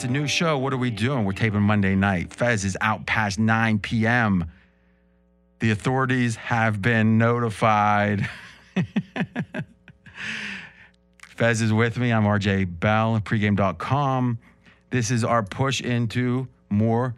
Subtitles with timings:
[0.00, 0.56] It's a new show.
[0.56, 1.26] What are we doing?
[1.26, 2.32] We're taping Monday night.
[2.32, 4.46] Fez is out past 9 p.m.
[5.58, 8.26] The authorities have been notified.
[11.36, 12.14] Fez is with me.
[12.14, 14.38] I'm RJ Bell, pregame.com.
[14.88, 17.14] This is our push into more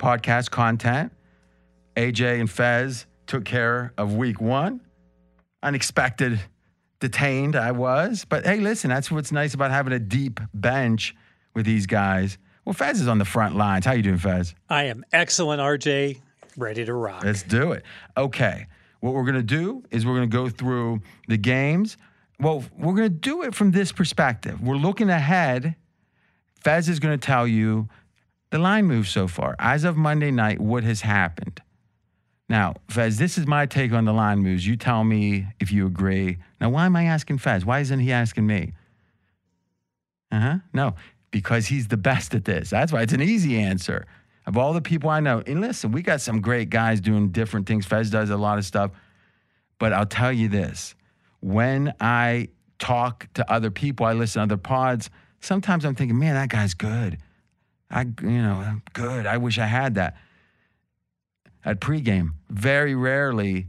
[0.00, 1.12] podcast content.
[1.96, 4.80] AJ and Fez took care of week one.
[5.62, 6.40] Unexpected
[6.98, 8.24] detained I was.
[8.28, 11.14] But hey, listen, that's what's nice about having a deep bench
[11.54, 12.38] with these guys.
[12.64, 13.84] Well, Fez is on the front lines.
[13.84, 14.54] How you doing, Fez?
[14.68, 16.20] I am excellent, RJ.
[16.56, 17.24] Ready to rock.
[17.24, 17.84] Let's do it.
[18.16, 18.66] Okay.
[19.00, 21.96] What we're going to do is we're going to go through the games.
[22.40, 24.60] Well, we're going to do it from this perspective.
[24.62, 25.76] We're looking ahead.
[26.62, 27.88] Fez is going to tell you
[28.50, 29.56] the line moves so far.
[29.58, 31.60] As of Monday night, what has happened?
[32.48, 34.66] Now, Fez, this is my take on the line moves.
[34.66, 36.38] You tell me if you agree.
[36.60, 37.64] Now, why am I asking Fez?
[37.64, 38.72] Why isn't he asking me?
[40.30, 40.58] Uh huh.
[40.72, 40.94] No,
[41.34, 42.70] because he's the best at this.
[42.70, 44.06] That's why it's an easy answer.
[44.46, 47.66] Of all the people I know, and listen, we got some great guys doing different
[47.66, 47.86] things.
[47.86, 48.92] Fez does a lot of stuff.
[49.80, 50.94] But I'll tell you this
[51.40, 55.10] when I talk to other people, I listen to other pods,
[55.40, 57.18] sometimes I'm thinking, man, that guy's good.
[57.90, 59.26] I, you know, I'm good.
[59.26, 60.16] I wish I had that.
[61.64, 63.66] At pregame, very rarely,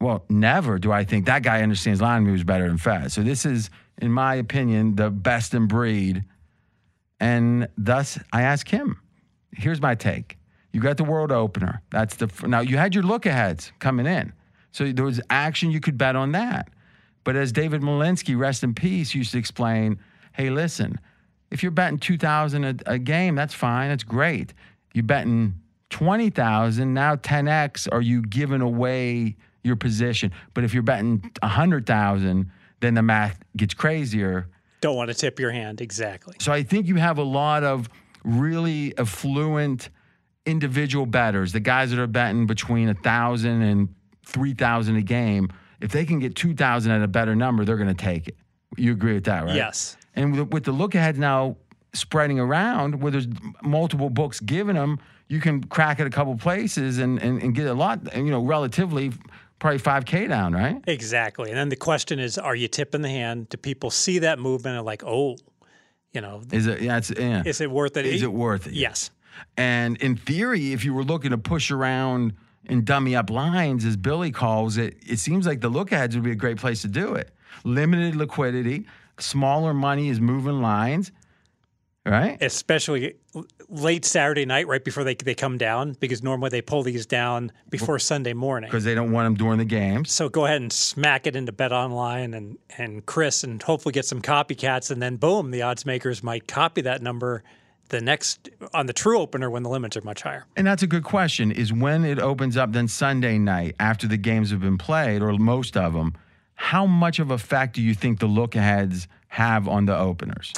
[0.00, 3.12] well, never do I think that guy understands line moves better than Fez.
[3.12, 3.70] So this is,
[4.02, 6.24] in my opinion, the best in breed.
[7.20, 9.00] And thus, I ask him.
[9.52, 10.38] Here's my take.
[10.72, 11.82] You got the world opener.
[11.90, 14.32] That's the now you had your look aheads coming in.
[14.72, 16.68] So there was action you could bet on that.
[17.24, 19.98] But as David Malinsky, rest in peace, used to explain,
[20.32, 20.98] hey, listen,
[21.50, 23.90] if you're betting 2000 a, a game, that's fine.
[23.90, 24.54] That's great.
[24.94, 25.54] You're betting
[25.90, 30.32] 20,000, now 10x, are you giving away your position?
[30.54, 34.48] But if you're betting 100,000, then the math gets crazier.
[34.80, 35.80] Don't want to tip your hand.
[35.80, 36.36] Exactly.
[36.40, 37.88] So I think you have a lot of
[38.24, 39.90] really affluent
[40.46, 45.48] individual bettors, the guys that are betting between a thousand and three thousand a game.
[45.80, 48.36] If they can get two thousand at a better number, they're going to take it.
[48.76, 49.54] You agree with that, right?
[49.54, 49.96] Yes.
[50.14, 51.56] And with, with the look ahead now
[51.92, 53.26] spreading around, where there's
[53.62, 54.98] multiple books giving them,
[55.28, 58.44] you can crack it a couple places and, and, and get a lot, you know,
[58.44, 59.12] relatively
[59.60, 60.82] probably 5K down, right?
[60.88, 61.50] Exactly.
[61.50, 63.48] And then the question is, are you tipping the hand?
[63.50, 65.36] Do people see that movement and like, oh,
[66.12, 66.80] you know, Is it?
[66.80, 66.96] Yeah.
[66.96, 67.42] It's, yeah.
[67.46, 68.06] is it worth it?
[68.06, 68.72] Is it worth it?
[68.72, 69.10] Yes.
[69.56, 72.34] And in theory, if you were looking to push around
[72.66, 76.24] and dummy up lines, as Billy calls it, it seems like the look aheads would
[76.24, 77.30] be a great place to do it.
[77.64, 78.86] Limited liquidity,
[79.18, 81.12] smaller money is moving lines,
[82.06, 82.38] right?
[82.42, 83.14] Especially
[83.68, 87.52] late Saturday night, right before they, they come down, because normally they pull these down
[87.68, 88.68] before Sunday morning.
[88.68, 90.04] Because they don't want them during the game.
[90.04, 94.04] So go ahead and smack it into Bet Online and, and CRIS and hopefully get
[94.04, 94.90] some copycats.
[94.90, 97.42] And then boom, the odds makers might copy that number
[97.90, 100.46] the next on the true opener when the limits are much higher.
[100.56, 101.50] And that's a good question.
[101.50, 105.32] Is when it opens up then Sunday night after the games have been played, or
[105.32, 106.14] most of them,
[106.54, 110.52] how much of a effect do you think the look aheads have on the openers?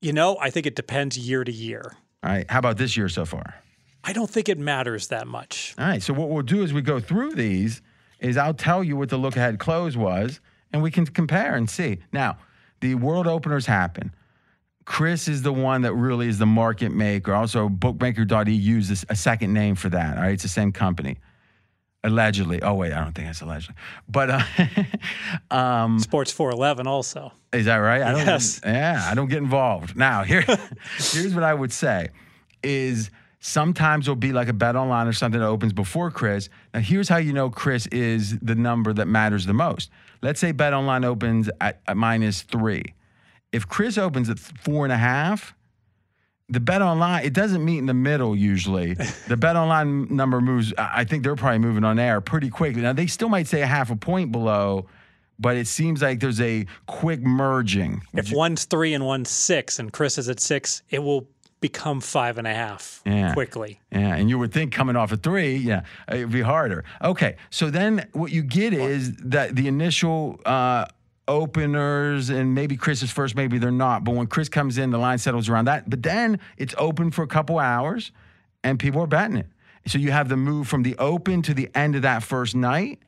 [0.00, 1.96] You know, I think it depends year to year.
[2.22, 2.50] All right.
[2.50, 3.54] How about this year so far?
[4.04, 5.74] I don't think it matters that much.
[5.78, 6.02] All right.
[6.02, 7.82] So what we'll do as we go through these
[8.20, 10.40] is I'll tell you what the look ahead close was,
[10.72, 11.98] and we can compare and see.
[12.12, 12.38] Now,
[12.80, 14.14] the world openers happen.
[14.84, 17.34] CRIS is the one that really is the market maker.
[17.34, 20.16] Also, bookmaker.eu is a second name for that.
[20.16, 20.32] All right.
[20.32, 21.18] It's the same company.
[22.06, 22.62] Allegedly.
[22.62, 22.92] Oh, wait.
[22.92, 23.74] I don't think it's allegedly.
[24.08, 24.42] But uh,
[25.50, 27.32] um, Sports 411 also.
[27.52, 28.00] is that right?
[28.00, 28.60] I don't, Yes.
[28.64, 29.96] Yeah, I don't get involved.
[29.96, 30.42] Now, here,
[30.98, 32.10] here's what I would say
[32.62, 36.48] is sometimes there'll be like a bet online or something that opens before CRIS.
[36.72, 39.90] Now, here's how you know CRIS is the number that matters the most.
[40.22, 42.94] Let's say bet online opens at, at minus three.
[43.50, 45.55] If CRIS opens at four and a half,
[46.48, 48.94] the bet online it doesn't meet in the middle usually.
[49.28, 50.72] the bet online number moves.
[50.78, 52.82] I think they're probably moving on air pretty quickly.
[52.82, 54.86] Now they still might say a half a point below,
[55.38, 58.02] but it seems like there's a quick merging.
[58.14, 61.28] If one's three and one's six and CRIS is at six, it will
[61.60, 63.32] become five and a half Yeah.
[63.32, 63.80] quickly.
[63.90, 66.84] Yeah, and you would think coming off a three, yeah, it'd be harder.
[67.02, 70.84] Okay, so then what you get is that the initial uh,
[71.28, 74.04] openers, and maybe CRIS is first, maybe they're not.
[74.04, 75.88] But when CRIS comes in, the line settles around that.
[75.88, 78.12] But then it's open for a couple hours,
[78.62, 79.46] and people are betting it.
[79.86, 83.00] So you have the move from the open to the end of that first night.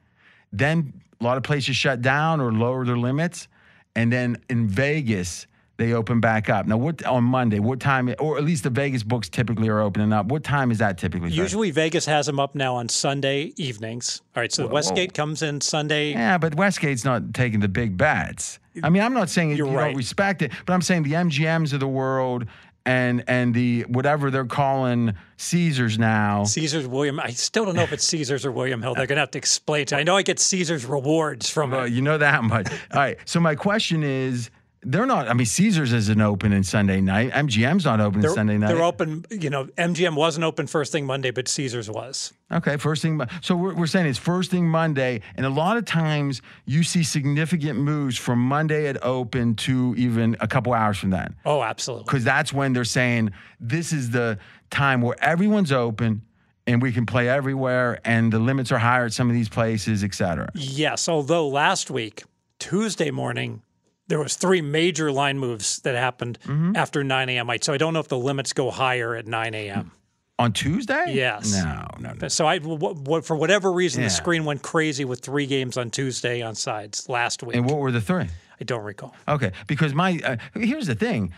[0.53, 3.49] Then a lot of places shut down or lower their limits,
[3.97, 5.47] and then in Vegas
[5.79, 6.67] they open back up.
[6.67, 7.61] Now, what on Monday?
[7.61, 8.13] What time?
[8.19, 10.27] Or at least the Vegas books typically are opening up.
[10.27, 11.31] What time is that typically?
[11.31, 14.21] Usually Vegas has them up now on Sunday evenings.
[14.37, 16.11] All right, so the Westgate comes in Sunday.
[16.11, 18.59] Yeah, but Westgate's not taking the big bets.
[18.83, 19.87] I mean, I'm not saying You're you right.
[19.89, 22.45] don't respect it, but I'm saying the MGMs of the world
[22.87, 26.43] and and the whatever they're calling Caesars now.
[26.45, 27.21] Caesars William.
[27.21, 28.95] I still don't know if it's Caesars or William Hill.
[28.95, 29.97] They're gonna have to explain to.
[29.97, 31.93] I know I get Caesars rewards from Well, it.
[31.93, 32.69] you know that much.
[32.71, 33.17] All right.
[33.27, 34.51] So my question is,
[34.83, 35.29] they're not.
[35.29, 37.33] I mean, Caesars isn't open in Sunday night.
[37.33, 38.69] MGM's not open They're, Sunday night.
[38.69, 39.25] they're open.
[39.31, 42.33] You know, MGM wasn't open first thing Monday, but Caesars was.
[42.53, 43.21] Okay, first thing.
[43.43, 47.03] So we're, we're saying it's first thing Monday, and a lot of times you see
[47.03, 52.05] significant moves from Monday at open to even a couple hours from then, Oh, absolutely.
[52.05, 54.39] because that's when they're saying this is the
[54.71, 56.23] time where everyone's open
[56.67, 60.05] and we can play everywhere, and the limits are higher at some of these places,
[60.05, 60.49] et cetera.
[60.55, 62.23] Yes, although last week,
[62.59, 63.63] Tuesday morning,
[64.09, 66.77] there was three major line moves that happened Mm-hmm.
[66.77, 67.49] after 9 a.m.
[67.51, 69.93] I so I don't know if the limits go higher at 9 a.m.
[70.41, 71.07] On Tuesday?
[71.15, 71.53] Yes.
[71.53, 72.29] No, no, no.
[72.29, 74.07] So I, what, what, for whatever reason, Yeah.
[74.07, 77.57] the screen went crazy with three games on Tuesday on sides last week.
[77.57, 78.27] And what were the three?
[78.61, 79.17] I don't recall.
[79.27, 81.33] Okay, because my uh, here's the thing.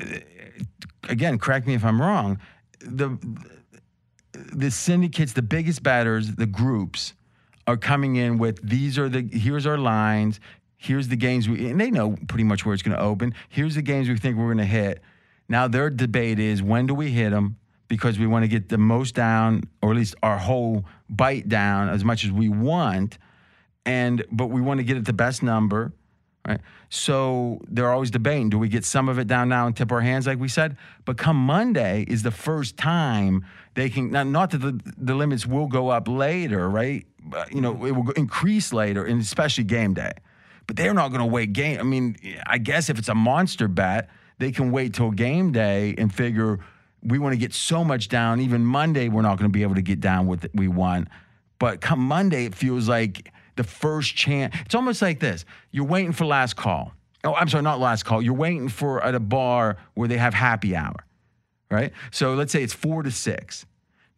[0.00, 0.04] Uh,
[1.08, 2.38] Again, correct me if I'm wrong.
[2.80, 3.18] The
[4.32, 7.14] the syndicates, the biggest batters, the groups
[7.66, 10.40] are coming in with these are the here's our lines,
[10.80, 13.34] here's the games we and they know pretty much where it's going to open.
[13.50, 15.02] Here's the games we think we're going to hit.
[15.46, 18.78] Now their debate is when do we hit them because we want to get the
[18.78, 23.18] most down or at least our whole bite down as much as we want
[23.84, 25.92] and but we want to get it the best number
[26.48, 26.60] right?
[26.88, 30.00] So they're always debating do we get some of it down now and tip our
[30.00, 30.78] hands like we said?
[31.04, 33.44] But come monday is the first time
[33.74, 37.06] they can not, not that the, the limits will go up later right?
[37.22, 40.12] But, you know it will increase later and especially game day
[40.70, 43.66] but they're not going to wait game i mean i guess if it's a monster
[43.66, 44.08] bet
[44.38, 46.60] they can wait till game day and figure
[47.02, 49.74] we want to get so much down even monday we're not going to be able
[49.74, 51.08] to get down what we want
[51.60, 54.56] but come Monday, it feels like the first chance.
[54.64, 56.92] It's almost like this: you're waiting for last call.
[57.22, 58.20] Oh, I'm sorry, not last call.
[58.20, 60.96] You're waiting for at a bar where they have happy hour,
[61.70, 61.92] right?
[62.10, 63.66] So let's say it's four to six.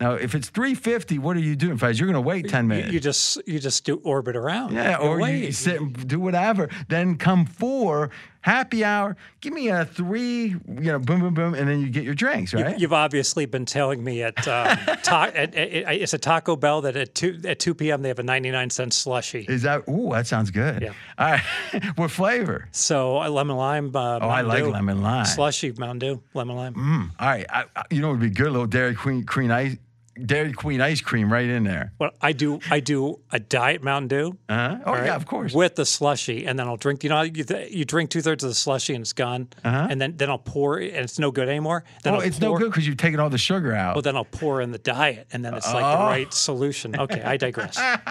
[0.02, 2.00] Now, if it's three fifty, what are you doing, Fez?
[2.00, 2.92] You're going to wait ten minutes.
[2.92, 4.74] you just you just do orbit around.
[4.74, 5.52] yeah, You or you wait.
[5.54, 6.68] sit and do whatever.
[6.88, 8.10] Then come four,
[8.40, 9.16] happy hour.
[9.40, 12.52] Give me a three, you know, boom, boom, boom, and then you get your drinks,
[12.52, 12.76] right?
[12.80, 16.80] You've obviously been telling me at, um, ta- at, at, at it's a Taco Bell
[16.80, 18.02] that at two at two p.m.
[18.02, 19.46] they have a ninety nine cent slushy.
[19.48, 19.88] Is that?
[19.88, 20.82] Ooh, that sounds good.
[20.82, 20.92] Yeah.
[21.18, 21.84] All right.
[21.96, 22.66] what flavor?
[22.72, 23.94] So uh, lemon lime.
[23.94, 24.70] Uh, Oh, I like Dew.
[24.70, 25.26] lemon lime.
[25.26, 27.10] Slushy Mountain Dew lemon lime.
[27.20, 28.48] All right, I, I, you know it would be good?
[28.48, 29.76] A little Dairy Queen, Queen ice,
[30.26, 31.92] Dairy Queen ice cream right in there.
[31.98, 34.38] Well, I do I do a diet Mountain Dew.
[34.48, 34.78] Uh-huh.
[34.84, 35.54] Oh right, yeah, of course.
[35.54, 37.02] With the slushy, and then I'll drink.
[37.02, 39.86] You know, you, you drink two thirds of the slushy and it's gone, Uh-huh.
[39.88, 41.84] and then then I'll pour, and it's no good anymore.
[42.04, 43.94] Then oh, I'll it's pour, no good because you've taken all the sugar out.
[43.94, 45.98] Well, then I'll pour in the diet, and then it's like Oh.
[45.98, 46.94] the right solution.
[47.00, 47.78] Okay, I digress.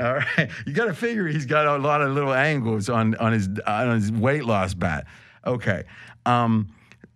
[0.00, 3.32] all right, you got to figure he's got a lot of little angles on on
[3.32, 5.06] his on his weight loss bat.
[5.46, 5.84] Okay,
[6.26, 6.68] um,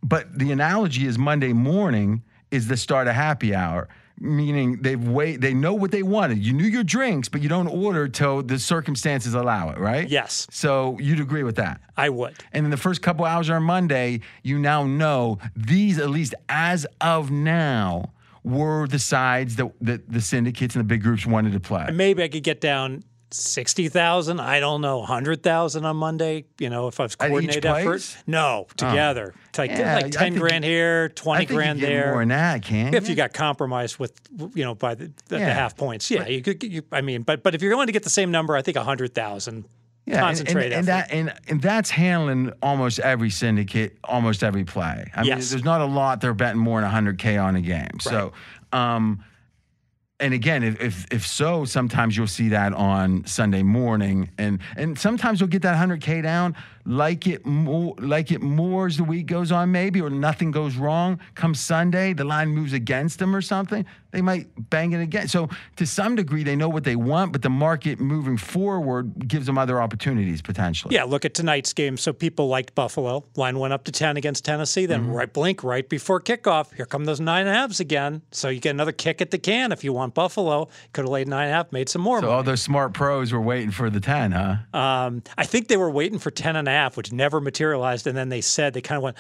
[0.03, 3.89] but the analogy is Monday morning is the start of happy hour.
[4.21, 6.39] Meaning they've wait, they know what they wanted.
[6.39, 10.09] You knew your drinks, but you don't order till the circumstances allow it, right?
[10.09, 10.47] Yes.
[10.51, 11.81] So you'd agree with that.
[11.97, 12.37] I would.
[12.53, 16.87] And in the first couple hours on Monday, you now know these, at least as
[17.01, 18.13] of now,
[18.45, 21.89] were the sides that, that the syndicates and the big groups wanted to play.
[21.93, 23.03] Maybe I could get down
[23.35, 24.41] sixty thousand.
[24.41, 26.45] I don't know, hundred thousand on Monday.
[26.59, 28.15] You know, if I was At each coordinate place?
[28.17, 28.25] effort.
[28.27, 29.35] No, together.
[29.49, 32.11] It's like, Yeah, like ten grand here, I twenty think grand there.
[32.13, 34.13] more than that, can if you got compromised with,
[34.55, 35.47] you know, by the, the, Yeah.
[35.47, 36.63] the half points, yeah, you could.
[36.63, 38.77] You, I mean, but but if you're going to get the same number, I think
[38.77, 39.65] a hundred thousand.
[40.07, 45.09] yeah, and- and, and, that and, and that's handling almost every syndicate, almost every play.
[45.15, 45.51] I mean, Yes.
[45.51, 48.01] there's not a lot they're betting more than 100k on a game.
[48.01, 48.33] So,
[48.73, 49.23] um,
[50.23, 55.41] and again, if, if so, sometimes you'll see that on Sunday morning, and and sometimes
[55.41, 59.53] you'll get that 100k down, like it more, like it more as the week goes
[59.53, 61.21] on, maybe, or nothing goes wrong.
[61.35, 65.29] Come Sunday, the line moves against them or something, they might bang it again.
[65.29, 69.47] So to some degree, they know what they want, but the market moving forward gives
[69.47, 70.95] them other opportunities potentially.
[70.95, 71.97] Yeah, look at tonight's game.
[71.97, 73.25] So people liked Buffalo.
[73.37, 74.87] Line went up to 10 against Tennessee.
[74.87, 75.13] Then Mm-hmm.
[75.13, 76.75] right blink right before kickoff.
[76.75, 78.23] Here come those nine and a halves again.
[78.31, 80.69] So you get another kick at the can if you want Buffalo.
[80.93, 82.35] Could have laid nine and a half, made some more So money.
[82.35, 84.57] all those smart pros were waiting for the 10, huh?
[84.79, 88.07] Um, I think they were waiting for 10 and a half, which never materialized.
[88.07, 89.17] And then they said, they kind of went,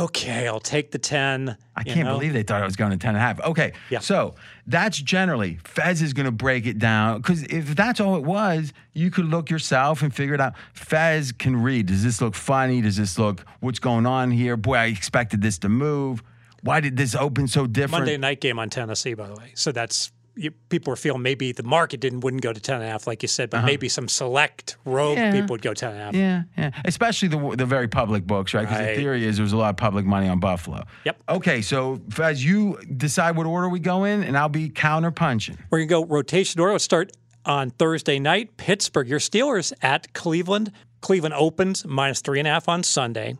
[0.00, 1.56] okay, I'll take the 10.
[1.76, 2.14] I can't know?
[2.14, 3.40] believe they thought I was going to 10 and a half.
[3.40, 3.72] Okay.
[3.90, 4.00] Yeah.
[4.00, 4.34] So
[4.66, 7.20] that's generally, Fez is going to break it down.
[7.20, 10.54] Because if that's all it was, you could look yourself and figure it out.
[10.72, 11.86] Fez can read.
[11.86, 12.80] Does this look funny?
[12.80, 14.56] Does this look, what's going on here?
[14.56, 16.22] Boy, I expected this to move.
[16.62, 18.06] Why did this open so different?
[18.06, 19.52] Monday night game on Tennessee, by the way.
[19.54, 22.84] So that's you, people were feeling maybe the market didn't wouldn't go to ten and
[22.84, 25.26] a half, like you said, but maybe some select rogue Uh-huh.
[25.26, 25.32] Yeah.
[25.40, 26.14] people would go ten and a half.
[26.14, 26.70] Yeah, yeah.
[26.84, 28.62] Especially the the very public books, right?
[28.62, 28.94] Because Right.
[28.96, 30.84] the theory is there's a lot of public money on Buffalo.
[31.04, 31.22] Yep.
[31.28, 35.56] Okay, so as you decide what order we go in, and I'll be counter punching.
[35.70, 36.78] We're gonna go rotation order.
[36.78, 37.12] Start
[37.44, 38.56] on Thursday night.
[38.56, 40.70] Pittsburgh, your Steelers at Cleveland.
[41.00, 43.36] Cleveland opens minus three and a half on Sunday.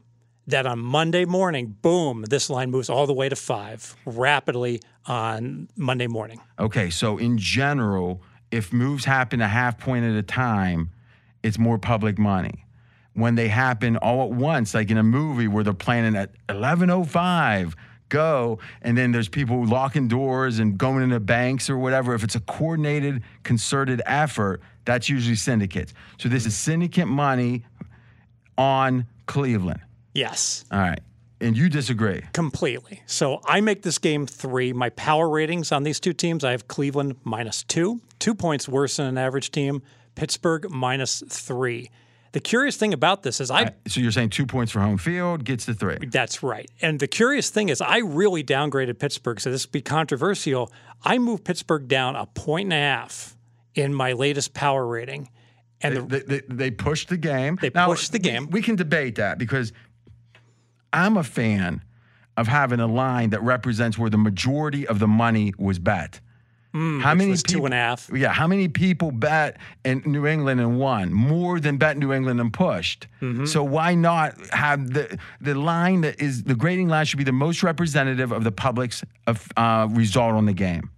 [0.48, 5.68] Then on Monday morning, boom, this line moves all the way to five rapidly on
[5.76, 6.40] Monday morning.
[6.58, 10.90] Okay, so in general, if moves happen a half point at a time,
[11.42, 12.64] it's more public money.
[13.14, 17.74] When they happen all at once, like in a movie where they're planning at 11:05,
[18.08, 22.14] go, and then there's people locking doors and going into banks or whatever.
[22.14, 25.94] If it's a coordinated, concerted effort, that's usually syndicates.
[26.18, 27.64] So this is syndicate money
[28.58, 29.80] on Cleveland.
[30.14, 30.64] Yes.
[30.70, 31.00] All right,
[31.40, 32.22] and you disagree.
[32.32, 33.02] Completely.
[33.06, 34.72] So I make this game three.
[34.72, 38.96] My power ratings on these two teams, I have Cleveland minus two, two points worse
[38.96, 39.82] than an average team.
[40.14, 41.90] Pittsburgh minus three.
[42.32, 45.44] The curious thing about this is I So you're saying two points for home field
[45.44, 45.98] gets the three.
[46.06, 46.70] That's right.
[46.82, 50.70] And the curious thing is, I really downgraded Pittsburgh, so this would be controversial.
[51.02, 53.36] I moved Pittsburgh down a point and a half
[53.74, 55.30] in my latest power rating.
[55.80, 57.58] And the, They, they, they pushed the game.
[57.60, 58.50] They pushed the game.
[58.50, 59.72] We can debate that because
[60.96, 61.82] I'm a fan
[62.36, 66.20] of having a line that represents where the majority of the money was bet.
[66.74, 68.10] how many was two people, and a half.
[68.12, 71.12] Yeah, how many people bet in New England and won?
[71.12, 73.06] More than bet New England and pushed.
[73.22, 73.46] Mm-hmm.
[73.46, 77.32] So why not have the the line that is the grading line should be the
[77.32, 80.90] most representative of the public's uh, result on the game.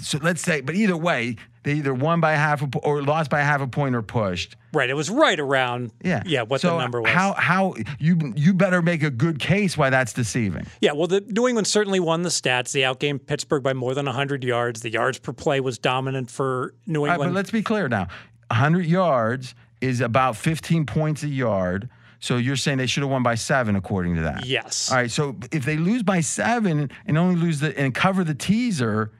[0.00, 3.40] So let's say, but either way, they either won by half a or lost by
[3.40, 4.56] half a point or pushed.
[4.72, 7.10] right, it was right around Yeah, yeah what so the number was.
[7.10, 10.66] How how you you better make a good case why that's deceiving.
[10.80, 12.72] yeah, well, the New England certainly won the stats.
[12.72, 14.80] They outgained Pittsburgh by more than 100 yards.
[14.80, 17.32] The yards per play was dominant for New All right, England.
[17.32, 18.06] but let's be clear now.
[18.50, 21.88] 100 yards is about 15 points a yard.
[22.20, 24.44] So you're saying they should have won by seven, according to that.
[24.44, 24.90] yes.
[24.90, 25.08] All right.
[25.10, 29.12] So if they lose by seven and only lose the and cover the teaser,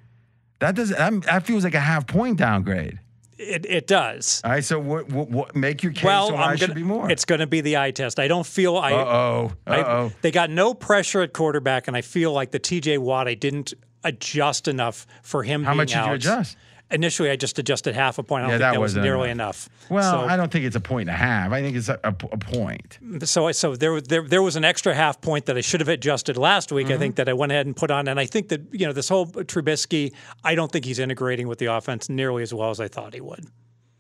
[0.61, 2.99] that does that, that feels like a half point downgrade.
[3.39, 4.41] It, it does.
[4.45, 4.65] All right.
[4.65, 7.11] So what what, what make your case well, why I'm gonna, should be more?
[7.11, 8.19] it's going to be the eye test.
[8.19, 8.93] I don't feel I.
[8.93, 9.53] uh oh.
[9.67, 10.13] Uh oh.
[10.23, 13.75] They got no pressure at quarterback, and I feel like the TJ Watt, I didn't
[14.03, 15.63] adjust enough for him.
[15.63, 16.57] How much did you adjust?
[16.91, 18.45] Initially, I just adjusted half a point.
[18.45, 19.69] I don't Yeah, think that that, was nearly enough.
[19.91, 21.53] Well, so, I don't think it's a point and a half.
[21.53, 22.99] I think it's a, a, a point.
[23.25, 25.89] so so there was there, there was an extra half point that I should have
[25.89, 26.87] adjusted last week.
[26.87, 26.95] Mm-hmm.
[26.95, 28.95] I think that I went ahead and put on, and I think that you know
[28.95, 30.15] this whole Trubisky,
[30.45, 33.21] I don't think he's integrating with the offense nearly as well as I thought he
[33.21, 33.45] would.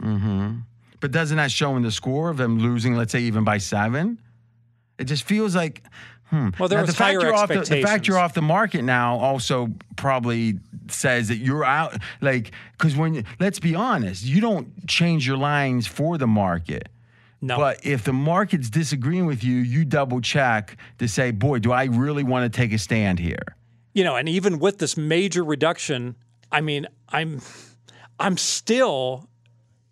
[0.00, 0.60] Hmm.
[1.00, 4.18] But doesn't that show in the score of them losing, let's say, even by seven?
[4.98, 5.82] It just feels like.
[6.30, 6.50] Hmm.
[6.58, 8.42] Well, there Now, was the fact higher you're off the, the fact you're off the
[8.42, 10.58] market now also probably
[10.88, 11.96] says that you're out.
[12.20, 16.88] Like, because when let's be honest, you don't change your lines for the market.
[17.40, 21.70] No, But if the market's disagreeing with you, you double check to say, boy, do
[21.70, 23.56] I really want to take a stand here?
[23.94, 26.14] you know, and even with this major reduction,
[26.52, 27.40] I mean, I'm
[28.20, 29.28] I'm still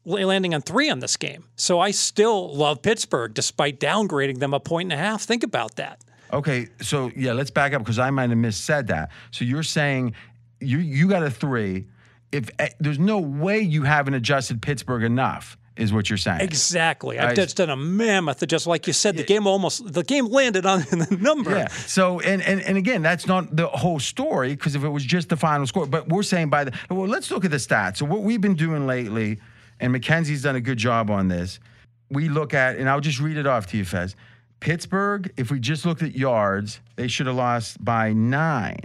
[0.05, 1.45] landing on three on this game.
[1.57, 5.23] So I still love Pittsburgh despite downgrading them a point and a half.
[5.23, 6.01] Think about that.
[6.33, 9.11] Okay, so yeah, let's back up because I might have missaid that.
[9.31, 10.15] So you're saying
[10.61, 11.87] you you got a three.
[12.33, 16.41] If eh, there's no way you haven't adjusted Pittsburgh enough, is what you're saying.
[16.41, 17.19] Exactly.
[17.19, 19.17] I've I- just done a mammoth, just like you said.
[19.17, 21.51] The game almost the game landed on the number.
[21.51, 21.69] Yeah.
[21.69, 25.29] So and and and again, that's not the whole story because if it was just
[25.29, 27.99] the final score, but we're saying by the well, let's look at the stats.
[27.99, 29.39] So what we've been doing lately,
[29.81, 31.61] and Mackenzie's done a good job on this.
[32.09, 34.15] We look at, and I'll just read it off to you, Fez.
[34.61, 38.81] Pittsburgh, if we just looked at yards, they should have lost by nine.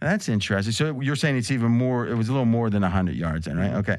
[0.00, 0.72] That's interesting.
[0.72, 3.58] So you're saying it's even more, it was a little more than 100 yards then,
[3.58, 3.74] right?
[3.74, 3.96] Okay.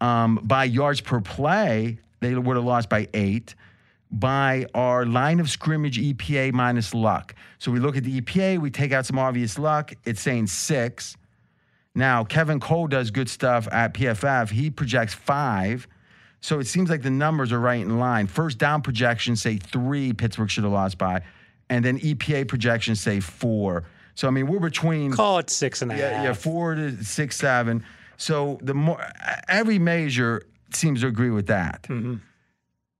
[0.00, 3.54] Um, by yards per play, they would have lost by eight.
[4.12, 7.34] By our line of scrimmage EPA minus luck.
[7.58, 9.92] So we look at the EPA, we take out some obvious luck.
[10.04, 11.16] It's saying six.
[11.94, 14.50] Now, Kevin Cole does good stuff at PFF.
[14.50, 15.86] He projects five.
[16.40, 18.26] So it seems like the numbers are right in line.
[18.26, 21.22] First down projections say three, Pittsburgh should have lost by.
[21.68, 23.84] And then EPA projections say four.
[24.14, 25.12] So, I mean, we're between.
[25.12, 26.02] Call it six and a half.
[26.02, 27.84] Yeah, yeah, four to six, seven.
[28.16, 29.02] So the more
[29.48, 30.42] every measure
[30.74, 31.84] seems to agree with that.
[31.84, 32.16] Mm-hmm.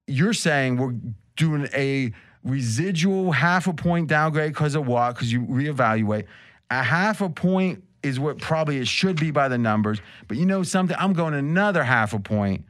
[0.07, 0.95] You're saying we're
[1.37, 5.15] doing a residual half a point downgrade because of what?
[5.15, 6.27] Because you reevaluate.
[6.71, 10.01] A half a point is what probably it should be by the numbers.
[10.27, 10.97] But you know something?
[10.99, 12.65] I'm going another half a point,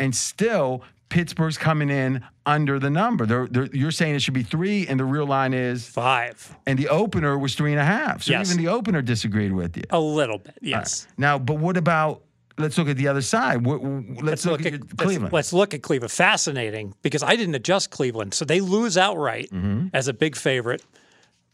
[0.00, 3.26] and still Pittsburgh's coming in under the number.
[3.26, 6.56] They're, they're, you're saying it should be three, and the real line is, Five.
[6.66, 8.22] and the opener was three and a half.
[8.22, 8.50] So Yes.
[8.50, 9.82] even the opener disagreed with you.
[9.90, 11.06] A little bit, yes.
[11.18, 12.22] Now, but what about?
[12.58, 13.64] Let's look at the other side.
[13.64, 13.82] What,
[14.22, 15.32] let's, look, at, your let's- Cleveland.
[15.32, 16.12] Let's, look at Cleveland.
[16.12, 19.88] Fascinating because I didn't adjust Cleveland, so they lose outright Mm-hmm.
[19.94, 20.82] as a big favorite,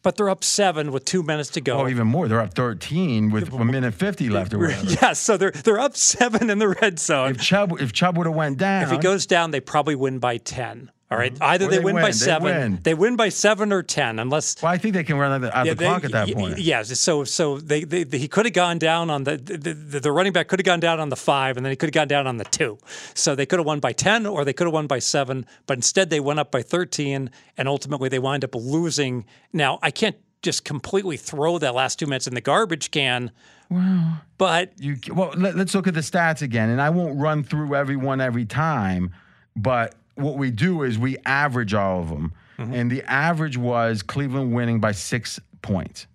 [0.07, 1.81] but they're up seven with two minutes to go.
[1.81, 2.29] oh, even more.
[2.29, 4.87] They're up 13 with a minute 50 left or whatever.
[5.03, 7.33] yes, so they're they're up seven in the red zone.
[7.33, 10.21] If Chubb, if Chubb would have went down, If he goes down, they probably win
[10.21, 10.93] by ten.
[11.09, 11.85] All right, either they, Mm-hmm.
[11.87, 12.43] they win, by win, they seven.
[12.45, 12.79] win.
[12.83, 15.57] They win by seven or ten, unless well, I think they can run out the,
[15.57, 16.55] out the they- clock at that point.
[16.55, 16.99] y- Yes.
[16.99, 20.33] So so they, they, he could have gone down on the the, the the running
[20.33, 22.27] back could have gone down on the five, and then he could have gone down
[22.27, 22.79] on the two.
[23.15, 25.47] So they could have won by ten, or they could have won by seven.
[25.67, 29.27] But instead, they went up by thirteen, and ultimately they wind up losing.
[29.53, 33.31] Now I can't just completely throw that last two minutes in the garbage can.
[33.71, 34.19] Wow.
[34.39, 37.75] But You well, let, us look at the stats again, and I won't run through
[37.77, 39.13] every one every time,
[39.57, 42.73] but what we do is we average all of them, Mm-hmm.
[42.73, 46.07] and the average was Cleveland winning by six points.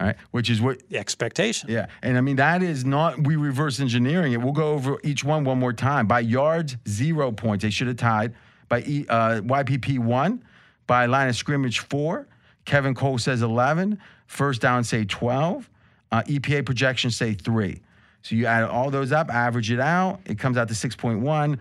[0.00, 1.70] All right, which is what the expectation.
[1.70, 4.42] Yeah, and I mean that is not we reverse engineering it.
[4.42, 6.08] We'll go over each one one more time.
[6.08, 7.62] By yards, zero points.
[7.62, 8.34] They should have tied.
[8.68, 10.42] By e, uh, YPP one.
[10.88, 12.26] By line of scrimmage four.
[12.64, 14.00] Kevin Cole says eleven.
[14.26, 15.70] First down say twelve.
[16.10, 17.80] Uh, EPA projections say three.
[18.22, 20.18] So you add all those up, average it out.
[20.26, 21.60] It comes out to six point one.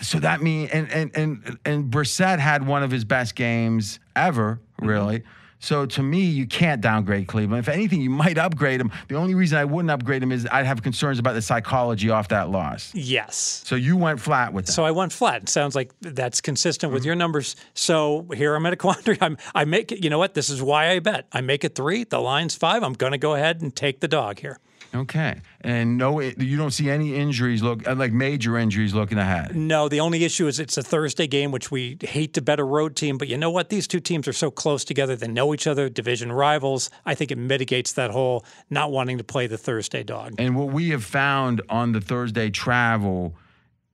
[0.00, 4.60] So that means and and and and Brissett had one of his best games ever,
[4.78, 4.88] mm-hmm.
[4.88, 5.22] really.
[5.60, 7.58] So to me, you can't downgrade Cleveland.
[7.58, 8.92] If anything, you might upgrade him.
[9.08, 12.28] The only reason I wouldn't upgrade him is I'd have concerns about the psychology off
[12.28, 12.94] that loss.
[12.94, 13.62] Yes.
[13.66, 14.72] So you went flat with that.
[14.72, 15.42] So I went flat.
[15.42, 17.08] It sounds like that's consistent with mm-hmm.
[17.08, 17.56] your numbers.
[17.74, 19.18] So here I'm at a quandary.
[19.20, 20.04] I'm I make it.
[20.04, 20.34] You know what?
[20.34, 21.26] This is why I bet.
[21.32, 22.04] I make it three.
[22.04, 22.82] The line's five.
[22.82, 24.60] I'm going to go ahead and take the dog here.
[24.94, 29.54] Okay, and no, you don't see any injuries look uh, like major injuries looking ahead.
[29.54, 32.64] No, the only issue is it's a Thursday game, which we hate to bet a
[32.64, 33.18] road team.
[33.18, 33.68] But you know what?
[33.68, 35.16] These two teams are so close together.
[35.16, 36.90] They know each other, division rivals.
[37.06, 40.34] I think it mitigates that whole not wanting to play the Thursday dog.
[40.38, 43.34] And what we have found on the Thursday travel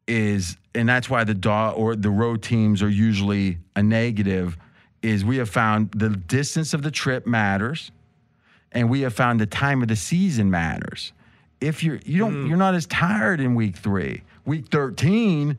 [0.07, 4.57] is, and that's why the dog or the road teams are usually a negative,
[5.03, 7.91] is we have found the distance of the trip matters,
[8.75, 11.13] and we have found the time of the season matters.
[11.61, 12.49] If you're you don't mm.
[12.49, 15.57] you're not as tired in week three, week thirteen,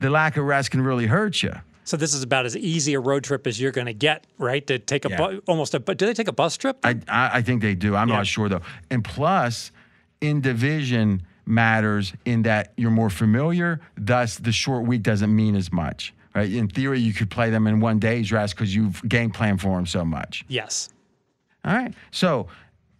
[0.00, 1.54] the lack of rest can really hurt you.
[1.84, 4.64] So this is about as easy a road trip as you're going to get, right?
[4.66, 5.16] To take a Yeah.
[5.16, 5.80] bu- almost a.
[5.80, 6.78] But do they take a bus trip?
[6.84, 7.96] I, I I think they do.
[7.96, 8.16] I'm Yeah.
[8.16, 8.60] not sure though.
[8.90, 9.72] And plus,
[10.20, 13.80] in division matters in that you're more familiar.
[13.96, 16.12] Thus, the short week doesn't mean as much.
[16.34, 16.52] Right?
[16.52, 19.74] In theory, you could play them in one day's rest because you've game plan for
[19.76, 20.44] them so much.
[20.46, 20.90] yes.
[21.64, 21.94] All right.
[22.10, 22.48] So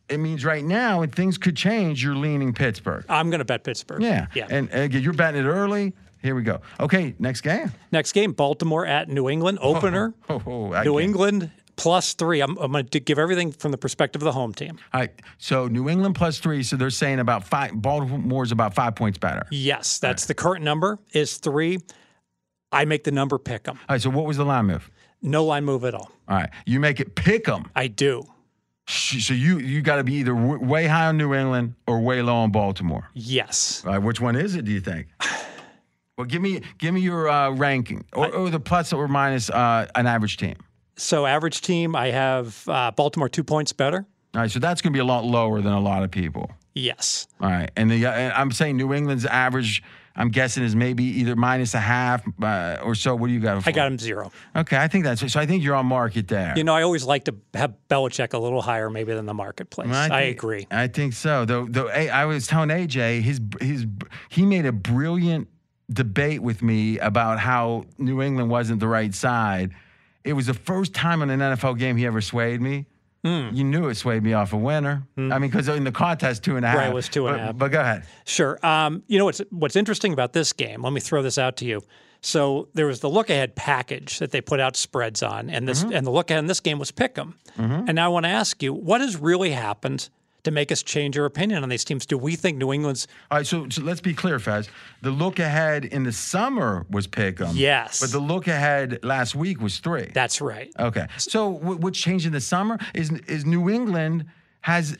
[0.08, 3.04] it means right now, if things could change, you're leaning Pittsburgh.
[3.08, 4.02] I'm going to bet Pittsburgh.
[4.02, 4.26] Yeah.
[4.34, 4.46] Yeah.
[4.50, 5.94] And uh, again, you're betting it early.
[6.22, 6.60] Here we go.
[6.80, 7.70] Okay, next game.
[7.92, 10.14] Next game, Baltimore at New England opener.
[10.28, 12.40] Oh, oh, I New can't- England plus three.
[12.40, 14.78] I'm, I'm going to give everything from the perspective of the home team.
[14.92, 15.12] All right.
[15.38, 16.64] So New England plus three.
[16.64, 17.70] So they're saying about five.
[17.80, 19.46] Baltimore's about five points better.
[19.52, 21.78] Yes, that's the current number is three.
[22.72, 23.78] I make the number pick them.
[23.88, 24.02] All right.
[24.02, 24.90] So what was the line move?
[25.22, 26.10] No line move at all.
[26.28, 27.70] All right, you make it pick them.
[27.76, 28.24] I do.
[28.88, 32.22] So you you got to be either w- way high on New England or way
[32.22, 33.10] low on Baltimore.
[33.12, 33.82] Yes.
[33.84, 34.64] All right, which one is it?
[34.64, 35.08] Do you think?
[36.16, 39.86] Well, give me give me your uh, ranking or, or the plus or minus uh,
[39.94, 40.56] an average team.
[40.96, 44.04] So average team, I have uh, Baltimore two points better.
[44.34, 46.50] All right, so that's going to be a lot lower than a lot of people.
[46.74, 47.28] Yes.
[47.40, 49.80] All right, and the uh, and I'm saying New England's average.
[50.18, 53.14] I'm guessing is maybe either minus a half uh, or so.
[53.14, 53.64] What do you got?
[53.68, 54.32] I got him zero.
[54.56, 55.38] Okay, I think that's so.
[55.38, 56.54] I think you're on market there.
[56.56, 59.94] You know, I always like to have Belichick a little higher, maybe than the marketplace.
[59.94, 60.66] I, think- agree.
[60.72, 61.44] I think so.
[61.44, 63.86] Though, though, I was telling AJ, his his
[64.28, 65.46] he made a brilliant
[65.88, 69.72] debate with me about how New England wasn't the right side.
[70.24, 72.86] It was the first time in an NFL game he ever swayed me.
[73.24, 73.48] Hmm.
[73.52, 75.02] You knew it swayed me off a winner.
[75.16, 76.78] I mean, because in the contest, two and a half.
[76.78, 77.56] Right, it was two and a But- half.
[77.58, 78.04] But go ahead.
[78.24, 78.64] Sure.
[78.64, 80.82] Um, you know what's what's interesting about this game?
[80.82, 81.82] Let me throw this out to you.
[82.20, 85.82] So there was the look ahead package that they put out spreads on, and this
[85.82, 87.34] and the look ahead in this game was pick'em.
[87.56, 90.08] And now I want to ask you, what has really happened
[90.48, 92.06] to make us change our opinion on these teams?
[92.06, 94.68] Do we think New England's All right, so, so let's be clear, Fez.
[95.02, 97.54] The look ahead in the summer was pick 'em.
[97.54, 98.00] Yes.
[98.00, 100.10] But the look ahead last week was three.
[100.12, 100.72] that's right?
[100.78, 101.06] Okay.
[101.16, 104.24] So what, what's changed in the summer is is New England
[104.62, 104.96] has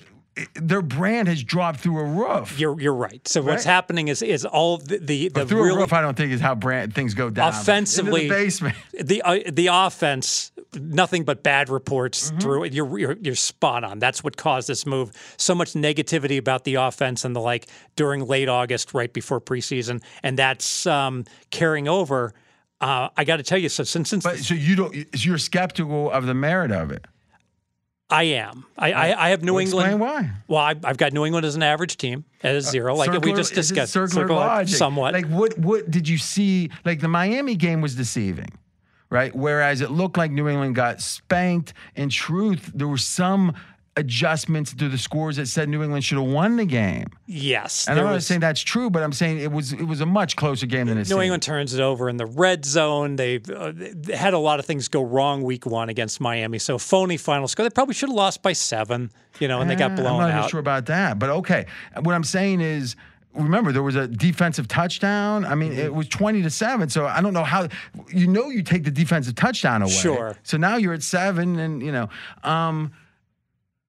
[0.55, 2.59] their brand has dropped through a roof.
[2.59, 3.27] You're you're right.
[3.27, 6.17] So what's happening is is all the the, the through really a roof, I don't
[6.17, 7.49] think is how brand things go down.
[7.51, 8.77] Offensively- the basement.
[9.01, 12.39] the uh, the offense, nothing but bad reports Mm-hmm.
[12.41, 12.73] through it.
[12.75, 13.99] You're, you're you're spot on.
[13.99, 15.13] That's what caused this move.
[15.37, 20.03] So much negativity about the offense and the like during late August, right before preseason,
[20.23, 22.35] and that's um, carrying over.
[22.81, 24.95] Uh, I got to tell you, so since since But so you don't.
[25.25, 27.05] You're skeptical of the merit of it.
[28.11, 29.87] I am, I I, I have New Well, England.
[29.93, 30.31] Explain why.
[30.47, 33.11] Well, I, I've got New England as an average team at a uh, zero, like
[33.23, 33.93] we just discussed.
[33.93, 34.77] Circular, Circular- logic.
[34.77, 35.13] somewhat.
[35.13, 35.59] Like what?
[35.59, 36.71] What did you see?
[36.87, 38.51] Like the Miami game was deceiving,
[39.11, 39.35] right?
[39.35, 41.75] Whereas it looked like New England got spanked.
[41.97, 43.55] In truth, there were some
[43.99, 47.07] adjustments to the scores that said New England should have won the game.
[47.27, 50.01] yes, And I'm not was- saying that's true, but I'm saying it was it was
[50.01, 51.21] a much closer game than it New.
[51.21, 53.17] England turns it over in the red zone.
[53.17, 56.59] They, uh, they had a lot of things go wrong week one against Miami.
[56.59, 57.65] So phony final score.
[57.65, 60.31] They probably should have lost by seven, you know, and they got Eh, blown I'm
[60.31, 60.51] not out.
[60.51, 61.67] sure about that, but okay.
[62.03, 62.97] What I'm saying is.
[63.35, 65.45] Remember, there was a defensive touchdown.
[65.45, 65.81] I mean, Mm-hmm.
[65.81, 66.89] it was 20 to 7.
[66.89, 67.69] So I don't know how
[68.09, 69.93] you know you take the defensive touchdown away.
[69.93, 70.37] Sure.
[70.43, 72.09] So now you're at seven, and you know.
[72.43, 72.91] Um,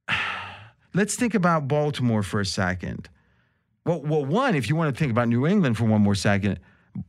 [0.94, 3.10] let's think about Baltimore for a second.
[3.86, 6.60] Well, well, one, if you want to think about New England for one more second,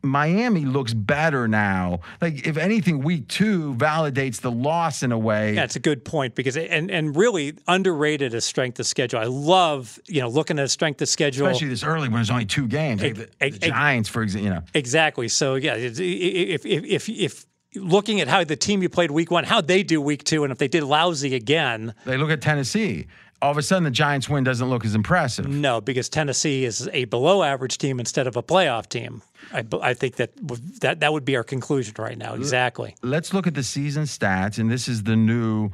[0.03, 2.01] Miami looks better now.
[2.21, 5.55] Like, if anything, week two validates the loss in a way.
[5.55, 9.19] Yeah, a good point because and and really underrated as strength of schedule.
[9.19, 11.47] I love you know looking at strength of schedule.
[11.47, 13.03] Especially this early when there's only two games.
[13.03, 14.63] Like the, the Giants, for example, you know.
[14.75, 15.29] Exactly.
[15.29, 18.89] So yeah, it's- i- i- if if if if looking at how the team you
[18.89, 22.17] played week one, how they do week two, and if they did lousy again, They
[22.17, 23.07] look at Tennessee.
[23.43, 25.49] All of a sudden, the Giants win doesn't look as impressive.
[25.49, 29.23] no, because Tennessee is a below average team instead of a playoff team.
[29.53, 30.33] I, I think that
[30.81, 32.35] that that would be our conclusion right now.
[32.35, 32.95] Exactly.
[33.03, 35.71] Let's look at the season stats, and this is the new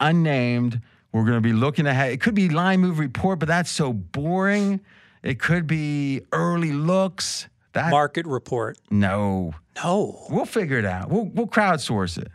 [0.00, 0.80] unnamed.
[1.12, 2.12] We're going to be looking ahead.
[2.12, 4.80] It could be line move report, but that's so boring.
[5.22, 7.46] It could be early looks.
[7.72, 8.78] That Market report.
[8.90, 10.26] no, No.
[10.30, 11.08] we'll figure it out.
[11.10, 12.28] We'll we'll crowdsource it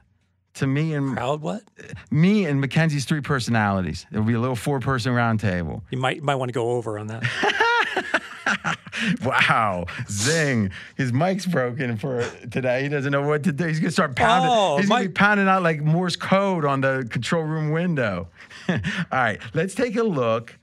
[0.56, 1.62] to me and Crowd what?
[2.10, 4.08] me and Mackenzie's three personalities.
[4.12, 5.84] It'll be a little four person round table.
[5.91, 7.23] You might you might want to go over on that.
[9.23, 10.71] Wow, zing!
[10.95, 12.82] His mic's broken for today.
[12.82, 13.65] He doesn't know what to do.
[13.67, 14.50] He's gonna start pounding.
[14.52, 18.28] Oh, he's gonna be pounding out like Morse code on the control room window.
[18.69, 18.78] All
[19.12, 20.58] right, let's take a look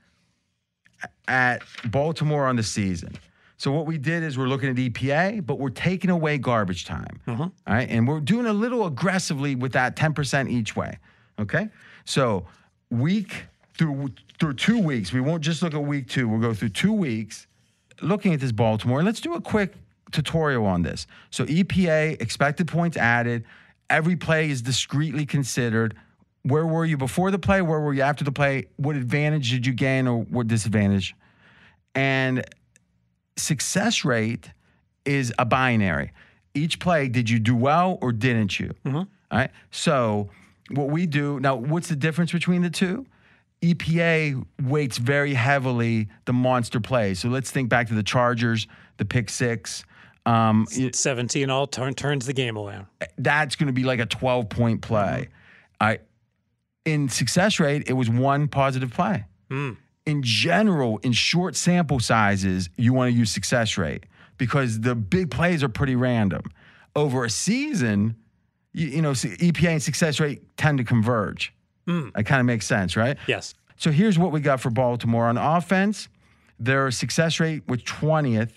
[1.29, 3.13] at Baltimore on the season.
[3.57, 7.21] So what we did is we're looking at EPA, but we're taking away garbage time.
[7.27, 7.43] Uh-huh.
[7.43, 10.99] All right, and we're doing a little aggressively with that 10% each way.
[11.39, 11.69] Okay,
[12.05, 12.45] so
[12.89, 13.45] week
[13.77, 16.27] through through two weeks, we won't just look at week two.
[16.27, 17.47] We'll go through two weeks
[18.01, 19.73] looking at this Baltimore, and let's do a quick
[20.11, 21.07] tutorial on this.
[21.29, 23.45] So EPA, expected points added,
[23.89, 25.95] every play is discreetly considered.
[26.43, 27.61] Where were you before the play?
[27.61, 28.67] Where were you after the play?
[28.77, 31.15] What advantage did you gain or what disadvantage?
[31.95, 32.43] And
[33.37, 34.51] success rate
[35.05, 36.11] is a binary.
[36.53, 38.73] Each play, did you do well or didn't you?
[38.85, 38.95] Mm-hmm.
[38.95, 39.51] All right.
[39.71, 40.29] So
[40.71, 43.05] what we do now, what's the difference between the two?
[43.61, 47.19] EPA weights very heavily the monster plays.
[47.19, 48.67] So let's think back to the Chargers,
[48.97, 49.83] the pick six.
[50.25, 52.87] Um, Seventeen all turn, turns the game around.
[53.01, 55.29] Eh, that's going to be like a 12 point play.
[55.29, 55.83] Mm-hmm.
[55.83, 55.99] I
[56.85, 59.25] in success rate, it was one positive play.
[59.49, 59.77] Mm.
[60.05, 64.05] In general, in short sample sizes, you want to use success rate
[64.37, 66.43] because the big plays are pretty random.
[66.95, 68.15] Over a season,
[68.71, 71.53] you, you know, EPA and success rate tend to converge.
[71.87, 72.09] Hmm.
[72.15, 73.17] That kind of makes sense, right?
[73.27, 73.53] Yes.
[73.77, 76.07] So here's what we got for Baltimore on offense.
[76.59, 78.51] Their success rate was 20th.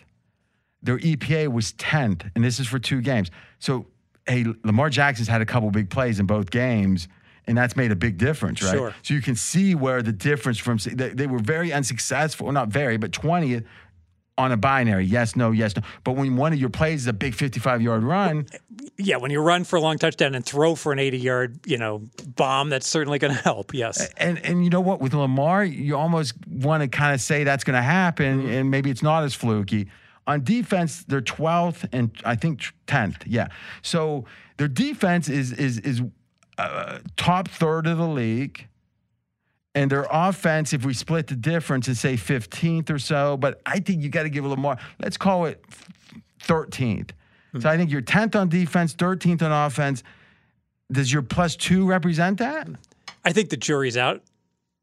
[0.83, 3.31] Their EPA was 10th, and this is for two games.
[3.59, 3.87] So,
[4.27, 7.09] hey, Lamar Jackson's had a couple big plays in both games,
[7.49, 8.73] and that's made a big difference, right?
[8.73, 8.95] Sure.
[9.03, 12.69] So you can see where the difference from they, they were very unsuccessful, well, not
[12.69, 13.65] very, but 20th
[14.37, 15.83] on a binary, yes, no, yes, no.
[16.05, 18.47] But when one of your plays is a big 55 yard run,
[18.97, 21.77] Yeah, when you run for a long touchdown and throw for an 80 yard, you
[21.77, 22.03] know,
[22.37, 23.75] bomb, that's certainly going to help.
[23.75, 24.09] Yes.
[24.17, 27.65] and and you know what with Lamar, you almost want to kind of say that's
[27.65, 28.49] going to happen, Mm-hmm.
[28.53, 29.89] and maybe it's not as fluky.
[30.29, 33.23] On defense, they're 12th and I think 10th.
[33.27, 33.49] Yeah,
[33.83, 34.25] so
[34.59, 36.01] their defense is is is
[36.59, 38.67] uh, top third of the league,
[39.75, 43.37] and their offense, if we split the difference, is say 15th or so.
[43.37, 44.77] But I think you got to give a little more.
[44.99, 45.65] Let's call it
[46.43, 47.11] 13th.
[47.53, 47.61] Hmm.
[47.61, 50.03] So I think you're 10th on defense, 13th on offense.
[50.91, 52.69] Does your plus two represent that?
[53.25, 54.23] I think the jury's out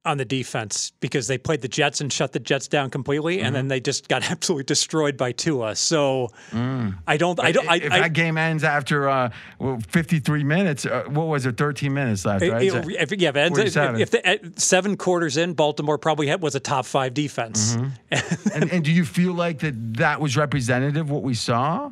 [0.06, 3.48] on the defense because they played the Jets and shut the Jets down completely, and
[3.48, 3.54] Mm-hmm.
[3.56, 5.76] then they just got absolutely destroyed by Tua.
[5.76, 10.44] So I don't, I don't, I, if I, that game ends after uh, well, 53
[10.44, 11.58] minutes, uh, what was it?
[11.58, 12.62] 13 minutes left, right?
[12.64, 16.42] it- if, yeah, if, ends- if, if the, at seven quarters in, Baltimore probably had,
[16.42, 17.76] was a top five defense.
[17.76, 18.50] Mm-hmm.
[18.54, 21.92] and, and do you feel like that that was representative what we saw?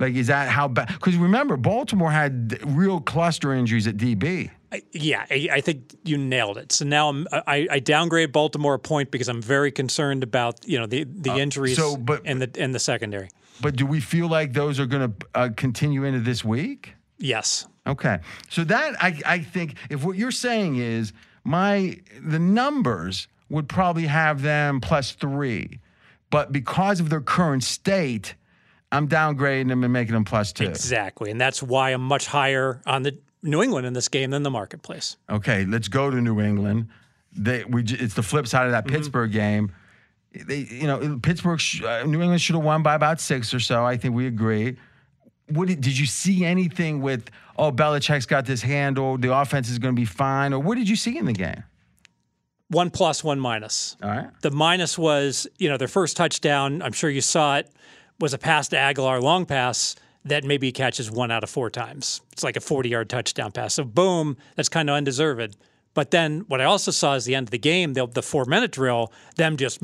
[0.00, 0.88] Like, is that how bad?
[0.88, 4.50] Because remember, Baltimore had real cluster injuries at DB.
[4.70, 6.72] I- yeah, I, I think you nailed it.
[6.72, 10.78] So now I'm, I, I downgrade Baltimore a point because I'm very concerned about you
[10.78, 13.28] know the the injuries Uh, so, but- in the in the secondary.
[13.60, 16.94] But do we feel like those are going to uh, continue into this week?
[17.18, 17.66] Yes.
[17.88, 18.20] Okay.
[18.48, 24.06] So that I, I think if what you're saying is my the numbers would probably
[24.06, 25.80] have them plus three,
[26.30, 28.34] but because of their current state,
[28.92, 30.64] I'm downgrading them and making them plus two.
[30.64, 34.42] Exactly, and that's why I'm much higher on the New England in this game than
[34.42, 35.16] the marketplace.
[35.30, 36.88] Okay, let's go to New England.
[37.32, 38.96] They, we, it's the flip side of that Mm-hmm.
[38.96, 39.72] Pittsburgh game.
[40.32, 43.60] They, you know, Pittsburgh, sh- uh, New England should have won by about six or
[43.60, 43.84] so.
[43.84, 44.76] I think we agree.
[45.50, 47.30] What did, did you see anything with?
[47.56, 49.22] Oh, Belichick's got this handled.
[49.22, 50.52] The offense is going to be fine.
[50.52, 51.64] Or what did you see in the game?
[52.70, 53.96] One plus, one minus.
[54.02, 54.28] All right.
[54.42, 56.82] The minus was, you know, their first touchdown.
[56.82, 57.70] I'm sure you saw it.
[58.20, 62.20] Was a pass to Agholor, long pass that maybe catches one out of four times.
[62.32, 63.74] It's like a 40 yard touchdown pass.
[63.74, 65.56] So boom, that's kind of undeserved.
[65.94, 68.44] But then what I also saw is the end of the game, the, the four
[68.44, 69.80] minute drill, them just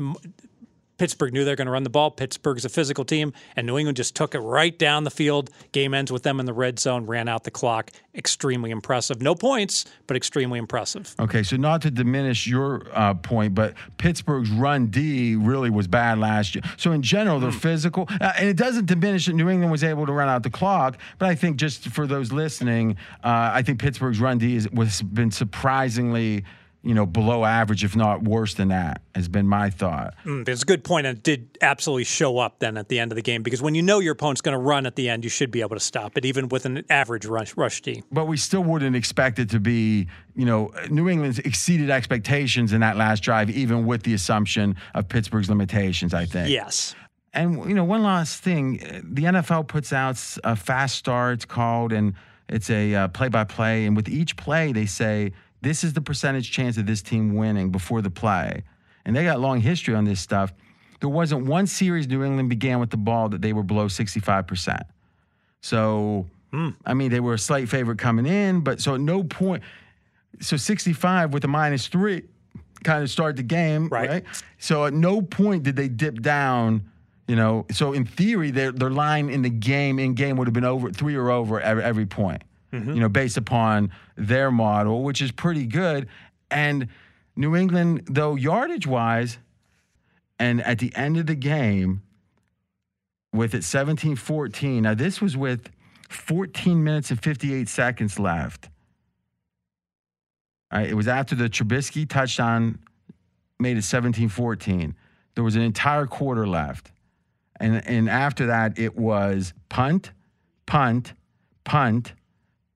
[0.97, 2.11] Pittsburgh knew they're going to run the ball.
[2.11, 5.49] Pittsburgh's a physical team, and New England just took it right down the field.
[5.71, 7.91] Game ends with them in the red zone, ran out the clock.
[8.13, 9.21] Extremely impressive.
[9.21, 11.13] No points, but extremely impressive.
[11.19, 16.17] Okay, so not to diminish your uh, point, but Pittsburgh's run D really was bad
[16.17, 16.63] last year.
[16.77, 20.05] So in general, they're physical, uh, and it doesn't diminish that New England was able
[20.05, 20.97] to run out the clock.
[21.19, 25.01] But I think just for those listening, uh, I think Pittsburgh's run D is, was
[25.01, 26.45] been surprisingly,
[26.85, 29.01] you know, below average, if not worse than that.
[29.15, 30.13] Has been my thought.
[30.25, 33.11] Mm, It's a good point, and it did absolutely show up then at the end
[33.11, 35.23] of the game because when you know your opponent's going to run at the end,
[35.23, 38.03] you should be able to stop it, even with an average rush, rush D.
[38.11, 42.81] but we still wouldn't expect it to be, you know, New England's exceeded expectations in
[42.81, 46.49] that last drive, even with the assumption of Pittsburgh's limitations, I think.
[46.49, 46.93] Yes.
[47.33, 51.45] And, you know, one last thing uh, the NFL puts out a fast start, it's
[51.45, 52.13] called, and
[52.47, 53.85] it's a play by play.
[53.85, 55.31] And with each play, they say,
[55.65, 58.63] this is the percentage chance of this team winning before the play.
[59.03, 60.53] And they got long history on this stuff.
[60.99, 64.81] There wasn't one series New England began with the ball that they were below 65%.
[65.61, 66.69] So, hmm.
[66.85, 69.63] I mean, they were a slight favorite coming in, but so at no point,
[70.39, 72.23] so 65 with a minus three
[72.83, 74.09] kind of start the game, Right.
[74.09, 74.23] right?
[74.59, 76.89] So at no point did they dip down,
[77.27, 77.65] you know.
[77.71, 80.91] So in theory, their their line in the game in game would have been over
[80.91, 82.43] three or over every, every point,
[82.79, 83.13] you know, mm-hmm.
[83.13, 86.07] based upon their model, which is pretty good.
[86.51, 86.87] And
[87.35, 89.37] New England, though yardage wise,
[90.39, 92.01] and at the end of the game,
[93.33, 94.83] with it 17 14.
[94.83, 95.69] Now, this was with
[96.09, 98.69] 14 minutes and 58 seconds left.
[100.71, 102.79] Right, it was after the Trubisky touchdown
[103.59, 104.95] made it 17 14.
[105.35, 106.91] There was an entire quarter left.
[107.59, 110.11] And, and after that, it was punt,
[110.65, 111.13] punt,
[111.63, 112.13] punt,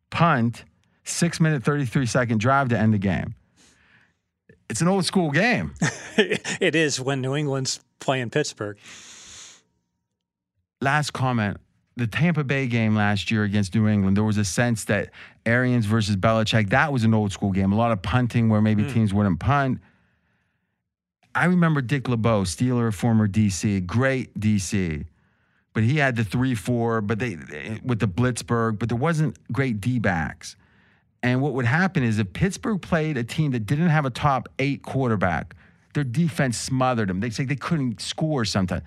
[0.09, 0.63] punt,
[1.03, 3.35] six minute, 33 second drive to end the game.
[4.69, 5.73] It's an old school game.
[6.17, 8.77] it is when New England's playing Pittsburgh.
[10.81, 11.57] last comment.
[11.97, 15.09] The Tampa Bay game last year against New England, there was a sense that
[15.45, 17.73] Arians versus Belichick, that was an old school game.
[17.73, 18.93] A lot of punting where maybe hmm.
[18.93, 19.79] teams wouldn't punt.
[21.35, 25.05] I remember Dick LeBeau, Steeler, former DC, great DC.
[25.73, 27.37] But he had the 3 4, but they
[27.83, 30.55] with the Blitzburg, but there wasn't great D backs.
[31.21, 34.47] And what would happen is if Pittsburgh played a team that didn't have a top
[34.57, 35.55] eight quarterback,
[35.93, 37.19] their defense smothered them.
[37.19, 38.83] They say they couldn't score sometimes.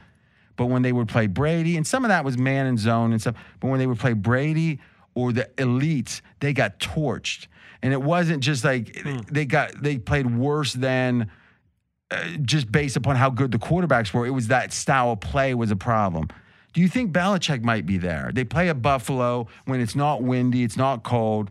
[0.56, 3.20] But when they would play Brady, and some of that was man and zone and
[3.20, 4.80] stuff, but when they would play Brady
[5.14, 7.46] or the elites, they got torched.
[7.82, 11.30] And it wasn't just like they got they played worse than
[12.10, 14.24] uh, just based upon how good the quarterbacks were.
[14.24, 16.28] It was that style of play was a problem.
[16.72, 18.30] Do you think Belichick might be there?
[18.32, 21.50] They play at Buffalo when it's not windy, it's not cold.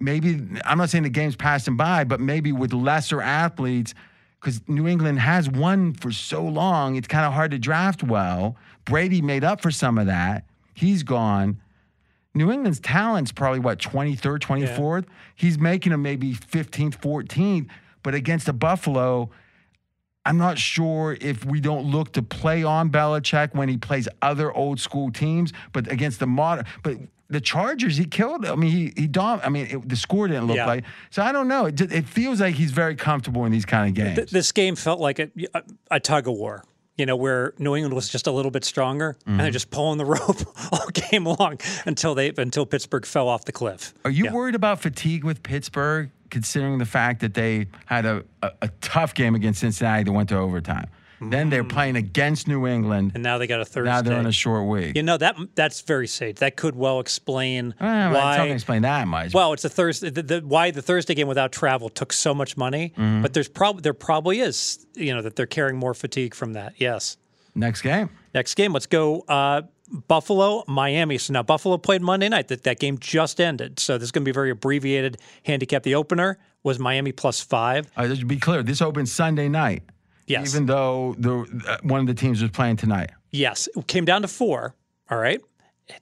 [0.00, 3.94] Maybe I'm not saying the game's passing by, but maybe with lesser athletes,
[4.40, 8.56] because New England has won for so long, it's kind of hard to draft well.
[8.84, 10.44] Brady made up for some of that.
[10.74, 11.60] He's gone.
[12.34, 15.06] New England's talent's probably what 23rd, 24th.
[15.34, 17.68] He's making them maybe 15th, 14th,
[18.04, 19.30] but against a Buffalo,
[20.28, 24.52] I'm not sure if we don't look to play on Belichick when he plays other
[24.52, 26.96] old school teams, but against the modern, but
[27.30, 28.46] the Chargers, he killed.
[28.46, 30.66] I mean, he he dom- I mean, it, the score didn't look Yeah.
[30.66, 30.84] like.
[31.10, 31.66] So I don't know.
[31.66, 34.16] It, it feels like he's very comfortable in these kind of games.
[34.16, 35.62] Th- this game felt like a, a,
[35.92, 36.64] a tug of war.
[36.96, 39.38] You know, where New England was just a little bit stronger, and Mm-hmm.
[39.42, 40.38] they're just pulling the rope
[40.72, 43.94] all game long until they until Pittsburgh fell off the cliff.
[44.04, 44.32] Are you Yeah.
[44.32, 49.14] worried about fatigue with Pittsburgh, considering the fact that they had a, a, a tough
[49.14, 50.88] game against Cincinnati that went to overtime?
[51.20, 53.10] Then they're playing against New England.
[53.14, 53.90] And now they got a Thursday.
[53.90, 54.94] Now they're on a short week.
[54.94, 56.36] you know that that's very sage.
[56.36, 58.42] That could well explain It's not why.
[58.46, 59.34] explain that much.
[59.34, 60.10] Well, it's a Thursday.
[60.10, 63.22] The, the, why the Thursday game without travel took so much money, Mm-hmm.
[63.22, 66.74] but there's probably there probably is you know that they're carrying more fatigue from that.
[66.76, 67.16] Yes.
[67.56, 68.10] Next game.
[68.32, 69.62] Next game, let's go uh,
[70.06, 71.18] Buffalo, Miami.
[71.18, 72.48] So now Buffalo played Monday night.
[72.48, 73.78] That that game just ended.
[73.78, 75.82] So this is going to be very abbreviated handicap.
[75.82, 77.90] The opener was Miami plus five.
[77.96, 79.82] Uh, just be clear, this opens Sunday night.
[80.26, 80.54] Yes.
[80.54, 83.10] Even though the uh, one of the teams was playing tonight.
[83.30, 84.74] Yes, it came down to four.
[85.10, 85.40] All right.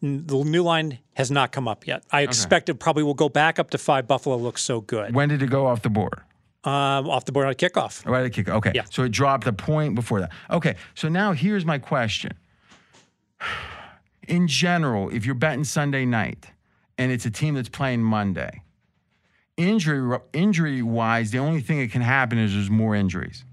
[0.00, 2.02] And the new line has not come up yet.
[2.10, 4.08] I expect it probably will go back up to five.
[4.08, 5.14] Buffalo looks so good.
[5.14, 6.22] When did it go off the board?
[6.64, 8.04] Um, off the board on kickoff.
[8.04, 8.48] Right at kick.
[8.48, 8.72] Okay.
[8.74, 8.82] Yeah.
[8.90, 10.32] So it dropped a point before that.
[10.50, 10.74] Okay.
[10.96, 12.32] So now here's my question.
[14.28, 16.46] In general, if you're betting Sunday night
[16.98, 18.62] and it's a team that's playing Monday,
[19.56, 23.44] injury injury wise, the only thing that can happen is there's more injuries.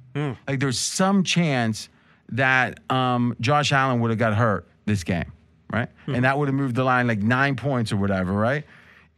[0.48, 1.90] Like there's some chance
[2.30, 5.32] that um, Josh Allen would have got hurt this game,
[5.72, 5.90] right?
[6.16, 8.64] And that would have moved the line like nine points or whatever, right?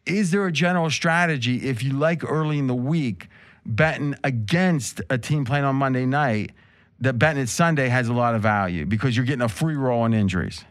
[0.06, 3.28] Is there a general strategy if you like early in the week
[3.66, 6.52] betting against a team playing on Monday night
[7.00, 10.02] that betting it Sunday has a lot of value because you're getting a free roll
[10.02, 10.64] on injuries?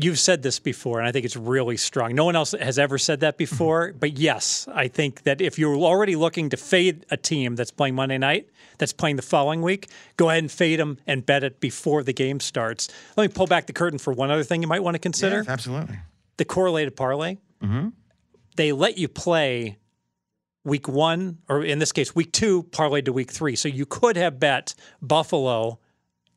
[0.00, 2.14] You've said this before, and I think it's really strong.
[2.14, 3.38] No one else has ever said that mm-hmm.
[3.38, 7.72] before, but yes, I think that if you're already looking to fade a team that's
[7.72, 11.42] playing Monday night, that's playing the following week, go ahead and fade them and bet
[11.42, 12.88] it before the game starts.
[13.16, 15.38] Let me pull back the curtain for one other thing you might want to consider
[15.38, 15.98] Yes, absolutely.
[16.36, 17.38] the correlated parlay.
[17.60, 17.88] Mm-hmm.
[18.54, 19.78] They let you play
[20.64, 23.56] week one, or in this case, week two, parlay to week three.
[23.56, 25.80] So you could have bet Buffalo,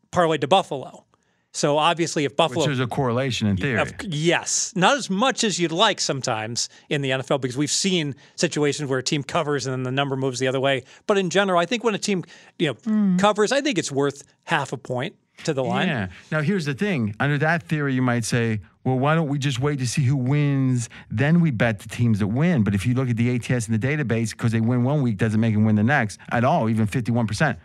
[0.10, 1.06] parlay to Buffalo.
[1.54, 3.82] So obviously, if Buffalo Which is a correlation in theory.
[3.82, 8.16] of, yes, not as much as you'd like sometimes in the NFL because we've seen
[8.36, 10.84] situations where a team covers and then the number moves the other way.
[11.08, 12.24] But in general, I think when a team
[12.58, 13.20] you know mm.
[13.20, 15.88] covers, I think it's worth half a point to the line.
[15.88, 16.08] Yeah.
[16.32, 17.16] Now here's the thing.
[17.20, 20.16] Under that theory, you might say, well, why don't we just wait to see who
[20.16, 20.90] wins?
[21.10, 22.64] Then we bet the teams that win.
[22.64, 25.18] But if you look at the ATS in the database, because they win one week
[25.18, 27.58] doesn't make them win the next at all, even 51%.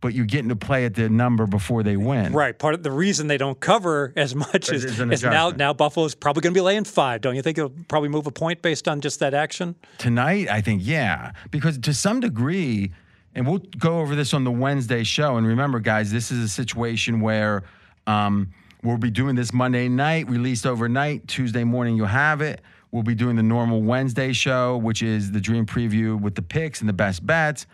[0.00, 2.32] But you're getting to play at the number before they win.
[2.32, 2.56] Right.
[2.56, 6.42] Part of the reason they don't cover as much is, is now now Buffalo's probably
[6.42, 7.20] going to be laying five.
[7.20, 9.74] Don't you think it'll probably move a point based on just that action?
[9.98, 11.32] Tonight, I think, yeah.
[11.50, 12.92] Because to some degree,
[13.34, 15.36] and we'll go over this on the Wednesday show.
[15.36, 17.64] And remember, guys, this is a situation where
[18.06, 21.26] um, we'll be doing this Monday night, released overnight.
[21.26, 22.60] Tuesday morning, you'll have it.
[22.90, 26.80] We'll be doing the normal Wednesday show, which is the dream preview with the picks
[26.80, 27.66] and the best bets.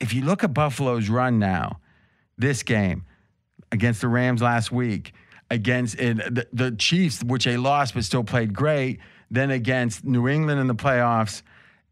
[0.00, 1.80] If you look at Buffalo's run now,
[2.38, 3.04] this game
[3.72, 5.12] against the Rams last week,
[5.50, 10.60] against the, the Chiefs, which they lost but still played great, then against New England
[10.60, 11.42] in the playoffs,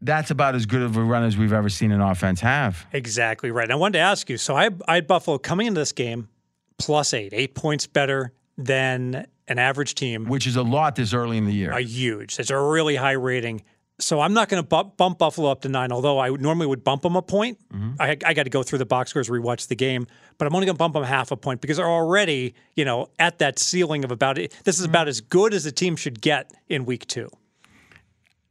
[0.01, 2.85] that's about as good of a run as we've ever seen an offense have.
[2.91, 3.69] Exactly right.
[3.71, 4.37] I wanted to ask you.
[4.37, 6.29] So I, I had Buffalo coming into this game
[6.77, 10.25] plus eight, eight points better than an average team.
[10.25, 11.71] Which is a lot this early in the year.
[11.71, 12.37] a huge.
[12.39, 13.63] It's a really high rating.
[13.97, 16.67] So I'm not going to bump, bump Buffalo up to nine, although I would normally
[16.67, 17.57] would bump them a point.
[17.73, 17.93] Mm-hmm.
[17.97, 20.05] I, I got to go through the box scores, rewatch the game,
[20.37, 23.07] but I'm only going to bump them half a point because they're already, you know,
[23.19, 24.35] at that ceiling of about.
[24.35, 24.89] This is mm-hmm.
[24.89, 27.29] about as good as a team should get in week two.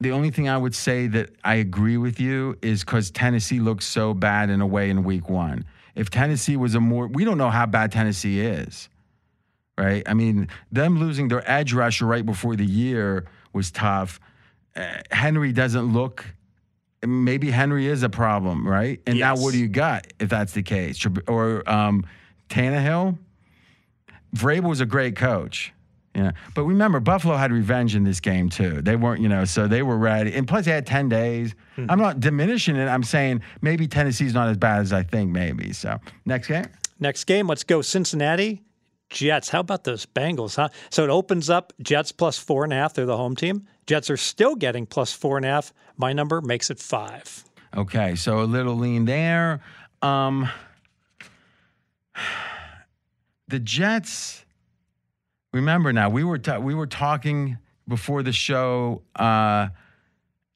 [0.01, 3.87] the only thing I would say that I agree with you is because Tennessee looks
[3.87, 5.65] so bad in a way in week one.
[5.95, 8.89] If Tennessee was a more, we don't know how bad Tennessee is,
[9.79, 10.03] right?
[10.07, 14.21] I mean, them losing their edge rusher right before the year was tough.
[14.77, 16.25] Uh, Henry doesn't look,
[17.07, 19.01] maybe Henry is a problem, right?
[19.07, 21.05] And now what do you got if that's the case?
[21.29, 22.07] Or um,
[22.49, 23.19] Tannehill?
[24.35, 25.73] Vrabel was a great coach.
[26.15, 26.33] Yeah.
[26.55, 28.81] But remember, Buffalo had revenge in this game too.
[28.83, 30.33] They weren't, you know, so they were ready.
[30.33, 31.55] And plus they had 10 days.
[31.77, 32.87] I'm not diminishing it.
[32.87, 35.73] I'm saying maybe Tennessee's not as bad as I think, maybe.
[35.73, 36.67] So next game.
[37.01, 38.63] Next game, let's go Cincinnati
[39.15, 39.49] Jets.
[39.49, 40.69] How about those Bengals, huh?
[40.91, 42.95] So it opens up Jets plus four and a half.
[42.95, 43.67] They're the home team.
[43.87, 45.73] Jets are still getting plus four and a half.
[45.97, 47.45] My number makes it five.
[47.77, 49.61] Okay, so a little lean there.
[50.03, 50.49] Um,
[53.49, 54.45] the Jets.
[55.53, 59.69] Remember now, we were ta- we were talking before the show uh,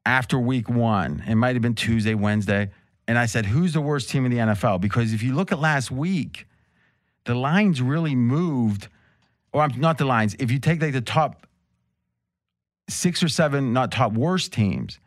[0.05, 1.23] after week one.
[1.29, 2.73] It might have been Tuesday, Wednesday,
[3.07, 5.61] and I said, "Who's the worst team in the NFL?" Because if you look at
[5.61, 6.48] last week,
[7.29, 8.89] the lines really moved,
[9.53, 10.35] or I'm not the lines.
[10.39, 11.47] If you take like the top
[12.89, 14.99] six or seven, not top worst teams,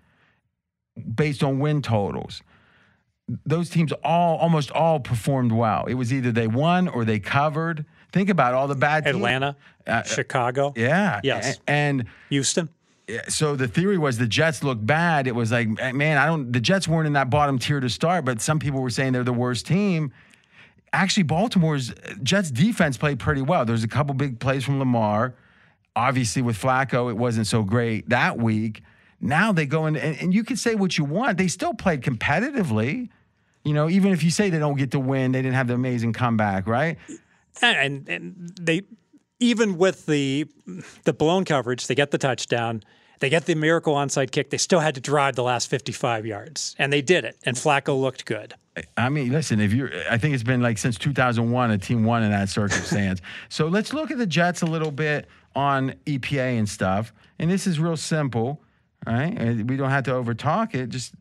[1.15, 2.43] based on win totals,
[3.43, 5.85] those teams all almost all performed well.
[5.87, 7.85] It was either they won or they covered.
[8.11, 9.15] Think about all the bad teams.
[9.15, 9.55] Atlanta,
[9.87, 11.21] Uh, Chicago, Yeah.
[11.23, 11.57] Yes.
[11.57, 12.69] A- And Houston.
[13.29, 15.25] so the theory was the Jets looked bad.
[15.25, 16.51] It was like, man, I don't.
[16.53, 19.23] The Jets weren't in that bottom tier to start, but some people were saying they're
[19.23, 20.11] the worst team.
[20.93, 23.65] Actually, Baltimore's uh, Jets defense played pretty well.
[23.65, 25.35] There's a couple big plays from Lamar.
[25.95, 28.81] Obviously, with Flacco, it wasn't so great that week.
[29.19, 31.37] Now they go in, and, and you can say what you want.
[31.37, 33.09] They still played competitively.
[33.63, 35.75] You know, even if you say they don't get to win, they didn't have the
[35.75, 36.97] amazing comeback, right?
[37.61, 38.81] and and they
[39.39, 40.47] even with the
[41.03, 42.83] the blown coverage, they get the touchdown,
[43.19, 44.49] they get the miracle onside kick.
[44.49, 47.37] They still had to drive the last 55 yards, and they did it.
[47.43, 48.55] And Flacco looked good.
[48.95, 52.23] I mean, listen, if you're, I think it's been like since 2001, a team won
[52.23, 53.21] in that circumstance.
[53.49, 57.13] so let's look at the Jets a little bit on EPA and stuff.
[57.37, 58.61] And this is real simple,
[59.05, 59.35] right?
[59.65, 60.87] We don't have to overtalk it.
[60.87, 61.13] Just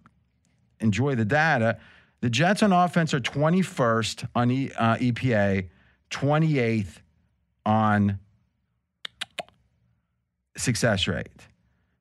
[0.78, 1.78] enjoy the data.
[2.20, 5.68] The Jets on offense are 21st on e, uh, EPA,
[6.10, 6.98] 28th
[7.66, 8.18] on
[10.56, 11.28] success rate.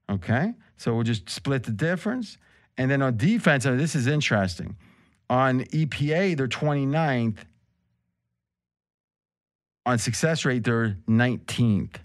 [0.10, 0.54] Okay?
[0.78, 2.38] So we'll just split the difference.
[2.78, 4.76] And then on defense, and this is interesting.
[5.30, 7.38] On EPA, they're 29th.
[9.86, 11.98] On success rate, they're 19th.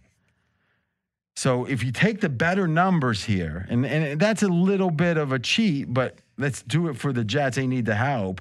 [1.37, 5.33] So if you take the better numbers here, and, and that's a little bit of
[5.33, 7.57] a cheat, but let's do it for the Jets.
[7.57, 8.41] They need the help.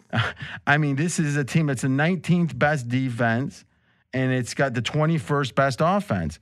[0.66, 3.64] I mean, this is a team that's the 19th best defense,
[4.12, 6.38] and it's got the 21st best offense.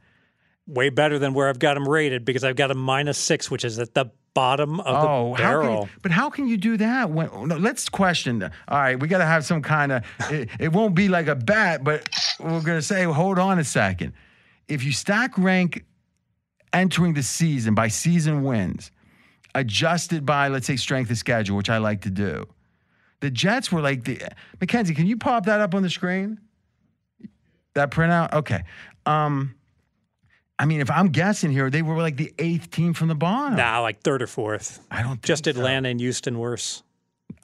[0.67, 3.65] Way better than where I've got them rated because I've got them minus six, which
[3.65, 5.87] is at the bottom of Oh, the how barrel.
[5.87, 7.11] can but how can you do that?
[7.11, 8.43] When, no, let's question.
[8.43, 10.05] All right, we got to have some kind of.
[10.31, 12.09] It, it won't be like a bat, but
[12.39, 14.13] we're gonna say, hold on a second.
[14.69, 15.85] If you stack rank
[16.73, 18.93] entering the season by season wins,
[19.55, 22.47] adjusted by let's say strength of schedule, which I like to do,
[23.21, 24.23] the Jets were like the
[24.61, 24.95] Mackenzie.
[24.95, 26.39] Can you pop that up on the screen?
[27.75, 28.63] That printout, okay.
[29.07, 29.55] Um,
[30.61, 33.57] I mean, if I'm guessing here, they were like the eighth team from the bottom.
[33.57, 34.79] Nah, like third or fourth.
[34.91, 35.51] I don't think Just so.
[35.53, 36.83] Atlanta and Houston worse.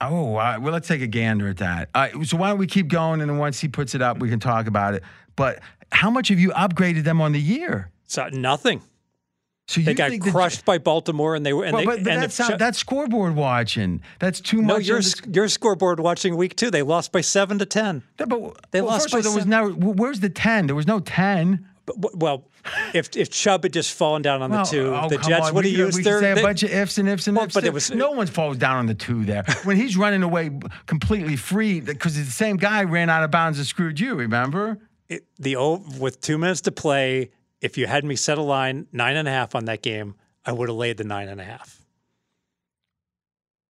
[0.03, 1.89] Oh, uh, well, let's take a gander at that.
[1.95, 4.29] Uh, so why don't we keep going, and then once he puts it up, we
[4.29, 5.03] can talk about it.
[5.35, 5.61] But
[5.91, 7.91] how much have you upgraded them on the year?
[8.07, 8.83] So nothing.
[9.69, 11.65] So They got crushed by Baltimore, and they were.
[11.65, 14.03] And Well, they, but, but and that's, the not, Ch- that's scoreboard watching.
[14.21, 14.87] That's too no, much.
[14.87, 16.71] your the- sc- your scoreboard watching week two.
[16.71, 18.03] They lost by seven to ten.
[18.21, 19.81] Yeah, but, they well, lost all, by there was seven.
[19.81, 20.67] well, Where's the ten?
[20.67, 21.67] There was no ten.
[21.87, 22.45] But, well,
[22.95, 25.65] if if Chubb had just fallen down on the Well, two, oh, the Jets would
[25.65, 26.21] have used their.
[26.21, 27.55] say they- a bunch of ifs and ifs and Well, ifs.
[27.55, 30.51] but it was- no one falls down on the two there when he's running away
[30.87, 34.15] completely free because the same guy ran out of bounds and screwed you.
[34.17, 34.79] Remember?
[35.09, 35.55] it- the
[36.01, 37.31] with two minutes to play,
[37.61, 40.51] if you had me set a line nine and a half on that game, I
[40.51, 41.76] would have laid the nine and a half.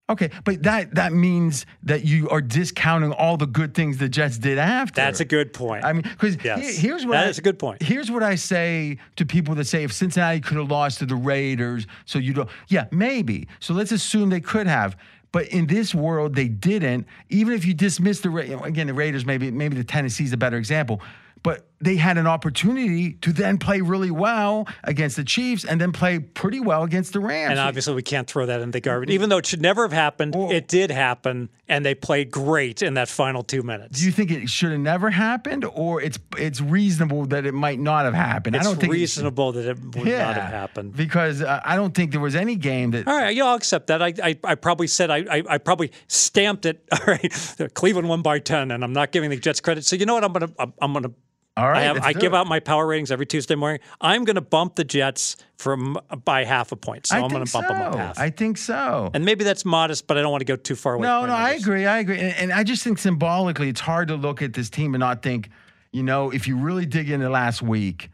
[0.08, 4.38] Okay, but that that means that you are discounting all the good things the Jets
[4.38, 5.00] did after.
[5.00, 5.84] That's a good point.
[5.84, 6.76] I mean, because Yes.
[6.76, 7.82] here's what That I, a good point.
[7.82, 11.16] Here's what I say to people that say if Cincinnati could have lost to the
[11.16, 12.48] Raiders, so you don't.
[12.68, 13.48] Yeah, maybe.
[13.58, 14.96] So let's assume they could have.
[15.32, 17.06] But in this world, they didn't.
[17.28, 20.56] Even if you dismiss the Ra- again, the Raiders, maybe maybe the Tennessee's a better
[20.56, 21.02] example.
[21.46, 25.92] But they had an opportunity to then play really well against the Chiefs and then
[25.92, 27.50] play pretty well against the Rams.
[27.50, 29.10] and obviously, we can't throw that in the garbage.
[29.10, 32.94] Even though it should never have happened, it did happen, and they played great in
[32.94, 33.98] that final two minutes.
[34.00, 37.78] Do you think it should have never happened, or it's it's reasonable that it might
[37.78, 38.56] not have happened?
[38.56, 40.96] it's I don't think it- reasonable that it would yeah, not have happened.
[40.96, 43.06] because uh, I don't think there was any game that.
[43.06, 44.02] All right, yeah, I'll accept that.
[44.02, 46.82] I, I, I probably said I, I, I probably stamped it.
[46.92, 47.32] All right,
[47.74, 49.84] Cleveland won by ten, and I'm not giving the Jets credit.
[49.84, 50.24] So you know what?
[50.24, 51.10] I'm gonna I'm, I'm gonna.
[51.56, 53.80] All right, I, have, I give out my power ratings every Tuesday morning.
[53.98, 57.06] I'm going to bump the Jets from by half a point.
[57.06, 58.18] So I I'm going to bump them up half.
[58.18, 59.10] I think so.
[59.14, 61.06] and maybe that's modest, but I don't want to go too far away.
[61.06, 61.86] No, no, I agree.
[61.86, 62.18] I agree.
[62.18, 65.22] And, and I just think symbolically, it's hard to look at this team and not
[65.22, 65.48] think,
[65.92, 68.10] you know, if you really dig into last week.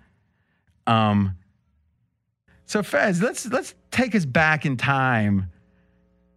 [0.87, 1.37] Um.
[2.67, 5.51] So Fez, let's let's take us back in time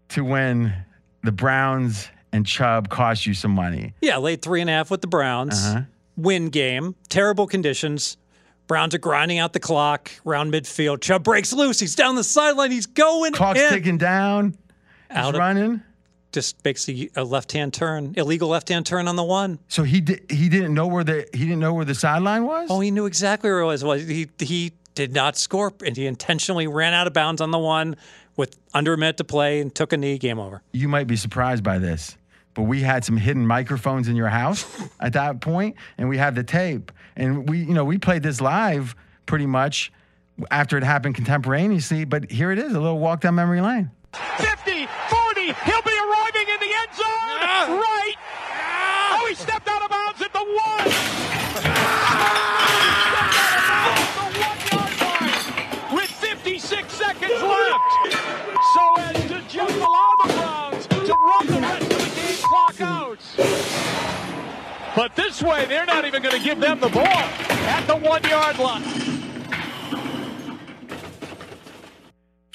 [0.10, 0.74] to when
[1.24, 3.94] the Browns and Chubb cost you some money.
[4.02, 5.66] Yeah, laid three and a half with the Browns.
[5.66, 5.82] Uh-huh.
[6.18, 8.18] Win game, terrible conditions.
[8.68, 11.02] Browns are grinding out the clock around midfield.
[11.02, 11.80] Chubb breaks loose.
[11.80, 12.72] He's down the sideline.
[12.72, 13.70] He's going Clock's in.
[13.74, 14.56] ticking down.
[15.10, 15.82] He's Out of- running.
[16.32, 19.58] Just makes a, a uh, left-hand turn, illegal left-hand turn on the one.
[19.70, 20.26] So he did.
[20.30, 22.68] He didn't know where the he didn't know where the sideline was.
[22.70, 23.86] Oh, he knew exactly where it was.
[23.86, 27.58] Well, he he did not score, and he intentionally ran out of bounds on the
[27.60, 27.96] one.
[28.36, 30.62] with under a minute to play and took a knee, game over.
[30.74, 32.18] You might be surprised by this,
[32.56, 34.66] but we had some hidden microphones in your house
[35.00, 38.42] at that point, and we had the tape, and we, you know, we played this
[38.42, 38.96] live
[39.28, 39.92] pretty much
[40.50, 42.06] after it happened contemporaneously.
[42.06, 43.92] But here it is, a little walk down memory lane.
[44.38, 45.82] 50, 40, he'll
[63.38, 68.24] But this way, they're not even going to give them the ball at the one
[68.24, 68.84] yard line.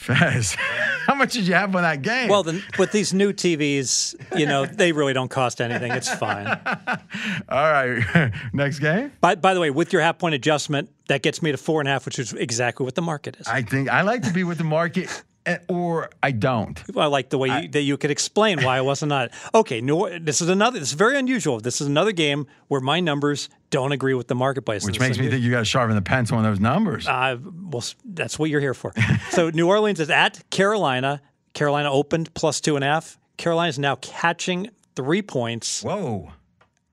[0.00, 0.54] Fez,
[1.06, 2.28] how much did you have on that game?
[2.30, 5.92] Well, then with these new TVs, you know, they really don't cost anything.
[5.92, 6.46] It's fine.
[7.48, 9.12] all right, next game.
[9.20, 11.88] By, by the way, with your half point adjustment, that gets me to four and
[11.88, 13.46] a half, which is exactly what the market is.
[13.46, 15.22] I think I like to be with the market,
[15.68, 16.82] or I don't.
[16.96, 19.32] I like the way you, that you could explain why I wasn't on it.
[19.54, 20.78] Okay, no, this is another.
[20.78, 21.60] This is very unusual.
[21.60, 25.28] This is another game where my numbers don't agree with the marketplace, Which makes me
[25.30, 27.06] think you got to sharpen the pencil on those numbers.
[27.06, 27.36] Uh,
[27.70, 28.92] well, that's what you're here for.
[29.30, 31.22] so New Orleans is at Carolina.
[31.54, 33.18] Carolina opened plus two and a half.
[33.36, 35.82] Carolina is now catching three points.
[35.82, 36.32] Whoa,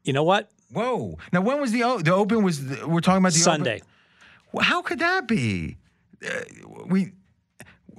[0.03, 0.49] You know what?
[0.71, 1.17] whoa!
[1.31, 2.43] Now when was the o- the open?
[2.43, 3.81] Was the, we're talking about the Sunday.
[4.51, 5.77] Well, How could that be?
[6.25, 6.29] Uh,
[6.85, 7.11] we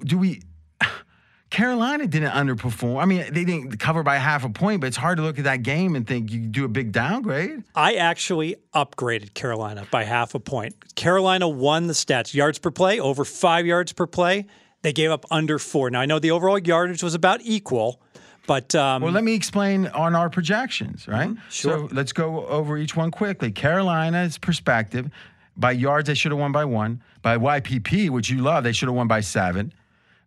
[0.05, 0.43] do we.
[1.51, 3.01] Carolina didn't underperform.
[3.01, 5.45] I mean, they didn't cover by half a point, but it's hard to look at
[5.45, 7.65] that game and think you do a big downgrade.
[7.75, 10.95] I actually upgraded Carolina by half a point.
[10.95, 14.47] Carolina won the stats yards per play, over five yards per play.
[14.83, 15.91] They gave up under four.
[15.91, 18.01] Now, I know the overall yardage was about equal,
[18.47, 21.31] but um, Well, let me explain on our projections, right?
[21.51, 21.89] Sure.
[21.89, 23.51] So let's go over each one quickly.
[23.51, 25.11] Carolina's perspective
[25.57, 27.03] by yards, they should have won by one.
[27.21, 29.73] By YPP, which you love, they should have won by seven.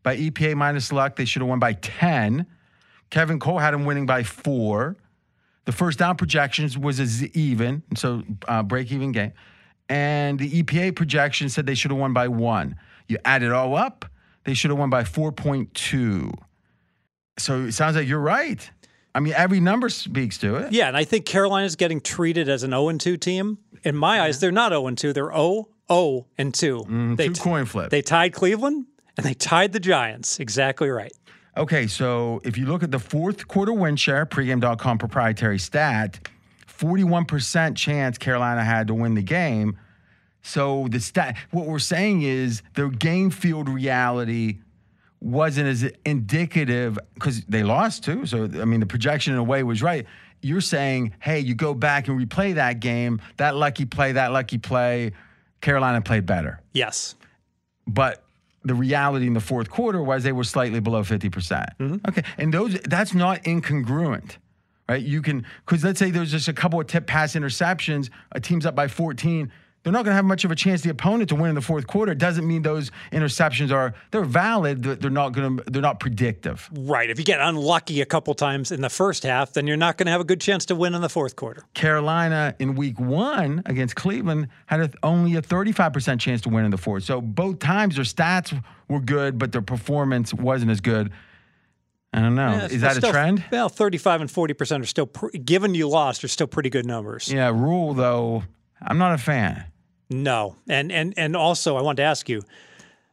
[0.03, 2.45] By EPA minus luck, they should have won by 10.
[3.09, 4.97] Kevin Cole had them winning by four.
[5.65, 9.33] The first down projections was a z- even, so uh, break even game.
[9.89, 12.77] And the EPA projection said they should have won by one.
[13.07, 14.05] You add it all up,
[14.43, 16.31] they should have won by 4.2.
[17.37, 18.69] So it sounds like you're right.
[19.13, 20.71] I mean, every number speaks to it.
[20.71, 23.57] yeah, and I think Carolina's getting treated as an 0 2 team.
[23.83, 25.13] In my eyes, they're not 0 2.
[25.13, 27.15] They're 0 0 and 2.
[27.17, 27.89] they Two coin flip.
[27.89, 28.85] They tied Cleveland
[29.21, 30.39] and they tied the Giants.
[30.39, 31.13] Exactly right.
[31.55, 36.27] Okay, so if you look at the fourth quarter win share, pregame.com proprietary stat,
[36.67, 39.77] 41% chance Carolina had to win the game.
[40.41, 44.61] So the stat, what we're saying is their game field reality
[45.19, 48.25] wasn't as indicative because they lost too.
[48.25, 50.07] So, I mean, the projection in a way was right.
[50.41, 54.57] You're saying, hey, you go back and replay that game, that lucky play, that lucky
[54.57, 55.11] play,
[55.59, 56.59] Carolina played better.
[56.73, 57.13] Yes.
[57.85, 58.23] but
[58.63, 61.31] the reality in the fourth quarter was they were slightly below 50%.
[61.31, 61.97] percent mm-hmm.
[62.07, 62.23] Okay.
[62.37, 64.37] And those that's not incongruent.
[64.87, 65.01] Right?
[65.01, 68.65] You can because let's say there's just a couple of tip pass interceptions, a team's
[68.65, 69.51] up by 14.
[69.83, 71.61] They're not going to have much of a chance the opponent to win in the
[71.61, 72.11] fourth quarter.
[72.11, 74.83] It doesn't mean those interceptions are they're valid.
[74.83, 76.69] They're not going to they're not predictive.
[76.71, 77.09] Right.
[77.09, 80.05] If you get unlucky a couple times in the first half, then you're not going
[80.05, 81.63] to have a good chance to win in the fourth quarter.
[81.73, 86.69] Carolina in week one against Cleveland had a, only a 35% chance to win in
[86.71, 87.03] the fourth.
[87.03, 91.11] So both times their stats were good, but their performance wasn't as good.
[92.13, 92.51] I don't know.
[92.51, 93.43] Yeah, Is that still- a trend?
[93.51, 95.05] Well, 35 and 40% are still,
[95.43, 97.31] given you lost, are still pretty good numbers.
[97.31, 98.43] Yeah, Rhule though,
[98.81, 99.63] I'm not a fan.
[100.11, 100.55] No.
[100.67, 102.43] And, and, and also, I want to ask you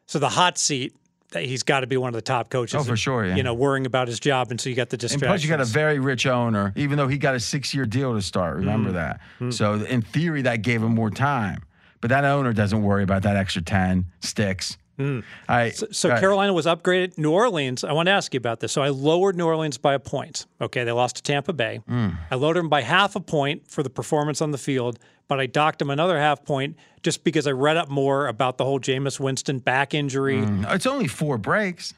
[0.07, 0.95] so the hot seat,
[1.31, 2.81] that he's got to be one of the top coaches.
[2.81, 3.37] Oh, for sure, yeah.
[3.37, 4.51] You know, worrying about his job.
[4.51, 7.09] And so you got the And plus, you got a very rich owner, even though
[7.09, 8.57] he got a six year deal to start.
[8.57, 8.61] Mm.
[8.61, 9.21] Remember that.
[9.51, 11.63] So, in theory, that gave him more time.
[12.01, 14.79] But that owner doesn't worry about that extra 10 sticks.
[14.99, 15.73] All right.
[15.73, 15.95] Mm.
[15.95, 16.21] So ahead.
[16.21, 17.19] Carolina was upgraded.
[17.19, 18.73] New Orleans, I want to ask you about this.
[18.73, 20.47] So I lowered New Orleans by a point.
[20.61, 21.81] Okay, they lost to Tampa Bay.
[21.89, 22.17] Mm.
[22.31, 25.47] I lowered them by half a point for the performance on the field, but I
[25.47, 29.19] docked them another half point just because I read up more about the whole Jameis
[29.21, 30.39] Winston back injury.
[30.69, 31.95] It's only four breaks.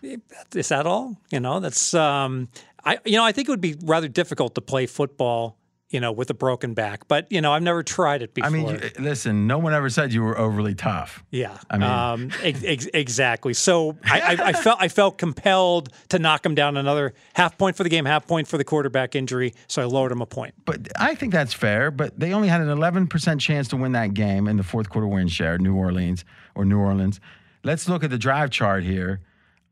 [0.55, 1.17] Is that all?
[1.31, 2.49] You know, that's um,
[2.85, 5.57] I you know I think it would be rather difficult to play football.
[5.91, 8.47] You know, with a broken back, but you know, I've never tried it before.
[8.49, 11.25] I mean, you- listen, no one ever said you were overly tough.
[11.33, 13.55] Yeah, I mean- um, ex- ex- exactly.
[13.55, 17.75] So I, I, I felt I felt compelled to knock him down another half point
[17.77, 19.53] for the game, half point for the quarterback injury.
[19.67, 20.55] So I lowered him a point.
[20.65, 21.91] But I think that's fair.
[21.91, 25.09] But they only had an 11% chance to win that game in the fourth quarter
[25.09, 26.25] win share, New Orleans
[26.55, 27.19] or New Orleans.
[27.65, 29.23] Let's look at the drive chart here.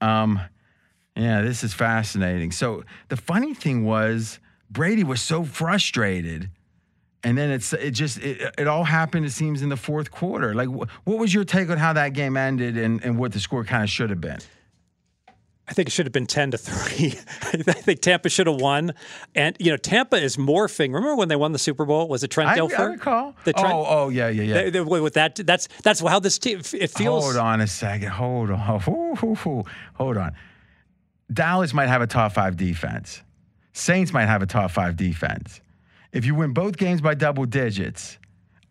[0.00, 0.40] Um,
[1.14, 2.50] yeah, this is fascinating.
[2.50, 4.40] So the funny thing was
[4.70, 6.50] Brady was so frustrated.
[7.24, 9.26] And then it's it just it, it all happened.
[9.26, 10.54] It seems in the fourth quarter.
[10.54, 13.40] Like, wh- what was your take on how that game ended and, and what the
[13.40, 14.38] score kind of should have been?
[15.66, 17.08] I think it should have been 10 to 3.
[17.42, 18.94] I think Tampa should have won.
[19.34, 20.94] And, you know, Tampa is morphing.
[20.94, 22.08] Remember when they won the Super Bowl?
[22.08, 22.78] Was it Trent I, Dilfer?
[22.78, 23.34] I recall.
[23.44, 24.54] The Trent, oh, oh, yeah, yeah, yeah.
[24.54, 27.24] they- they- with that, that's that's how this team it feels.
[27.24, 28.08] Hold on a second.
[28.08, 28.82] Hold on.
[28.88, 29.64] Ooh, ooh, ooh.
[29.94, 30.32] Hold on.
[31.30, 33.22] Dallas might have a top five defense.
[33.78, 35.60] Saints might have a top five defense.
[36.12, 38.18] If you win both games by double digits,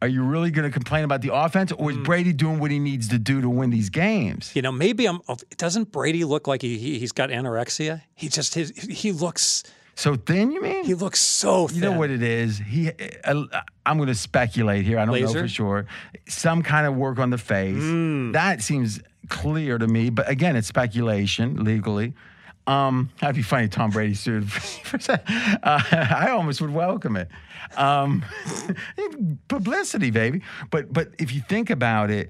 [0.01, 2.77] are you really going to complain about the offense, or is Brady doing what he
[2.77, 4.55] needs to do to win these games?
[4.55, 5.21] You know, maybe I'm.
[5.57, 8.01] Doesn't Brady look like he, he he's got anorexia?
[8.15, 9.63] He just his he looks
[9.95, 10.83] So thin, you mean?
[10.83, 11.77] he looks so thin.
[11.77, 12.59] You know what it is?
[12.59, 12.91] He,
[13.23, 13.43] uh,
[13.85, 14.99] I'm going to speculate here.
[14.99, 15.87] I don't know for sure.
[16.27, 17.77] Some kind of work on the face.
[17.81, 18.33] Hmm.
[18.33, 18.99] That seems
[19.29, 20.09] clear to me.
[20.09, 22.13] But again, it's speculation legally.
[22.67, 23.69] Um, that'd be funny.
[23.69, 24.51] Tom Brady sued.
[24.51, 25.17] for uh,
[25.63, 27.29] I almost would welcome it.
[27.77, 28.25] Um,
[29.47, 30.41] publicity, baby.
[30.69, 32.29] But but if you think about it,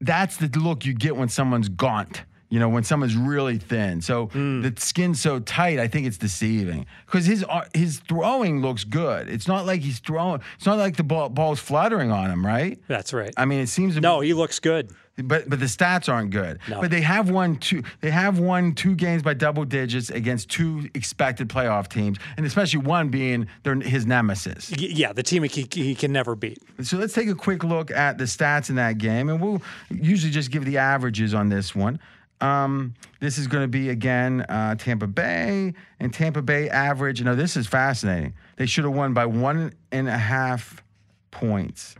[0.00, 2.24] that's the look you get when someone's gaunt.
[2.50, 4.00] You know, when someone's really thin.
[4.00, 6.86] So the skin's so tight, I think it's deceiving.
[7.04, 9.28] Because his his throwing looks good.
[9.28, 10.40] It's not like he's throwing.
[10.56, 12.78] It's not like the ball, ball's fluttering on him, right?
[12.86, 13.32] That's right.
[13.36, 14.92] I mean, it seems to no, he looks good.
[15.22, 16.58] But but the stats aren't good.
[16.68, 16.80] No.
[16.80, 17.82] But they have won two.
[18.00, 22.80] They have won two games by double digits against two expected playoff teams, and especially
[22.80, 24.70] one being their his nemesis.
[24.70, 26.58] Y- Yeah, the team he, he can never beat.
[26.82, 30.32] So let's take a quick look at the stats in that game, and we'll usually
[30.32, 32.00] just give the averages on this one.
[32.40, 37.20] Um, this is going to be again uh, Tampa Bay and Tampa Bay average.
[37.20, 38.34] You know, this is fascinating.
[38.56, 40.82] They should have won by one and a half
[41.30, 41.94] points.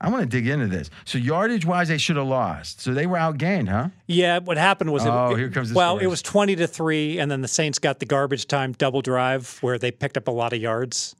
[0.00, 0.90] I want to dig into this.
[1.06, 2.82] So yardage wise, they should have lost.
[2.82, 3.88] So they were outgained, huh?
[4.06, 7.30] Yeah, what happened was Oh, it, here comes well, it was twenty to three, and
[7.30, 10.52] then the Saints got the garbage time double drive where they picked up a lot
[10.52, 11.16] of yards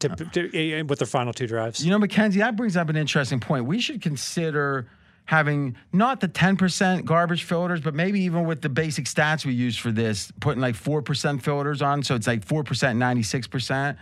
[0.00, 1.84] to, to- eh, with their final two drives.
[1.84, 3.64] You know, Mackenzie, that brings up an interesting point.
[3.64, 4.88] We should consider
[5.24, 9.76] having not the 10% garbage filters, but maybe even with the basic stats we use
[9.78, 12.02] for this, putting like 4% filters on.
[12.02, 13.96] So it's like 4%, 96%.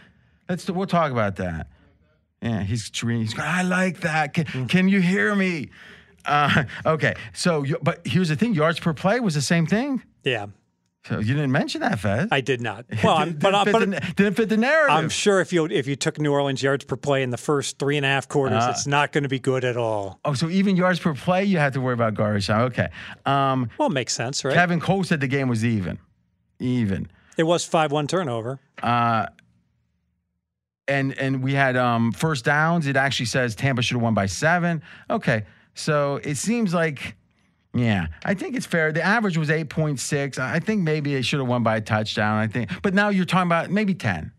[0.48, 1.66] Let's, we'll talk about that.
[2.42, 4.34] Yeah, he's, he's going, I like that.
[4.34, 5.70] Can, can you hear me?
[6.24, 10.02] Uh, okay, so, but here's the thing yards per play was the same thing.
[10.24, 10.46] Yeah,
[11.06, 12.28] So you didn't mention that, Fez.
[12.30, 12.84] I did not.
[13.02, 14.94] Well, didn't, but, I- fit but the, didn't fit the narrative.
[14.96, 17.78] I'm sure if you if you took New Orleans yards per play in the first
[17.78, 18.68] three and a half quarters, Uh.
[18.70, 20.20] it's not going to be good at all.
[20.26, 22.62] oh, so even yards per play, you have to worry about garbage time.
[22.66, 22.88] Okay.
[23.24, 24.52] Um, Well, it makes sense, right?
[24.54, 25.98] Kevin Cole said the game was even.
[26.58, 27.08] Even.
[27.38, 28.60] it was five one turnover.
[30.90, 32.86] And and we had um, first downs.
[32.86, 34.82] It actually says Tampa should have won by seven.
[35.08, 35.44] Okay.
[35.74, 37.16] So it seems like,
[37.72, 38.92] yeah, I think it's fair.
[38.92, 40.38] The average was 8.6.
[40.38, 42.38] I think maybe they should have won by a touchdown.
[42.38, 42.70] I think.
[42.82, 44.32] But now you're talking about maybe 10.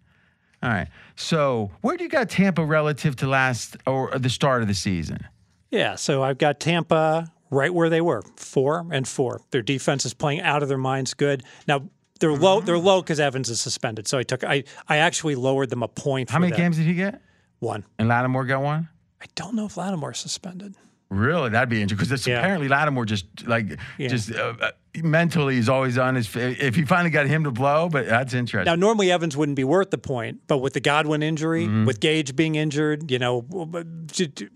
[0.63, 0.87] All right.
[1.15, 5.25] So where do you got Tampa relative to last or the start of the season?
[5.71, 9.41] Yeah, so I've got Tampa right where they were, four and four.
[9.51, 11.13] Their defense is playing out of their minds.
[11.13, 11.43] Good.
[11.67, 11.89] Now
[12.21, 12.61] they're low.
[12.61, 12.85] They're mm-hmm.
[12.85, 14.07] low because Evans is suspended.
[14.07, 14.43] So I took.
[14.45, 16.29] I I actually lowered them a point.
[16.29, 16.57] How many that.
[16.57, 17.21] games did he get?
[17.59, 17.83] One.
[17.99, 18.87] And Lattimore got one?
[19.21, 20.75] I don't know if Lattimore's suspended.
[21.11, 22.39] Really, that'd be interesting because Yeah.
[22.39, 24.07] apparently Lattimore just like Yeah.
[24.07, 24.71] just uh, uh,
[25.03, 26.33] mentally is always on his.
[26.35, 28.65] If he finally got him to blow, but that's interesting.
[28.71, 31.85] Now normally Evans wouldn't be worth the point, but with the Godwin injury, Mm-hmm.
[31.85, 33.45] with Gage being injured, you know,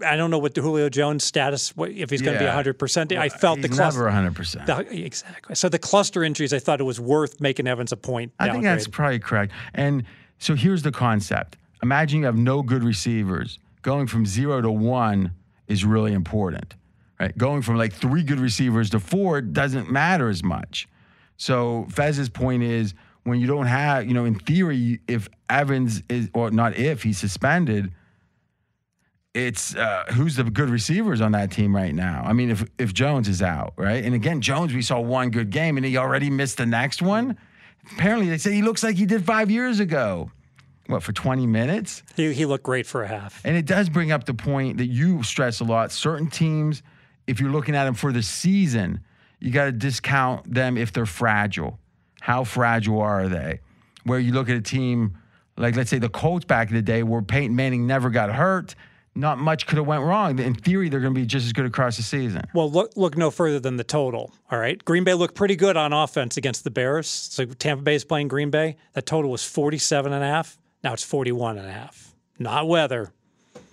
[0.06, 3.12] I don't know what the Julio Jones status if he's going to be hundred percent.
[3.12, 4.00] I felt the He's cluster.
[4.00, 4.34] never 100.
[4.36, 5.56] percent exactly.
[5.56, 8.32] So the cluster injuries, I thought it was worth making Evans a point.
[8.40, 9.52] I think that's probably correct.
[9.74, 10.04] And
[10.40, 13.60] so here's the concept: Imagine you have no good receivers.
[13.82, 15.32] Going from zero to one
[15.68, 16.76] is really important,
[17.20, 17.38] right?
[17.38, 20.88] Going from like three good receivers to four doesn't matter as much.
[21.38, 22.94] So Fez's point is
[23.24, 27.18] when you don't have, you know, in theory, if Evans is or not if he's
[27.18, 27.92] suspended,
[29.34, 32.24] it's uh, who's the good receivers on that team right now.
[32.26, 34.04] I mean, if if Jones is out, right?
[34.04, 37.38] And again, Jones, we saw one good game and he already missed the next one.
[37.92, 40.32] Apparently, they say he looks like he did five years ago.
[40.88, 42.04] What for twenty minutes?
[42.16, 43.42] He, he looked great for a half.
[43.44, 45.92] And it does bring up the point that you stress a lot.
[45.92, 46.84] Certain teams,
[47.28, 49.00] if you're looking at them for the season,
[49.40, 51.80] you got to discount them if they're fragile.
[52.22, 53.60] How fragile are they?
[54.04, 55.18] Where you look at a team
[55.58, 58.76] like, let's say, the Colts back in the day, where Peyton Manning never got hurt,
[59.16, 60.38] not much could have went wrong.
[60.40, 62.44] In theory, they're going to be just as good across the season.
[62.54, 64.34] Well, look look no further than the total.
[64.52, 64.84] All right.
[64.84, 67.08] Green Bay looked pretty good on offense against the Bears.
[67.08, 68.76] So Tampa Bay is playing Green Bay.
[68.94, 70.58] That total was 47 and a half.
[70.86, 72.14] Now it's 41 and a half.
[72.38, 73.12] Not weather.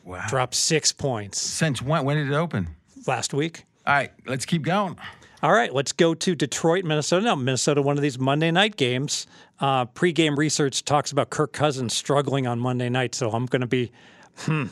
[0.02, 0.24] Wow.
[0.28, 2.04] Dropped 6 points Since when?
[2.06, 2.68] When did it open?
[3.06, 3.64] last week.
[3.86, 4.96] All right, let's keep going.
[5.42, 7.26] All right, let's go to Detroit, Minnesota.
[7.26, 9.26] Now, Minnesota, one of these Monday night games.
[9.60, 13.66] Uh, pre-game research talks about Kirk Cousins struggling on Monday night, so I'm going to
[13.66, 13.92] be,
[14.38, 14.66] hmm,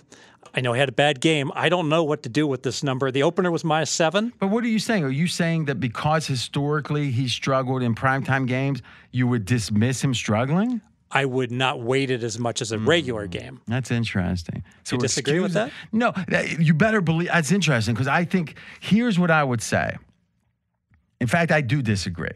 [0.54, 1.50] I know he had a bad game.
[1.54, 3.10] I don't know what to do with this number.
[3.10, 4.32] The opener was minus seven.
[4.38, 5.04] But what are you saying?
[5.04, 8.80] Are you saying that because historically he struggled in primetime games,
[9.10, 10.80] you would dismiss him struggling?
[11.10, 13.30] I would not weight it as much as a regular mm.
[13.30, 13.60] game.
[13.66, 14.62] That's interesting.
[14.84, 16.28] So you disagree with excuse- that?
[16.28, 19.96] No, you better believe that's interesting because I think here's what I would say.
[21.20, 22.28] In fact, I do disagree.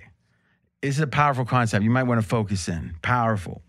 [0.82, 1.84] This is a powerful concept.
[1.84, 2.94] You might want to focus in.
[3.00, 3.62] Powerful,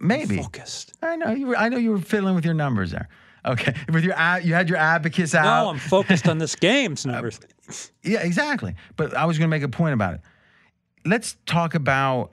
[0.00, 0.38] maybe.
[0.38, 0.94] Focused.
[1.02, 1.48] I know you.
[1.48, 3.08] Were, I know you were fiddling with your numbers there.
[3.44, 5.44] Okay, with your you had your abacus out.
[5.44, 7.40] No, I'm focused on this game's uh, numbers.
[8.02, 8.74] Yeah, exactly.
[8.96, 10.20] But I was going to make a point about it.
[11.04, 12.32] Let's talk about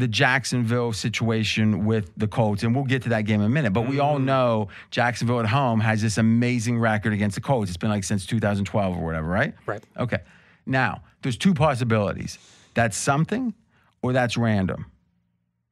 [0.00, 3.72] the Jacksonville situation with the Colts, and we'll get to that game in a minute.
[3.72, 4.24] But we all mm-hmm.
[4.24, 7.70] know Jacksonville at home has this amazing record against the Colts.
[7.70, 9.54] It's been like since 2012 or whatever, right?
[9.66, 9.84] Right.
[9.98, 10.18] Okay.
[10.66, 12.38] Now, there's two possibilities.
[12.74, 13.54] That's something
[14.02, 14.86] or that's random.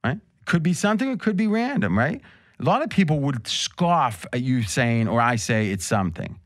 [0.05, 0.19] Right?
[0.45, 2.21] Could be something or it could be random, right?
[2.61, 6.39] A lot of people would scoff at you saying, or I say it's something.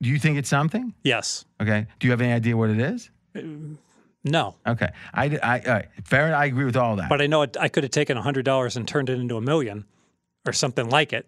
[0.00, 0.94] Do you think it's something?
[1.02, 1.44] Yes.
[1.60, 1.86] Okay.
[1.98, 3.10] Do you have any idea what it is?
[3.34, 3.40] Uh,
[4.24, 4.56] No.
[4.66, 4.88] Okay.
[5.14, 5.88] I, I, all right.
[6.04, 6.34] Fair.
[6.34, 7.08] I agree with all that.
[7.08, 9.84] But I know it, I could have taken $100 and turned it into a million
[10.46, 11.26] or something like it.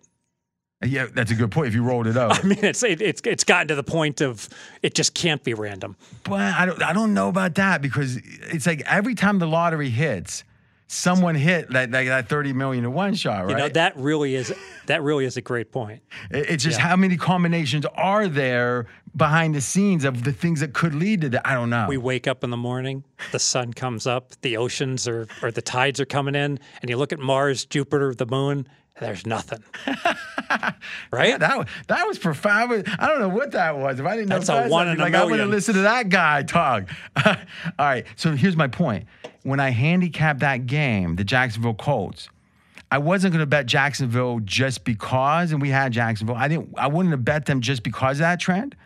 [0.85, 1.69] yeah, that's a good point.
[1.69, 4.21] If you rolled it up, I mean, it's it, it's it's gotten to the point
[4.21, 4.49] of
[4.83, 5.97] it just can't be random.
[6.25, 9.91] but I don't, I don't know about that because it's like every time the lottery
[9.91, 10.43] hits,
[10.93, 13.51] someone hit that that, that thirty million to one shot, right?
[13.51, 14.53] You know, that really is
[14.87, 16.03] that really is a great point.
[16.31, 18.87] It- It's just how many combinations are there
[19.17, 21.47] behind the scenes of the things that could lead to that?
[21.47, 21.87] I don't know.
[21.89, 25.63] We wake up in the morning, the sun comes up, the oceans are or the
[25.63, 28.67] tides are coming in, and you look at Mars, Jupiter, the moon,
[28.99, 29.63] there's nothing.
[31.13, 31.39] right?
[31.39, 32.87] that was, that was profound.
[32.99, 34.01] I don't know what that was.
[34.01, 35.75] If I didn't know That's a that, one in a like, I'm going to listen
[35.75, 36.89] to that guy talk.
[37.25, 37.35] All
[37.79, 38.05] right.
[38.17, 39.07] So here's my point.
[39.43, 42.29] When I handicapped that game, the Jacksonville Colts,
[42.91, 46.37] I wasn't going to bet Jacksonville just because, and we had Jacksonville.
[46.37, 46.75] I didn't.
[46.77, 48.77] I wouldn't have bet them just because of that trend,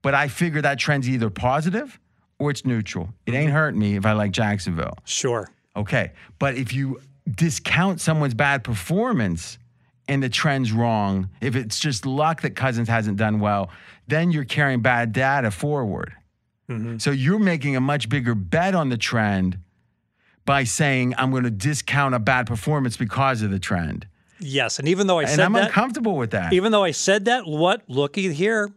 [0.00, 2.00] but I figure that trend's either positive
[2.38, 3.10] or it's neutral.
[3.26, 3.40] It mm-hmm.
[3.40, 4.98] ain't hurting me if I like Jacksonville.
[5.04, 5.50] Sure.
[5.76, 6.12] Okay.
[6.38, 7.00] But if you
[7.30, 9.58] discount someone's bad performance
[10.08, 13.70] and the trend's wrong, if it's just luck that Cousins hasn't done well,
[14.08, 16.12] then you're carrying bad data forward.
[16.68, 16.98] Mm-hmm.
[16.98, 19.58] So you're making a much bigger bet on the trend
[20.44, 24.06] by saying, I'm going to discount a bad performance because of the trend.
[24.40, 26.52] Yes, and even though I said And said I'm that, uncomfortable with that.
[26.52, 28.70] even though I said that, what looky here,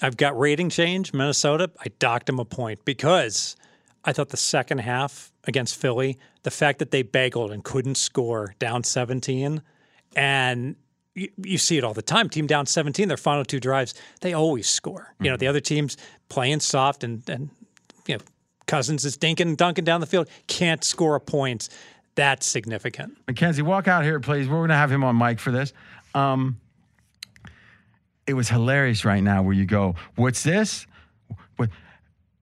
[0.00, 1.70] I've got rating change Minnesota.
[1.80, 3.56] I docked him a point because
[4.04, 8.54] I thought the second half against Philly, the fact that they bageled and couldn't score
[8.58, 9.62] down 17,
[10.16, 10.76] and
[11.14, 12.28] you, you see it all the time.
[12.28, 15.14] Team down 17, their final two drives, they always score.
[15.20, 15.96] You know, the other teams
[16.28, 17.50] playing soft and and
[18.06, 18.20] you know
[18.66, 21.68] Cousins is dinking and dunking down the field, can't score a point.
[22.14, 23.16] That's significant.
[23.26, 24.48] Mackenzie, walk out here, please.
[24.48, 25.72] We're going to have him on mic for this.
[26.14, 26.60] Um,
[28.26, 30.86] it was hilarious right now where you go, What's this?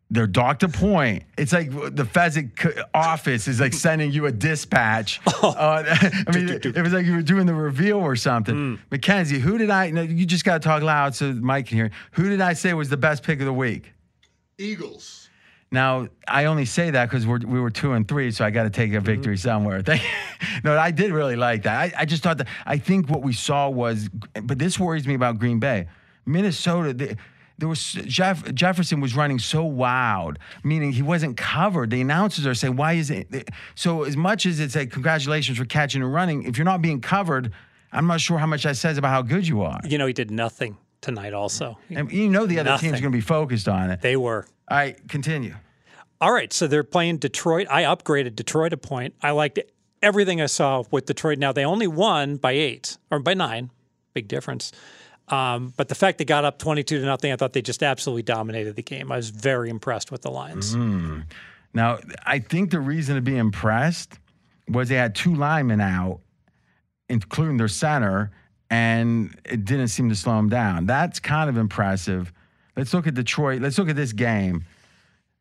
[0.09, 0.15] What?
[0.15, 1.25] They're docked a Point.
[1.37, 5.21] It's like the Fezzik office is like sending you a dispatch.
[5.43, 5.85] Uh,
[6.27, 8.79] I mean, it, it was like you were doing the reveal or something.
[8.91, 9.91] Mackenzie, who did I?
[9.91, 11.91] No, you just got to talk loud so Mike can hear.
[12.13, 13.93] Who did I say was the best pick of the week?
[14.59, 15.29] Eagles.
[15.71, 18.71] Now, I only say that because we were two and three, so I got to
[18.71, 19.83] take a victory somewhere.
[20.65, 21.77] No, I did really like that.
[21.77, 24.09] I, I just thought that, I think what we saw was,
[24.43, 25.89] but this worries me about Green Bay.
[26.27, 27.17] Minnesota, they,
[27.59, 31.91] there was Jeff, Jefferson was running so wild, meaning he wasn't covered.
[31.91, 33.51] The announcers are saying, why is it?
[33.75, 37.01] So, as much as it's like, congratulations for catching and running, if you're not being
[37.01, 37.53] covered,
[37.93, 39.81] I'm not sure how much that says about how good you are.
[39.85, 41.33] You know, he did nothing tonight.
[41.33, 43.03] Also, And you know the other team's Nothing.
[43.03, 44.01] going to be focused on it.
[44.03, 44.47] they were.
[44.71, 45.55] All right, continue.
[46.21, 47.67] All right, so they're playing Detroit.
[47.71, 49.15] I upgraded Detroit a point.
[49.23, 49.59] I liked
[50.03, 51.39] everything I saw with Detroit.
[51.39, 53.71] Now they only won by eight or by nine,
[54.15, 54.73] big difference.
[55.31, 58.23] Um, but the fact they got up twenty-two to nothing, I thought they just absolutely
[58.23, 59.13] dominated the game.
[59.13, 60.75] I was very impressed with the Lions.
[61.75, 64.19] Now, I think the reason to be impressed
[64.69, 66.21] was they had two linemen out,
[67.09, 68.31] including their center,
[68.71, 70.87] and it didn't seem to slow them down.
[70.87, 72.33] That's kind of impressive.
[72.77, 73.61] Let's look at Detroit.
[73.61, 74.65] Let's look at this game.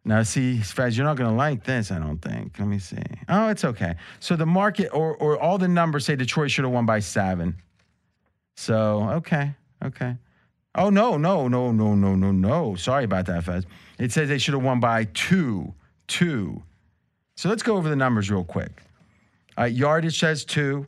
[0.04, 2.58] Now, see, Fez, you're not going to like this, I don't think.
[2.60, 3.04] Let me see.
[3.28, 3.96] Oh, it's okay.
[4.22, 7.56] So the market or, or all the numbers say Detroit should have won by seven.
[8.56, 9.54] So, okay,
[9.84, 10.16] okay.
[10.76, 12.76] Oh, no, no, no, no, no, no, no.
[12.76, 13.66] Sorry about that, Fez.
[13.98, 15.74] It says they should have won by two,
[16.08, 16.62] two.
[17.36, 18.84] So let's go over the numbers real quick.
[19.58, 20.86] Right, yardage says two,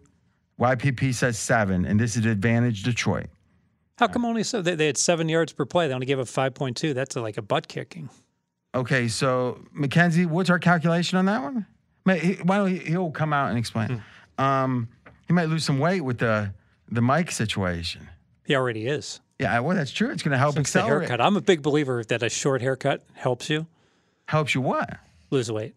[0.59, 3.27] YPP says seven, and this is advantage Detroit.
[3.97, 5.87] How come only so they, they had seven yards per play?
[5.87, 6.93] They only gave up five point two.
[6.93, 8.09] That's like a butt kicking.
[8.75, 11.65] Okay, so Mackenzie, what's our calculation on that one?
[12.05, 14.03] May- Why don't he, he'll come out and explain?
[14.37, 14.87] Um,
[15.27, 16.53] he might lose some weight with the
[16.91, 18.07] the mic situation.
[18.49, 19.21] He already is.
[19.37, 20.09] Yeah, well, that's true.
[20.09, 21.07] It's going to help the accelerate.
[21.07, 21.21] haircut.
[21.21, 23.67] I'm a big believer that a short haircut helps you
[24.25, 24.89] Helps you what?
[25.29, 25.75] lose weight.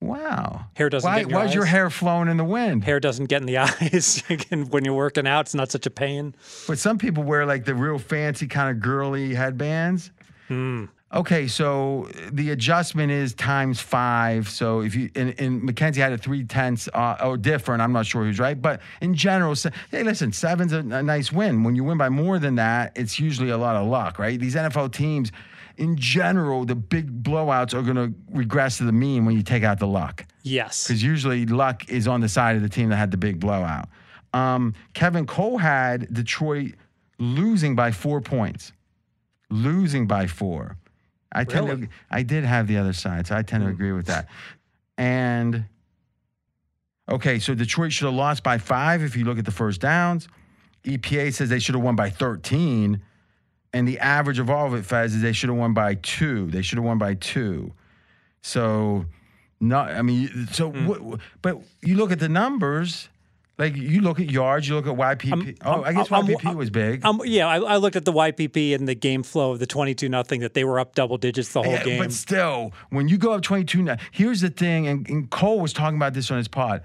[0.00, 0.66] Wow.
[0.74, 2.84] Hair doesn't Why, get in your why's your hair flowing in the wind?
[2.84, 4.22] Hair doesn't get in the eyes.
[4.70, 6.36] when you're working out, it's not such a pain.
[6.68, 10.12] But some people wear like the real fancy kind of girly headbands.
[10.46, 10.84] Hmm.
[11.14, 14.46] Okay, so the adjustment is times five.
[14.50, 18.04] So if you and, and Mackenzie had a three tenths uh, or different, I'm not
[18.04, 21.64] sure who's right, but in general, se- hey, listen, seven's a, a nice win.
[21.64, 24.38] When you win by more than that, it's usually a lot of luck, right?
[24.38, 25.32] These NFL teams,
[25.78, 29.62] in general, the big blowouts are going to regress to the mean when you take
[29.64, 30.86] out the luck Yes.
[30.86, 33.88] because usually luck is on the side of the team that had the big blowout.
[34.34, 36.72] Um, Kevin Cole had Detroit
[37.18, 38.72] losing by four points,
[39.48, 40.76] losing by four.
[41.32, 41.86] I tend Really?
[41.86, 44.28] to, I did have the other side, so I tend to agree with that.
[44.96, 45.64] And
[47.08, 50.28] okay, so Detroit should have lost by five if you look at the first downs.
[50.84, 53.02] EPA says they should have won by 13.
[53.74, 56.46] And the average of all of it, Fez, is they should have won by two.
[56.50, 57.74] They should have won by two.
[58.40, 59.04] So,
[59.60, 60.86] not, I mean, so, Hmm.
[60.86, 63.10] what, but you look at the numbers,
[63.58, 65.58] like you look at yards, you look at YPP.
[65.64, 67.02] oh, I guess I'm- YPP was big.
[67.24, 70.40] Yeah, I, I looked at the YPP and the game flow of the 22 nothing
[70.40, 71.98] that they were up double digits the whole Yeah, game.
[72.02, 75.72] But still, when you go up 22 now, here's the thing, and, and Cole was
[75.72, 76.82] talking about this on his pod.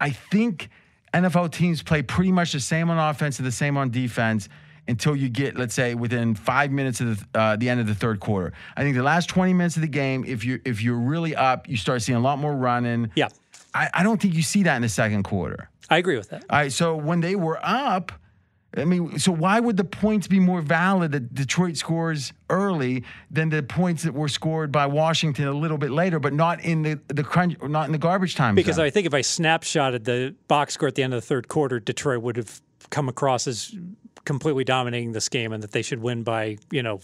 [0.00, 0.68] I think
[1.14, 4.48] NFL teams play pretty much the same on offense and the same on defense
[4.88, 7.94] until you get, let's say, within five minutes of the, uh, the end of the
[7.94, 8.52] third quarter.
[8.76, 11.68] I think the last 20 minutes of the game, if you're if you're really up,
[11.68, 13.10] you start seeing a lot more running.
[13.16, 13.28] yeah,
[13.76, 15.68] I, I don't think you see that in the second quarter.
[15.88, 16.44] I agree with that.
[16.50, 18.12] All right, so when they were up,
[18.76, 23.48] I mean, so why would the points be more valid that Detroit scores early than
[23.48, 27.00] the points that were scored by Washington a little bit later, but not in the
[27.08, 28.84] the crunch, not in the garbage time Because zone?
[28.84, 31.80] I think if I snapshotted the box score at the end of the third quarter,
[31.80, 32.60] Detroit would have
[32.90, 33.74] come across as
[34.24, 37.00] completely dominating this game and that they should win by, you know,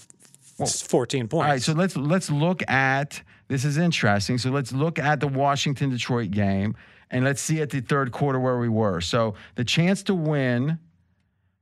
[0.58, 1.32] 14 points.
[1.32, 4.38] All right, so let's let's look at this is interesting.
[4.38, 6.74] So let's look at the Washington Detroit game
[7.10, 9.02] and let's see at the third quarter where we were.
[9.02, 10.78] So the chance to win.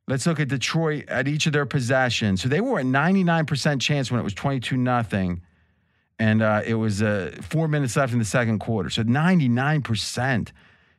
[0.07, 2.43] Let's look at Detroit at each of their possessions.
[2.43, 5.43] So they were at 99% chance when it was 22 nothing,
[6.21, 8.89] and uh, it was uh, four minutes left in the second quarter.
[8.89, 10.53] So 99%.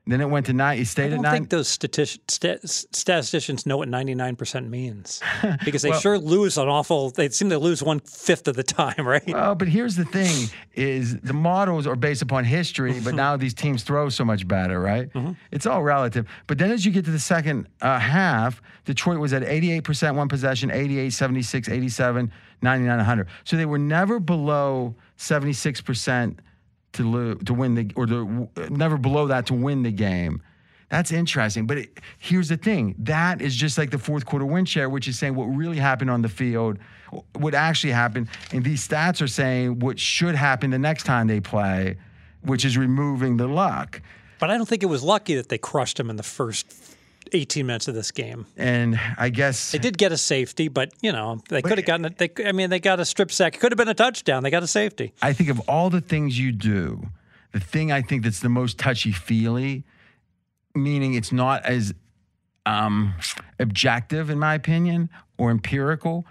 [0.07, 0.77] Then it went to nine.
[0.77, 1.33] It I stayed at don't nine.
[1.33, 5.21] think those statistics, stat, statisticians know what 99% means
[5.65, 8.95] because they sure lose an awful, they seem to lose one fifth of the time,
[9.07, 9.27] right?
[9.27, 13.53] Well, but here's the thing: is the models are based upon history, but now these
[13.53, 15.09] teams throw so much better, right?
[15.51, 16.27] It's all relative.
[16.47, 20.27] But then as you get to the second uh, half, Detroit was at 88% one
[20.29, 22.31] possession, 88, 76, 87,
[22.63, 23.27] 99, 100.
[23.43, 26.39] So they were never below 76%
[26.93, 30.41] to lo- to win the or to, uh, never below that to win the game.
[30.89, 31.67] That's interesting.
[31.67, 35.07] But it, here's the thing that is just like the fourth quarter win share, which
[35.07, 36.79] is saying what really happened on the field,
[37.33, 38.27] what actually happened.
[38.51, 41.97] And these stats are saying what should happen the next time they play,
[42.41, 44.01] which is removing the luck.
[44.37, 46.90] But I don't think it was lucky that they crushed him in the first
[47.33, 48.45] 18 minutes of this game.
[48.57, 52.05] And I guess They did get a safety, but you know they could have gotten
[52.05, 52.17] it.
[52.17, 53.55] They, I mean, they got a strip sack.
[53.55, 54.43] It could have been a touchdown.
[54.43, 55.13] They got a safety.
[55.21, 57.07] I think of all the things you do,
[57.51, 59.83] the thing I think that's the most touchy feely,
[60.75, 61.93] meaning it's not as
[62.65, 63.13] um,
[63.59, 66.25] objective, in my opinion, or empirical,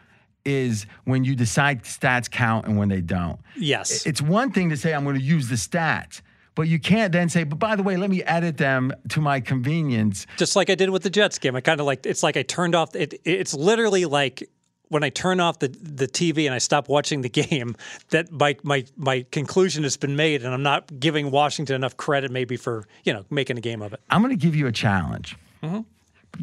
[0.45, 3.39] is when you decide stats count and when they don't.
[3.57, 4.07] Yes.
[4.07, 6.23] It's one thing to say, I'm going to use the stats,
[6.61, 9.41] but you can't then say, but by the way, let me edit them to my
[9.41, 10.27] convenience.
[10.37, 11.57] Just like I did with the Jets game.
[11.57, 12.95] I kind of like it's like I turned off.
[12.95, 14.47] It, it's literally like
[14.89, 17.77] when I turn off the the TV and I stop watching the game.
[18.11, 22.31] That my my my conclusion has been made, and I'm not giving Washington enough credit
[22.31, 24.01] maybe for you know making a game of it.
[24.11, 25.39] I'm going to give you a challenge.
[25.63, 25.81] Mm-hmm.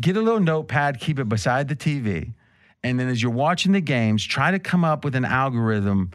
[0.01, 2.32] Get a little notepad, keep it beside the TV,
[2.82, 6.09] and then as you're watching the games, try to come up with an algorithm.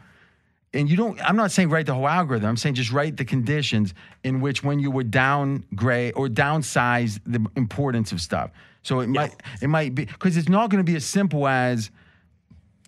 [0.73, 2.49] And you don't, I'm not saying write the whole algorithm.
[2.49, 3.93] I'm saying just write the conditions
[4.23, 8.51] in which when you would downgrade or downsize the importance of stuff.
[8.81, 11.91] So it might, it might be, because it's not going to be as simple as,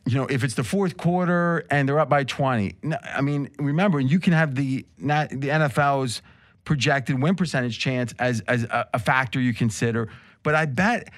[0.05, 2.75] you know, if it's the fourth quarter and they're up by 20.
[2.83, 6.21] No, I mean, remember, you can have the not the NFL's
[6.63, 10.09] projected win percentage chance as as a, a factor you consider,
[10.43, 11.09] but I bet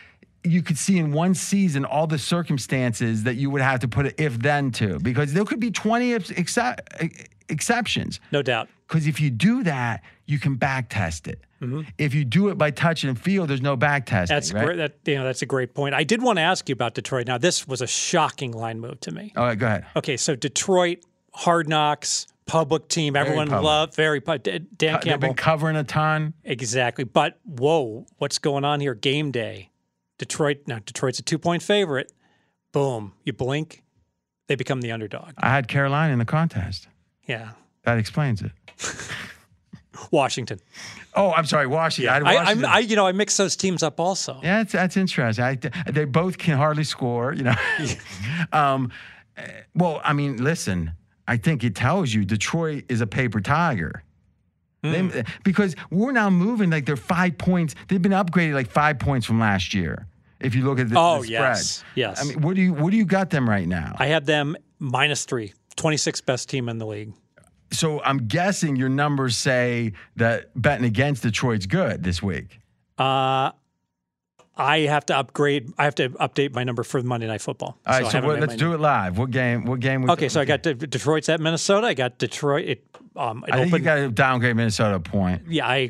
[0.47, 4.19] you could see in one season all the circumstances that you would have to put
[4.19, 6.89] if then to because there could be 20 ex- excep-
[7.49, 8.19] exceptions.
[8.31, 8.69] No doubt.
[8.87, 11.41] Because if you do that, you can back test it.
[11.61, 11.81] Mm-hmm.
[11.97, 14.35] If you do it by touch and feel, there's no back testing.
[14.35, 14.65] That's right?
[14.65, 14.77] great.
[14.77, 15.95] That you know that's a great point.
[15.95, 17.27] I did want to ask you about Detroit.
[17.27, 19.33] Now this was a shocking line move to me.
[19.35, 19.85] All right, go ahead.
[19.95, 20.99] Okay, so Detroit,
[21.33, 23.63] Hard Knocks, public team, everyone public.
[23.63, 26.33] loved very Dan They've Campbell been covering a ton.
[26.43, 27.03] exactly.
[27.03, 28.93] But whoa, what's going on here?
[28.93, 29.71] Game day.
[30.17, 32.11] Detroit, now Detroit's a two point favorite.
[32.71, 33.83] Boom, you blink,
[34.47, 35.33] they become the underdog.
[35.37, 36.87] I had Carolina in the contest.
[37.25, 37.51] Yeah.
[37.83, 38.51] That explains it.
[40.11, 40.59] Washington.
[41.15, 42.13] Oh, I'm sorry, Washington.
[42.13, 42.65] I, I, Washington.
[42.65, 44.39] I, you know, I mix those teams up also.
[44.43, 45.43] Yeah, that's, that's interesting.
[45.43, 45.55] I,
[45.89, 47.55] they both can hardly score, you know.
[48.51, 48.91] um,
[49.35, 50.91] eh, well, I mean, listen,
[51.27, 54.03] I think it tells you Detroit is a paper tiger.
[54.93, 55.07] Hmm.
[55.09, 57.75] They, because we're now moving like they're five points.
[57.87, 60.07] They've been upgraded like five points from last year.
[60.39, 62.21] If you look at the, Oh, the spread, yes, yes.
[62.21, 63.95] I mean, what do you what do you got them right now?
[63.97, 67.13] I have them minus three, 26th best team in the league.
[67.71, 72.59] so I'm guessing your numbers say that betting against Detroit's good this week.
[72.99, 73.51] Uh,
[74.57, 75.71] I have to upgrade.
[75.77, 77.77] I have to update my number for Monday Night Football.
[77.85, 79.17] All right, so what, let's do it live.
[79.17, 79.65] What game?
[79.65, 80.01] What game?
[80.01, 81.87] we- Okay, so I got De- Detroit's at Minnesota.
[81.87, 82.65] I got Detroit.
[82.65, 85.43] It, um, it I think you got to downgrade Minnesota a point.
[85.47, 85.89] yeah, I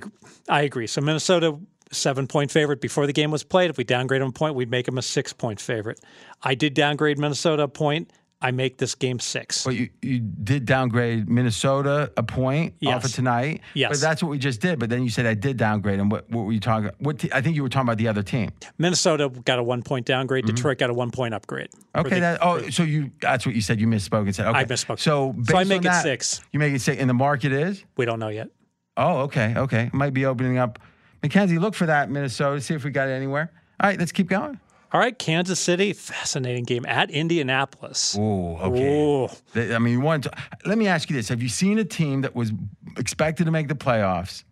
[0.50, 0.88] I agree.
[0.88, 1.58] So Minnesota
[1.92, 3.70] seven point favorite before the game was played.
[3.70, 6.00] If we downgrade them a point, we'd make them a six point favorite.
[6.44, 8.12] I did downgrade Minnesota a point.
[8.40, 9.64] I make this game six.
[9.64, 13.62] But you, you did downgrade Minnesota a point off of tonight.
[13.74, 13.90] Yes.
[13.92, 14.78] But that's what we just did.
[14.78, 16.00] But then you said I did downgrade.
[16.00, 16.92] And what, what were you talking?
[17.00, 18.52] What te- I think you were talking about the other team.
[18.78, 20.46] Minnesota got a one point downgrade.
[20.46, 21.72] Detroit got a one point upgrade.
[21.72, 22.00] Mm-hmm.
[22.02, 22.16] Okay.
[22.16, 23.82] the- that, oh, so you that's what you said.
[23.82, 24.60] You misspoke and said okay.
[24.60, 25.00] I misspoke.
[25.00, 26.42] So So I make it that, six.
[26.52, 27.84] You make it six, and the market is.
[27.96, 28.50] we don't know yet.
[28.98, 29.90] Oh, okay, okay.
[29.94, 30.80] Might be opening up.
[31.24, 32.62] Mackenzie, look for that Minnesota.
[32.62, 33.52] See if we got it anywhere.
[33.80, 34.60] All right, let's keep going.
[34.94, 38.16] All right, Kansas City, fascinating game at Indianapolis.
[38.18, 39.04] Oh, okay.
[39.04, 39.76] Ooh.
[39.76, 40.32] I mean, you want to.
[40.66, 42.54] Let me ask you this: Have you seen a team that was
[42.98, 44.44] expected to make the playoffs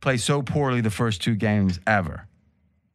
[0.00, 2.28] play so poorly the first two games ever?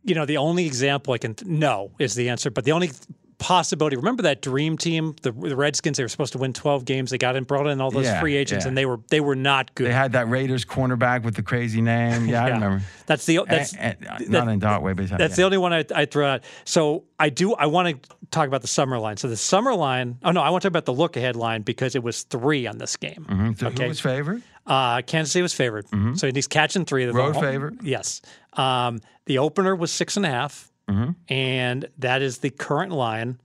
[0.03, 2.91] You know, the only example I can no is the answer, but the only
[3.37, 3.95] possibility.
[3.95, 5.97] Remember that dream team, the, the Redskins?
[5.97, 7.11] They were supposed to win twelve games.
[7.11, 8.69] They got in, brought in all those Yeah, free agents, yeah.
[8.69, 9.87] and they were they were not good.
[9.87, 12.27] They had that Raiders cornerback with the crazy name.
[12.27, 12.81] Yeah, I remember.
[13.05, 16.05] That's the that's And- and- not in Dartway, but That's the only one I, I
[16.05, 16.43] throw out.
[16.65, 17.53] So I do.
[17.53, 19.17] I want to talk about the summer line.
[19.17, 20.17] So the summer line.
[20.23, 22.67] Oh no, I want to talk about the look ahead line because it was three
[22.67, 23.25] on this game.
[23.27, 23.83] the so okay.
[23.83, 24.41] Who was favored?
[24.67, 25.85] Uh, Kansas City was favored,
[26.17, 27.05] so he's catching three.
[27.05, 27.15] Mm-hmm.
[27.17, 27.73] Road home- favorite?
[27.83, 28.21] Yes.
[28.53, 31.11] Um, the opener was six and a half, Mm-hmm.
[31.29, 33.39] and that is the current line.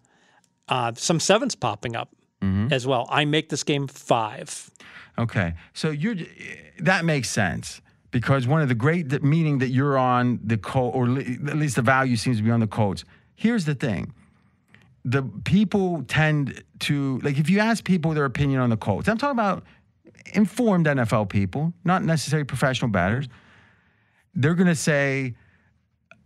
[0.69, 2.11] Uh, some sevens popping up
[2.43, 2.73] Mm-hmm.
[2.73, 3.07] as well.
[3.11, 4.71] I make this game five.
[5.19, 6.15] Okay, so you're
[6.79, 11.05] that makes sense because one of the great meaning that you're on the Colts, or
[11.19, 13.05] at least the value seems to be on the Colts.
[13.35, 14.15] Here's the thing:
[15.05, 19.07] the people tend to like if you ask people their opinion on the Colts.
[19.07, 19.63] I'm talking about
[20.33, 23.29] informed NFL people, not necessarily professional bettors.
[24.35, 25.35] They're going to say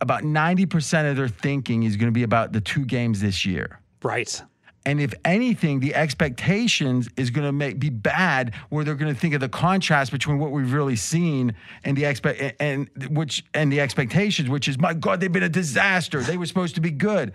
[0.01, 3.79] about 90% of their thinking is going to be about the two games this year.
[4.03, 4.41] Right.
[4.87, 9.19] And if anything, the expectations is going to make be bad, where they're going to
[9.19, 13.71] think of the contrast between what we've really seen and the expect and which and
[13.71, 16.21] the expectations, which is my God, they've been a disaster.
[16.21, 17.33] They were supposed to be good.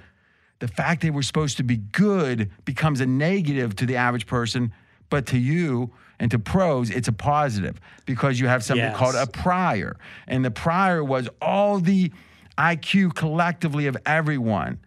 [0.60, 4.72] The fact they were supposed to be good becomes a negative to the average person,
[5.08, 5.90] but to you
[6.20, 8.96] and to pros, it's a positive because you have something Yes.
[8.96, 9.96] called a prior,
[10.28, 12.12] and the prior was all the
[12.60, 14.78] IQ collectively of everyone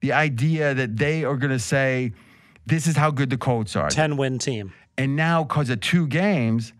[0.00, 2.12] the idea that they are going to say,
[2.66, 3.88] this is how good the Colts are.
[3.88, 4.70] Ten win team.
[4.98, 6.74] And now, because of two games,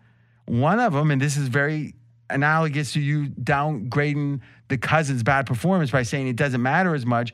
[0.45, 1.95] one of them, and this is very
[2.29, 7.33] analogous to you downgrading the Cousins' bad performance by saying it doesn't matter as much.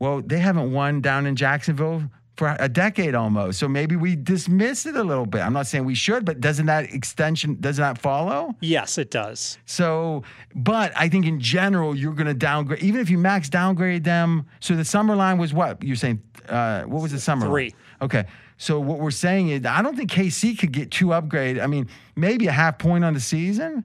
[0.00, 2.02] Well, they haven't won down in Jacksonville
[2.40, 3.58] for a decade almost.
[3.58, 5.42] So maybe we dismiss it a little bit.
[5.42, 8.56] I'm not saying we should, but doesn't that extension, doesn't that follow?
[8.60, 9.58] Yes, it does.
[9.66, 10.22] So,
[10.54, 14.46] but I think in general, you're going to downgrade, even if you max downgrade them.
[14.58, 15.82] So the summer line was what?
[15.82, 17.52] You're saying, uh, what was the summer line?
[17.52, 17.74] Three.
[18.00, 18.24] Okay.
[18.56, 21.58] So what we're saying is, I don't think KC could get two upgrade.
[21.58, 23.84] I mean, maybe a half point on the season.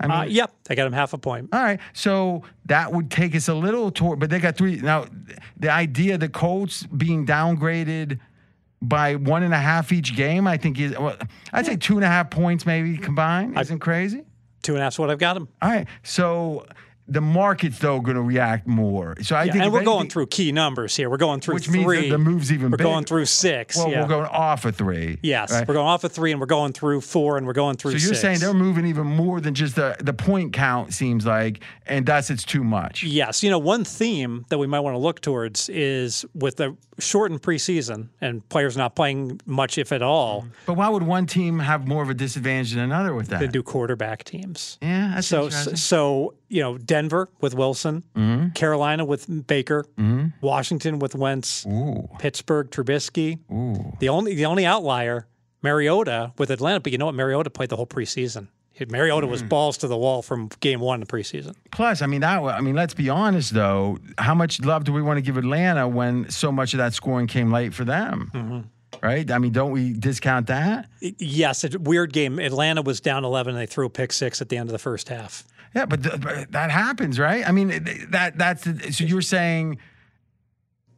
[0.00, 1.48] I mean, Uh, yep, I got him half a point.
[1.52, 1.80] all right.
[1.92, 4.76] So that would take us a little toward, but they got three.
[4.76, 5.06] Now,
[5.56, 8.18] the idea the Colts being downgraded
[8.80, 11.16] by one and a half each game, I think is, well,
[11.52, 13.58] I'd say two and a half points maybe combined.
[13.58, 14.22] Isn't crazy?
[14.62, 15.48] Two and a half's what I've got him.
[15.60, 15.86] All right.
[16.04, 16.64] So
[17.08, 19.14] the market's though going to react more.
[19.22, 21.08] So I Yeah, think, and we're going through key numbers here.
[21.08, 22.00] We're going through which three.
[22.00, 22.90] means the move's even we're bigger.
[22.90, 23.76] going through six.
[23.76, 24.02] Well, yeah.
[24.02, 25.18] we're going off of three.
[25.22, 25.66] yes, right?
[25.66, 27.92] we're going off of three, and we're going through four, and we're going through.
[27.92, 28.20] So you're six.
[28.20, 32.28] saying they're moving even more than just the the point count seems like, and thus
[32.30, 33.02] it's too much.
[33.02, 36.76] Yes, you know, one theme that we might want to look towards is with the
[36.98, 40.50] shortened preseason and players not playing much, if at all, mm-hmm.
[40.66, 43.40] But why would one team have more of a disadvantage than another with that?
[43.40, 44.78] they do quarterback teams.
[44.82, 48.50] yeah, that's So, so you know, Denver with Wilson, Mm-hmm.
[48.50, 49.84] Carolina with Baker,
[50.40, 53.38] Washington with Wentz, Ooh, Pittsburgh Trubisky.
[53.52, 53.92] ooh.
[54.00, 55.26] The only the only outlier,
[55.62, 56.80] Mariota with Atlanta.
[56.80, 57.14] But you know what?
[57.14, 58.48] Mariota played the whole preseason.
[58.88, 59.32] Mariota Hmm.
[59.32, 61.54] was balls to the wall from game one of the preseason.
[61.72, 62.40] Plus, I mean that.
[62.40, 63.98] I mean, let's be honest though.
[64.18, 67.26] How much love do we want to give Atlanta when so much of that scoring
[67.26, 68.30] came late for them?
[68.32, 68.60] Mm-hmm.
[69.02, 69.28] Right?
[69.30, 70.88] I mean, don't we discount that?
[71.00, 72.38] Yes, it's a weird game.
[72.38, 74.78] Atlanta was down 11 and they threw a pick six at the end of the
[74.78, 75.44] first half.
[75.74, 77.46] Yeah, but, th- but that happens, right?
[77.46, 77.68] I mean,
[78.10, 78.64] that that's
[78.96, 79.78] so you're saying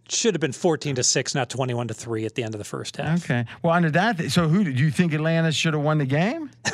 [0.09, 2.65] Should have been 14 to 6, not 21 to 3 at the end of the
[2.65, 3.25] first half.
[3.25, 3.45] okay.
[3.63, 6.51] Well, under that, th- so who do you think Atlanta should have won the game?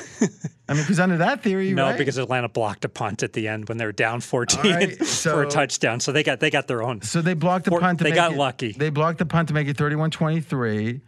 [0.68, 1.98] I mean, because under that theory, No, right?
[1.98, 4.98] because Atlanta blocked a punt at the end when they were down 14 All right,
[5.06, 6.00] for a touchdown.
[6.00, 7.98] So they got they got their own so they blocked the Four- punt.
[7.98, 8.72] To they make got it- lucky.
[8.72, 11.00] They blocked the punt to make it 31-23.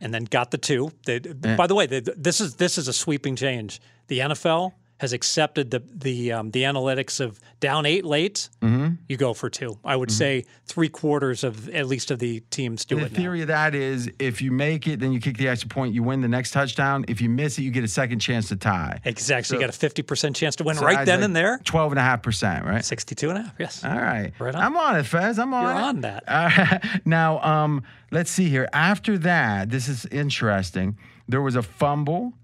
[0.00, 0.90] and then got the two.
[1.06, 3.80] They, By the way, they, this is this is a sweeping change.
[4.08, 8.48] The NFL has accepted the the um, the analytics of down eight late.
[8.62, 8.94] Mm-hmm.
[9.08, 9.78] You go for two.
[9.84, 13.14] I would say three quarters of at least of the teams do The it The
[13.14, 16.02] theory of that is if you make it, then you kick the extra point, you
[16.02, 17.04] win the next touchdown.
[17.08, 19.00] If you miss it, you get a second chance to tie.
[19.04, 19.44] Exactly.
[19.44, 21.58] So you got a fifty percent chance to win So right then like and there.
[21.64, 22.84] 12.5%, right?
[22.84, 23.52] 62 and.
[23.58, 23.84] Yes.
[23.84, 24.32] All right.
[24.38, 24.62] Right on.
[24.62, 25.38] I'm on it, Fez.
[25.38, 25.84] I'm on You're it.
[25.84, 26.24] on that.
[26.36, 28.68] Uh, now, um, let's see here.
[28.72, 30.96] After that, this is interesting.
[31.28, 32.34] There was a fumble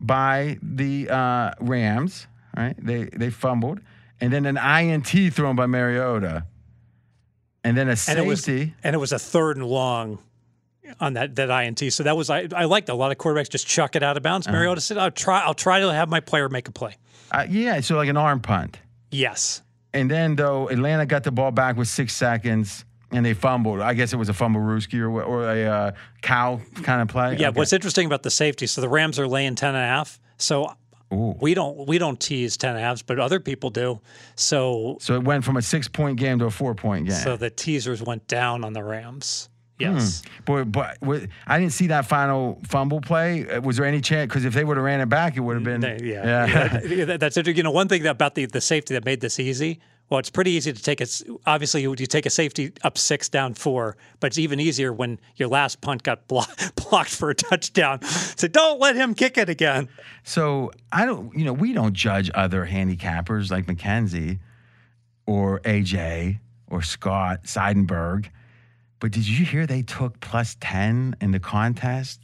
[0.00, 2.26] by the uh, Rams,
[2.56, 2.74] right?
[2.78, 3.80] They they fumbled,
[4.20, 6.44] and then an INT thrown by Mariota,
[7.64, 8.74] and then a and it was safety.
[8.82, 10.18] and it was a third and long
[11.00, 11.92] on that that INT.
[11.92, 14.22] So that was I, I liked a lot of quarterbacks just chuck it out of
[14.22, 14.46] bounds.
[14.46, 14.56] Uh-huh.
[14.56, 15.40] Mariota said, "I'll try.
[15.40, 16.96] I'll try to have my player make a play."
[17.30, 18.78] Uh, yeah, so like an arm punt.
[19.10, 19.62] Yes.
[19.92, 22.84] And then though Atlanta got the ball back with six seconds.
[23.10, 23.80] And they fumbled.
[23.80, 27.36] I guess it was a fumblerooski or, or a uh, cow kind of play.
[27.38, 27.48] Yeah.
[27.48, 27.58] Okay.
[27.58, 28.66] What's interesting about the safety?
[28.66, 30.20] So the Rams are laying 10 and a half.
[30.36, 30.74] So
[31.12, 31.34] Ooh.
[31.40, 34.00] we don't we don't tease 10 and a halves, but other people do.
[34.36, 37.16] So So it went from a six point game to a four point game.
[37.16, 39.48] so the teasers went down on the Rams.
[39.78, 40.22] Yes.
[40.44, 43.48] But, but wa- I didn't see that final fumble play.
[43.48, 44.28] Uh, Was there any chance?
[44.28, 45.80] Because if they would have ran it back, it would have been.
[45.80, 47.46] They- yeah, yeah, that- that's it.
[47.46, 49.80] You know, one thing about the the safety that made this easy.
[50.10, 51.06] Well, it's pretty easy to take a.
[51.46, 55.48] Obviously, you, take a safety up six, down four, but it's even easier when your
[55.48, 58.02] last punt got block, blocked for a touchdown.
[58.02, 59.88] So don't let him kick it again.
[60.22, 64.38] So I don't, you know, we don't judge other handicappers like Mackenzie
[65.26, 66.38] or AJ
[66.68, 68.30] or Scott Seidenberg.
[69.00, 72.20] But did you hear they took plus 10 in the contest?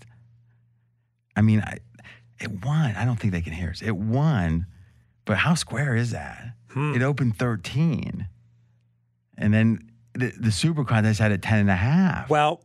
[1.36, 1.78] I mean, I,
[2.40, 2.96] it won.
[2.96, 3.82] I don't think they can hear us.
[3.82, 4.66] It won,
[5.24, 6.54] but how square is that?
[6.74, 6.94] Hmm.
[6.94, 8.26] It opened 13.
[9.38, 12.28] And then the, the super contest had it 10 and a half.
[12.28, 12.62] Well,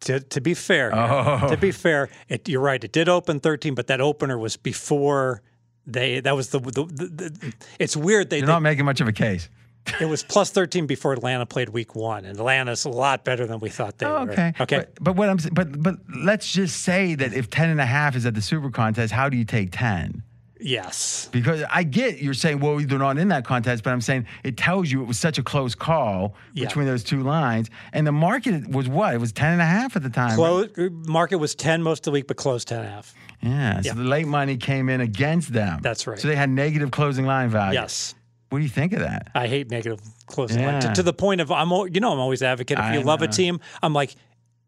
[0.00, 1.48] to, to be fair, Oh.
[1.48, 2.82] to be fair, it, you're right.
[2.82, 5.42] It did open 13, but that opener was before
[5.86, 6.20] they.
[6.20, 6.60] That was the.
[6.60, 8.30] the, the, the it's weird.
[8.30, 9.48] They, They're they not making much of a case.
[10.00, 13.60] it was plus 13 before Atlanta played Week One, and Atlanta's a lot better than
[13.60, 14.32] we thought they Oh, were.
[14.32, 14.52] okay.
[14.60, 14.76] Okay.
[14.78, 15.94] But, but what I'm but but
[16.24, 19.28] let's just say that if 10 and a half is at the super contest, how
[19.28, 20.22] do you take 10?
[20.60, 21.28] Yes.
[21.32, 24.56] Because I get you're saying, well, they're not in that contest, but I'm saying it
[24.56, 26.64] tells you it was such a close call Yeah.
[26.66, 27.70] between those two lines.
[27.92, 29.14] And the market was what?
[29.14, 30.34] It was 10 and a half at the time.
[30.34, 30.68] Close,
[31.06, 33.14] market was 10 most of the week, but closed 10 and a half.
[33.42, 33.80] Yeah.
[33.80, 33.94] So Yeah.
[33.94, 35.80] the late money came in against them.
[35.82, 36.18] That's right.
[36.18, 37.78] So they had negative closing line value.
[37.78, 38.14] Yes.
[38.48, 39.28] What do you think of that?
[39.34, 42.42] I hate negative closing line to, to the point of I'm, you know, I'm always
[42.42, 42.78] advocate.
[42.78, 44.14] If I you love a team, I'm like,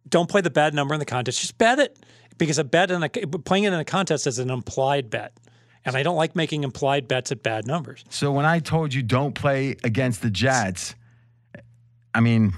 [0.09, 1.41] don't play the bad number in the contest.
[1.41, 1.97] Just bet it
[2.39, 5.33] because a bet in a playing it in a contest is an implied bet,
[5.85, 8.05] and I don't like making implied bets at bad numbers.
[8.11, 10.95] So when I told you don't play against the Jets,
[12.15, 12.53] I mean,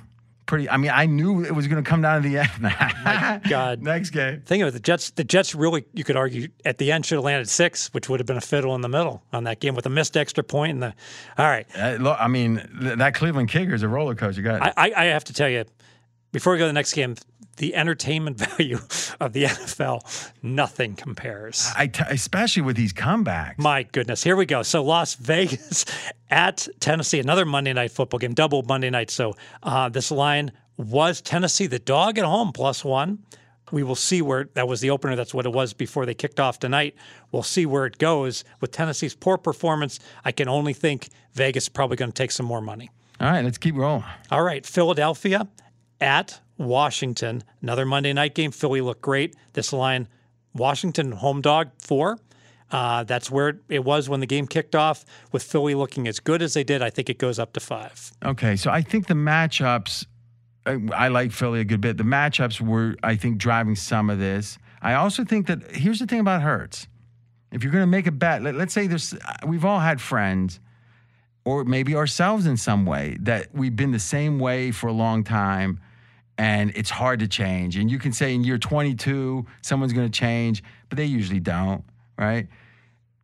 [0.47, 0.69] pretty.
[0.69, 3.43] I mean, I knew it was going to come down to the end.
[3.49, 3.83] God.
[3.83, 4.43] Next game.
[4.45, 7.17] Think of it, the Jets, the Jets really, you could argue at the end should
[7.17, 9.75] have landed six, which would have been a fiddle in the middle on that game
[9.75, 10.51] with a missed extra point.
[10.51, 10.95] point and the.
[11.39, 14.43] All right, Uh, look, I mean, th- that Cleveland kicker is a roller coaster.
[14.43, 15.65] Got I, I, I have to tell you,
[16.33, 17.15] before we go to the next game,
[17.61, 18.79] the entertainment value
[19.21, 21.71] of the NFL, nothing compares.
[21.77, 23.59] I t- especially with these comebacks.
[23.59, 24.63] My goodness, here we go.
[24.63, 25.85] So Las Vegas
[26.31, 29.11] at Tennessee, another Monday night football game, double Monday night.
[29.11, 33.21] So uh, this line was Tennessee, the dog at home, plus one.
[33.73, 35.15] We will see where that was the opener.
[35.15, 36.97] That's what it was before they kicked off tonight.
[37.31, 40.01] We'll see where it goes with Tennessee's poor performance.
[40.25, 42.91] I can only think Vegas is probably going to take some more money.
[43.21, 44.03] All right, let's keep rolling.
[44.31, 45.47] All right, Philadelphia
[46.01, 47.43] at Washington.
[47.63, 48.51] Another Monday night game.
[48.51, 49.37] Philly looked great.
[49.53, 50.09] This line,
[50.55, 52.19] Washington home dog four.
[52.71, 55.05] Uh, that's where it was when the game kicked off.
[55.33, 58.13] With Philly looking as good as they did, I think it goes up to five.
[58.25, 60.07] Okay, so I think the matchups.
[60.67, 61.97] I, like Philly a good bit.
[61.97, 64.59] The matchups were, I think, driving some of this.
[64.83, 66.87] I also think that here's the thing about Hurts.
[67.51, 69.15] If you're going to make a bet, let, let's say there's,
[69.45, 70.61] we've all had friends,
[71.45, 75.25] or maybe ourselves in some way, that we've been the same way for a long
[75.25, 75.81] time,
[76.41, 77.77] and it's hard to change.
[77.77, 81.85] And you can say in year 22 someone's going to change, but they usually don't,
[82.17, 82.49] right?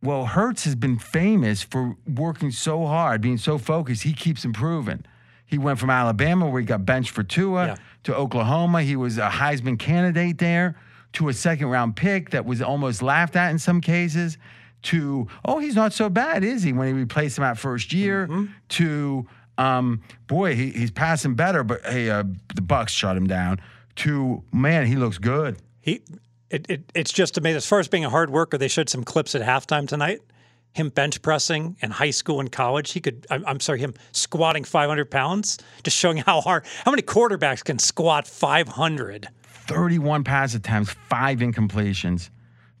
[0.03, 4.03] Well, Hurts has been famous for working so hard, being so focused.
[4.03, 5.03] He keeps improving.
[5.47, 7.75] He went from Alabama, where he got benched for Tua, Yeah.
[8.03, 8.83] to Oklahoma.
[8.83, 10.75] He was a Heisman candidate there,
[11.13, 14.37] to a second round pick that was almost laughed at in some cases,
[14.83, 16.71] to, oh, he's not so bad, is he?
[16.71, 18.45] When he replaced him at first year, mm-hmm.
[18.69, 19.25] to,
[19.57, 22.23] um, boy, he, he's passing better, but hey, uh,
[22.55, 23.59] the Bucs shut him down,
[23.97, 25.57] to, man, he looks good.
[25.79, 26.01] He,
[26.49, 27.57] it, it, it's just amazing.
[27.57, 30.21] As far as being a hard worker, they showed some clips at halftime tonight.
[30.73, 32.91] Him bench pressing in high school and college.
[32.91, 37.01] He could, I'm, I'm sorry, him squatting 500 pounds, just showing how hard, how many
[37.01, 39.27] quarterbacks can squat 500.
[39.67, 42.29] 31 pass attempts, five incompletions,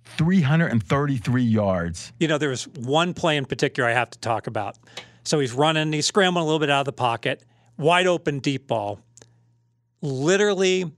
[0.05, 2.13] 333 yards.
[2.19, 4.77] You know, there was one play in particular I have to talk about.
[5.27, 7.43] So he's running, he's scrambling a little bit out of the pocket,
[7.77, 9.01] wide open deep ball.
[10.01, 10.89] Literally,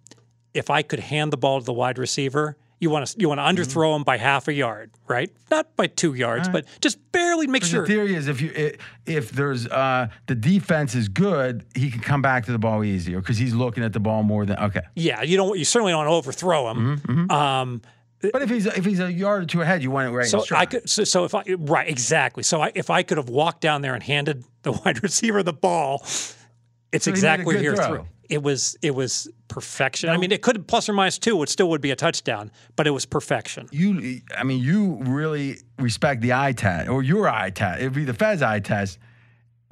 [0.53, 3.39] if I could hand the ball to the wide receiver, you want to you want
[3.39, 5.29] to underthrow him by half a yard, right?
[5.49, 7.81] Not by two yards, but just barely make The sure.
[7.81, 8.73] The theory is if you
[9.05, 13.19] if there's uh, the defense is good, he can come back to the ball easier
[13.19, 14.81] because he's looking at the ball more than okay.
[14.95, 15.57] Yeah, you don't.
[15.57, 17.29] You certainly don't want to overthrow him.
[17.31, 17.81] Um,
[18.21, 20.43] But if he's if he's a yard or two ahead, you want it right so.
[20.51, 20.89] I could.
[20.89, 22.43] So, so if I right exactly.
[22.43, 25.53] So I, if I could have walked down there and handed the wide receiver the
[25.53, 26.01] ball,
[26.91, 27.75] it's he a exactly good here.
[27.75, 27.87] throw.
[27.87, 28.07] Through.
[28.29, 30.09] It was it was perfection.
[30.09, 31.41] I mean, it could plus or minus two.
[31.41, 33.67] It still would be a touchdown, but it was perfection.
[33.71, 37.79] you I mean you really respect the eye test or your eye test.
[37.79, 38.99] It'd be the Fed's eye test.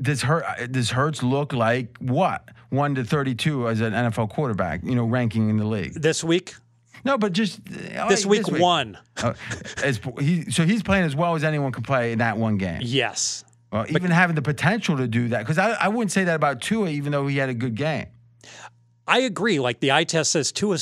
[0.01, 4.83] Does hurt does Hurts look like what one to thirty two as an NFL quarterback?
[4.83, 5.93] You know, ranking in the league.
[5.93, 6.55] This week,
[7.03, 7.59] No, but just
[7.95, 8.97] uh, this week, one.
[9.17, 9.33] Uh,
[9.83, 12.77] as, he, so he's playing as well as anyone can play in that one game.
[12.83, 13.43] Yes.
[13.71, 16.61] Well, even having the potential to do that, because I, I wouldn't say that about
[16.61, 18.05] Tua, even though he had a good game.
[19.07, 19.59] I agree.
[19.59, 20.77] Like the eye test says, Tua,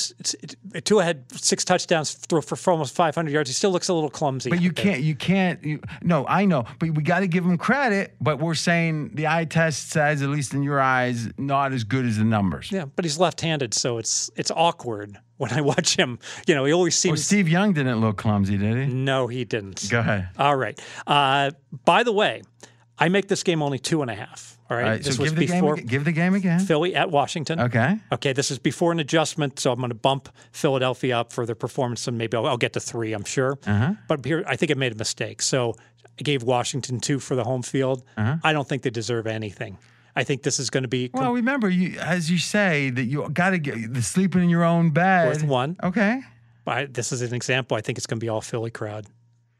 [0.84, 3.50] Tua had six touchdowns, throw for, for almost 500 yards.
[3.50, 4.50] He still looks a little clumsy.
[4.50, 5.64] But you can't, you can't.
[5.64, 8.16] You, no, I know, but we got to give him credit.
[8.20, 12.06] But we're saying the eye test says, at least in your eyes, not as good
[12.06, 12.72] as the numbers.
[12.72, 16.18] Yeah, but he's left-handed, so it's it's awkward when I watch him.
[16.48, 17.26] You know, he always Well, seems.
[17.26, 18.94] Steve Young didn't look clumsy, did he?
[18.94, 19.88] no, he didn't.
[19.90, 20.30] Go ahead.
[20.40, 20.80] All right.
[21.06, 21.52] Uh,
[21.86, 22.42] by the way,
[22.98, 24.55] I make this game only two and a half.
[24.70, 24.84] All right.
[24.84, 25.86] All right, this so was give the before game.
[25.86, 26.60] Give the game again.
[26.60, 27.60] Philly at Washington.
[27.60, 28.00] Okay.
[28.12, 31.56] Okay, this is before an adjustment, so I'm going to bump Philadelphia up for their
[31.56, 33.60] performance, and maybe I'll, I'll get to three, I'm sure.
[33.68, 33.94] Uh-huh.
[34.08, 35.42] But here, I think I made a mistake.
[35.44, 35.76] So
[36.20, 38.04] I gave Washington two for the home field.
[38.18, 39.78] I don't think they deserve anything.
[40.16, 41.26] I think this is going to be Uh-huh.
[41.26, 44.64] Well, remember, you as you say that you got to get the sleeping in your
[44.64, 45.28] own bed.
[45.28, 45.78] Worth one.
[45.84, 46.22] Okay.
[46.66, 47.78] I, this is an example.
[47.78, 49.06] I think it's going to be all Philly crowd.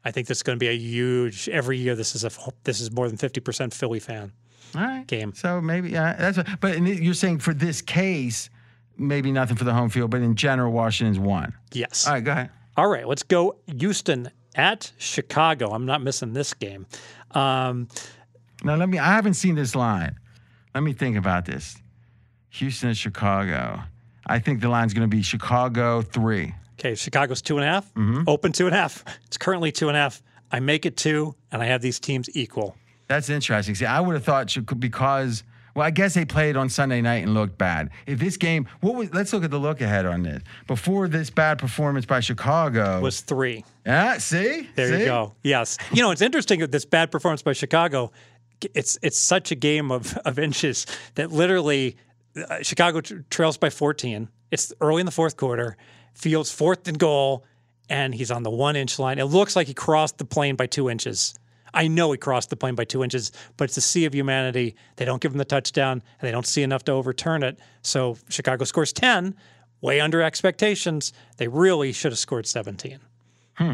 [0.04, 1.48] I think this is going to be a huge.
[1.48, 2.30] Every year, this is a
[2.64, 4.32] this is more than fifty percent Philly fan
[4.74, 5.06] All right.
[5.06, 5.32] game.
[5.34, 6.36] So maybe yeah, that's.
[6.38, 8.50] What, but in, you're saying for this case,
[8.98, 11.54] maybe nothing for the home field, but in general, Washington's won.
[11.72, 12.06] Yes.
[12.06, 12.50] All right, go ahead.
[12.76, 15.70] All right, let's go Houston at Chicago.
[15.72, 16.86] I'm not missing this game.
[17.30, 17.88] Um,
[18.62, 18.98] Now let me.
[18.98, 20.18] I haven't seen this line.
[20.74, 21.76] Let me think about this.
[22.50, 23.80] Houston and Chicago.
[24.26, 26.52] I think the line's going to be Chicago three.
[26.78, 27.90] okay, Chicago's two and a half,
[28.26, 29.04] Open two and a half.
[29.26, 30.20] It's currently two and a half.
[30.52, 32.76] I make it two, and I have these teams equal.
[33.08, 33.74] That's interesting.
[33.74, 35.42] See, I would have thought because.
[35.74, 37.90] Well, I guess they played on Sunday night and looked bad.
[38.06, 39.12] If this game, what was?
[39.12, 40.42] Let's look at the look ahead on this.
[40.66, 43.62] Before this bad performance by Chicago, Was three.
[43.84, 44.16] yeah.
[44.16, 45.00] See, There See?
[45.00, 45.34] you go.
[45.42, 45.76] Yes.
[45.92, 48.10] You know, it's interesting that this bad performance by Chicago.
[48.72, 51.98] It's it's such a game of, of inches that literally
[52.48, 54.30] uh, Chicago tr- trails by 14.
[54.50, 55.76] It's early in the fourth quarter.
[56.14, 57.44] Fields fourth and goal,
[57.90, 59.18] and he's on the one inch line.
[59.18, 61.34] It looks like he crossed the plane by two inches.
[61.76, 64.74] I know he crossed the plane by two inches, but it's a sea of humanity.
[64.96, 67.58] They don't give him the touchdown, and they don't see enough to overturn it.
[67.82, 69.34] So Chicago scores 10,
[69.80, 71.12] way under expectations.
[71.36, 72.98] They really should have scored 17.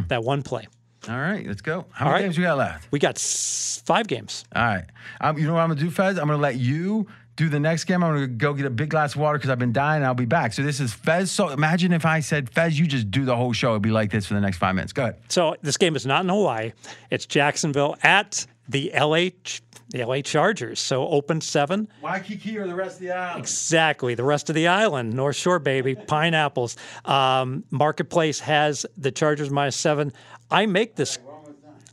[0.09, 0.67] That one play.
[1.09, 1.87] All right, let's go.
[1.91, 2.27] How All many right.
[2.29, 2.93] games we got left?
[2.93, 4.45] We got s- five games.
[4.55, 4.85] All right.
[5.21, 6.17] Um, you know what I'm gonna do, Fez?
[6.19, 7.09] I'm gonna let you
[7.43, 8.05] do the next game.
[8.05, 10.05] I'm gonna go get a big glass of water because I've been dying.
[10.05, 10.53] I'll be back.
[10.53, 11.29] So this is Fez.
[11.31, 13.71] So imagine if I said, Fez, you just do the whole show.
[13.71, 14.93] It'd be like this for the next five minutes.
[14.93, 15.17] Go ahead.
[15.29, 16.73] So this game is not in Hawaii.
[17.11, 20.79] It's Jacksonville at the LA Ch- the LA Chargers.
[20.79, 21.89] So open seven.
[22.01, 23.41] Waikiki or the rest of the island?
[23.41, 24.15] Exactly.
[24.15, 26.77] The rest of the island, North Shore, baby, pineapples.
[27.05, 30.13] Um, Marketplace has the Chargers minus seven.
[30.49, 31.19] I make this.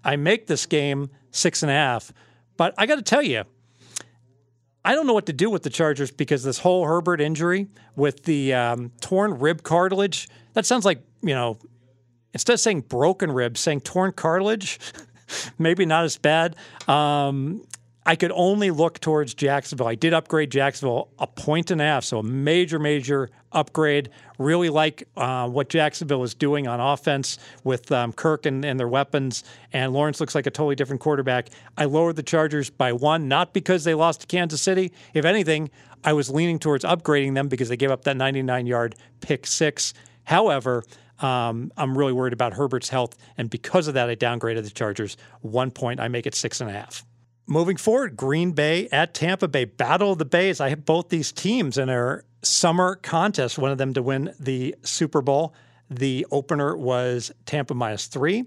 [0.05, 2.13] I make this game six and a half,
[2.55, 3.43] but I got to tell you,
[4.85, 8.23] I don't know what to do with the Chargers because this whole Herbert injury with
[8.23, 10.30] the um, torn rib cartilage.
[10.53, 11.57] That sounds like you know,
[12.34, 14.80] instead of saying broken rib, saying torn cartilage.
[15.60, 16.56] Maybe not as bad.
[16.88, 17.64] Um,
[18.05, 19.88] I could only look towards Jacksonville.
[19.88, 24.09] I did upgrade Jacksonville a point and a half, so a major, major upgrade.
[24.38, 28.88] Really like uh, what Jacksonville is doing on offense with um, Kirk and, and their
[28.88, 29.43] weapons,
[29.73, 31.49] and Lawrence looks like a totally different quarterback.
[31.77, 34.91] I lowered the Chargers by one, not because they lost to Kansas City.
[35.13, 35.69] If anything,
[36.03, 39.93] I was leaning towards upgrading them because they gave up that 99 yard pick six.
[40.23, 40.84] However,
[41.19, 45.17] um, I'm really worried about Herbert's health, and because of that, I downgraded the Chargers
[45.41, 45.99] one point.
[45.99, 47.03] I make it six and a half.
[47.51, 49.65] Moving forward, Green Bay at Tampa Bay.
[49.65, 50.61] Battle of the Bays.
[50.61, 54.76] I have both these teams in our summer contest, one of them to win the
[54.84, 55.55] Super Bowl.
[55.89, 58.43] The opener was Tampa minus three.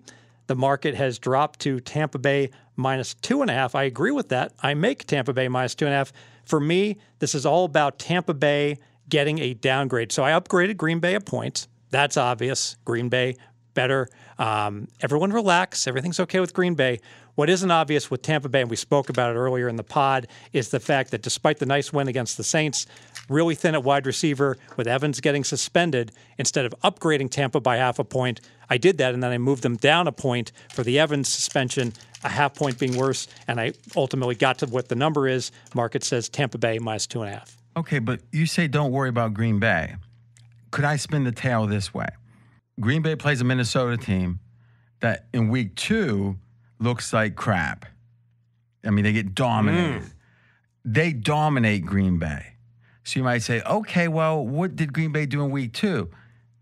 [0.46, 3.74] The market has dropped to Tampa Bay minus two and a half.
[3.74, 4.52] I agree with that.
[4.62, 6.12] I make Tampa Bay minus two and a half.
[6.44, 10.12] For me, this is all about Tampa Bay getting a downgrade.
[10.12, 11.66] So I upgraded Green Bay a point.
[11.90, 12.76] That's obvious.
[12.84, 13.34] Green Bay
[13.74, 14.08] better.
[14.38, 15.86] Um, everyone relax.
[15.86, 17.00] Everything's okay with Green Bay.
[17.34, 20.26] What isn't obvious with Tampa Bay, and we spoke about it earlier in the pod,
[20.52, 22.86] is the fact that despite the nice win against the Saints,
[23.30, 27.98] really thin at wide receiver with Evans getting suspended, instead of upgrading Tampa by half
[27.98, 30.98] a point, I did that and then I moved them down a point for the
[30.98, 35.26] Evans suspension, a half point being worse, and I ultimately got to what the number
[35.26, 35.52] is.
[35.74, 37.56] Market says Tampa Bay minus two and a half.
[37.78, 39.96] Okay, but you say don't worry about Green Bay.
[40.70, 42.09] Could I spin the tale this way?
[42.78, 44.40] Green Bay plays a Minnesota team
[45.00, 46.36] that in week two
[46.82, 47.86] looks like crap.
[48.84, 50.10] I mean, they get dominated.
[50.84, 52.54] They dominate Green Bay.
[53.04, 56.10] So you might say, okay, well, what did Green Bay do in week two?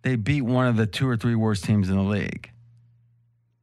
[0.03, 2.51] They beat one of the two or three worst teams in the league.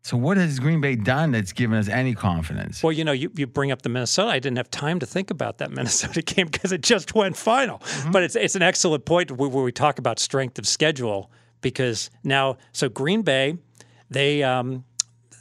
[0.04, 2.82] So what has Green Bay done that's given us any confidence?
[2.82, 4.30] Well, you know, you, you bring up the Minnesota.
[4.30, 7.82] I didn't have time to think about that Minnesota game because it just went final.
[8.12, 11.30] But it's it's an excellent point where, where we talk about strength of schedule
[11.62, 13.58] because now, so Green Bay,
[14.10, 14.86] they um,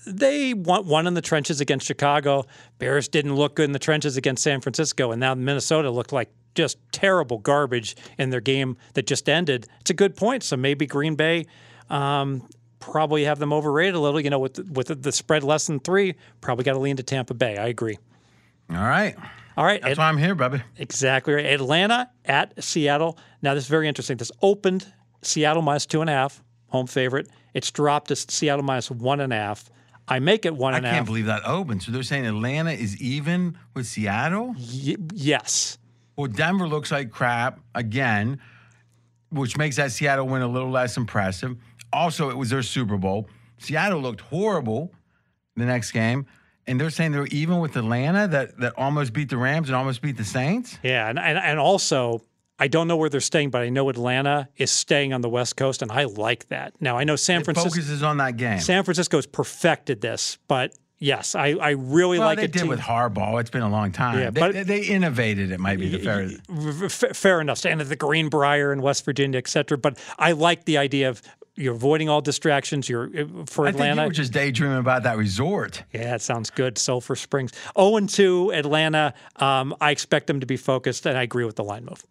[0.07, 2.45] they won, in the trenches against Chicago.
[2.79, 6.31] Bears didn't look good in the trenches against San Francisco, and now Minnesota looked like
[6.55, 9.67] just terrible garbage in their game that just ended.
[9.81, 10.43] It's a good point.
[10.43, 11.47] So maybe Green Bay.
[11.91, 15.67] Um, Probably have them overrated a little, you know, with the, with the spread less
[15.67, 16.15] than three.
[16.41, 17.57] Probably got to lean to Tampa Bay.
[17.57, 17.99] I agree.
[18.71, 19.17] All right.
[19.57, 20.63] All right, That's Ed- why I'm here, baby.
[20.77, 21.47] Exactly right.
[21.47, 23.19] Atlanta at Seattle.
[23.43, 24.19] Now, this is very interesting.
[24.19, 24.87] This opened
[25.23, 27.29] Seattle minus two and a half, home favorite.
[27.55, 29.69] It's dropped to Seattle minus one and a half.
[30.09, 30.97] I make it one I and a half.
[30.99, 31.83] can't believe that opened.
[31.83, 34.55] So they're saying Atlanta is even with Seattle?
[34.59, 35.79] Y- yes.
[36.17, 38.41] Well, Denver looks like crap again,
[39.31, 41.57] which makes that Seattle win a little less impressive.
[41.93, 43.29] Also, it was their Super Bowl.
[43.59, 44.93] Seattle looked horrible
[45.57, 46.27] the next game,
[46.67, 50.03] and they're saying they're even with Atlanta that, that almost beat the Rams and almost
[50.03, 50.79] beat the Saints.
[50.83, 51.09] Yeah.
[51.09, 52.23] And, and, and also,
[52.59, 55.57] I don't know where they're staying, but I know Atlanta is staying on the West
[55.57, 56.73] Coast, and I like that.
[56.81, 57.69] Now, I know San It Francisco.
[57.71, 58.61] focuses on that game.
[58.61, 62.69] San Francisco's perfected this, but yes, I, I really well, like they a did team.
[62.69, 63.39] with Harbaugh.
[63.41, 64.19] It's been a long time.
[64.19, 65.53] Yeah, they, but- they, they innovated.
[65.53, 66.29] It might be the fair.
[66.89, 67.65] Fair enough.
[67.67, 69.77] At the Greenbrier in West Virginia, et cetera.
[69.77, 71.21] But I like the idea of
[71.57, 72.89] you're avoiding all distractions.
[72.89, 74.03] You're uh, for I think Atlanta.
[74.03, 75.83] you were just daydreaming about that resort.
[75.93, 76.79] yeah, it sounds good.
[76.79, 77.53] Sulphur Springs.
[77.79, 79.13] 0 and 2, Atlanta.
[79.37, 82.03] Um, I expect them to be focused, and I agree with the line move.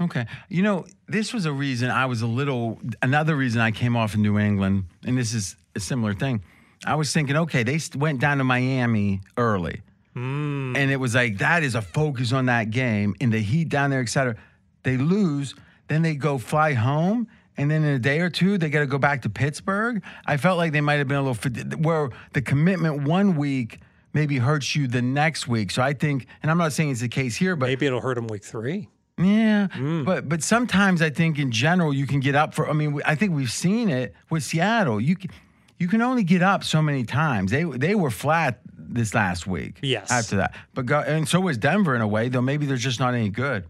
[0.00, 0.26] Okay.
[0.48, 4.14] You know, this was a reason I was a little, another reason I came off
[4.14, 6.42] in New England, and this is a similar thing.
[6.84, 9.82] I was thinking, okay, they went down to Miami early.
[10.14, 10.74] Hmm.
[10.76, 13.90] And it was like, that is a focus on that game and the heat down
[13.90, 14.36] there, et cetera.
[14.82, 15.54] They lose,
[15.88, 17.28] then they go fly home.
[17.56, 20.02] And then in a day or two, they got to go back to Pittsburgh.
[20.26, 23.78] I felt like they might have been a little, where the commitment one week
[24.12, 25.70] maybe hurts you the next week.
[25.70, 28.16] So I think, and I'm not saying it's the case here, but Maybe it'll hurt
[28.16, 28.88] them week three.
[29.18, 30.04] Yeah, Mm.
[30.04, 32.68] but but sometimes I think in general you can get up for.
[32.68, 35.00] I mean, I think we've seen it with Seattle.
[35.00, 35.30] You can,
[35.78, 37.50] you can only get up so many times.
[37.50, 39.78] They they were flat this last week.
[39.82, 40.10] Yes.
[40.10, 42.28] After that, but go, and so was Denver in a way.
[42.28, 43.64] Though maybe they're just not any good.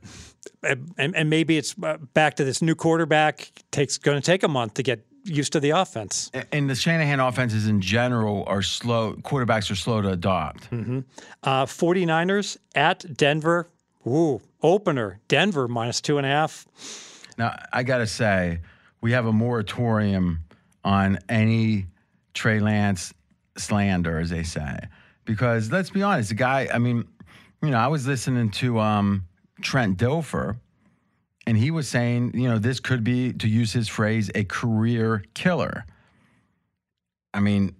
[0.62, 3.50] And, and, maybe it's uh, back to this new quarterback.
[3.70, 6.30] Takes going to take a month to get used to the offense.
[6.52, 9.14] And the Shanahan offenses in general are slow.
[9.14, 10.68] Quarterbacks are slow to adopt.
[10.72, 13.70] Uh, 49ers at Denver.
[14.06, 15.20] Ooh, opener.
[15.28, 16.66] Denver minus two and a half.
[17.38, 18.60] Now I gotta say,
[19.00, 20.40] we have a moratorium
[20.82, 21.86] on any
[22.32, 23.14] Trey Lance
[23.56, 24.78] slander, as they say,
[25.24, 26.68] because let's be honest, the guy.
[26.72, 27.04] I mean,
[27.62, 29.26] you know, I was listening to um,
[29.62, 30.58] Trent Dilfer,
[31.46, 35.24] and he was saying, you know, this could be, to use his phrase, a career
[35.34, 35.84] killer.
[37.32, 37.74] I mean,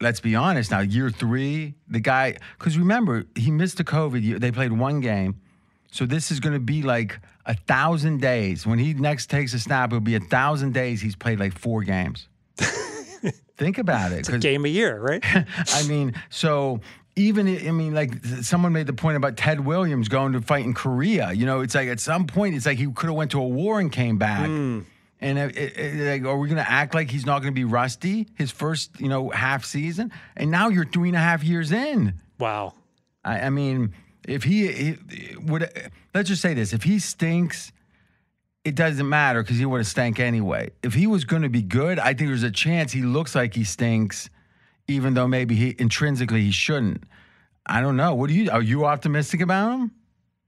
[0.00, 0.70] let's be honest.
[0.70, 4.38] Now, year three, the guy, because remember, he missed the COVID year.
[4.38, 5.40] They played one game.
[5.90, 8.66] So this is going to be like a thousand days.
[8.66, 11.00] When he next takes a snap, it'll be a thousand days.
[11.00, 12.28] He's played like four games.
[13.56, 14.20] Think about it.
[14.20, 15.22] It's a Game a year, right?
[15.74, 16.80] I mean, so
[17.16, 20.72] even I mean, like someone made the point about Ted Williams going to fight in
[20.72, 21.32] Korea.
[21.32, 23.46] You know, it's like at some point, it's like he could have went to a
[23.46, 24.46] war and came back.
[24.46, 24.80] Hmm.
[25.20, 27.58] And it, it, it- like, are we going to act like he's not going to
[27.58, 30.12] be rusty his first, you know, half season?
[30.36, 32.14] And now you're three and a half years in.
[32.38, 32.72] Wow.
[33.22, 33.92] I, I mean,
[34.30, 35.68] if he, he would,
[36.14, 37.72] let's just say this: if he stinks,
[38.64, 40.70] it doesn't matter because he would have stank anyway.
[40.82, 43.54] If he was going to be good, I think there's a chance he looks like
[43.54, 44.30] he stinks,
[44.86, 47.04] even though maybe he intrinsically he shouldn't.
[47.66, 48.14] I don't know.
[48.14, 48.50] What do you?
[48.50, 49.90] Are you optimistic about him?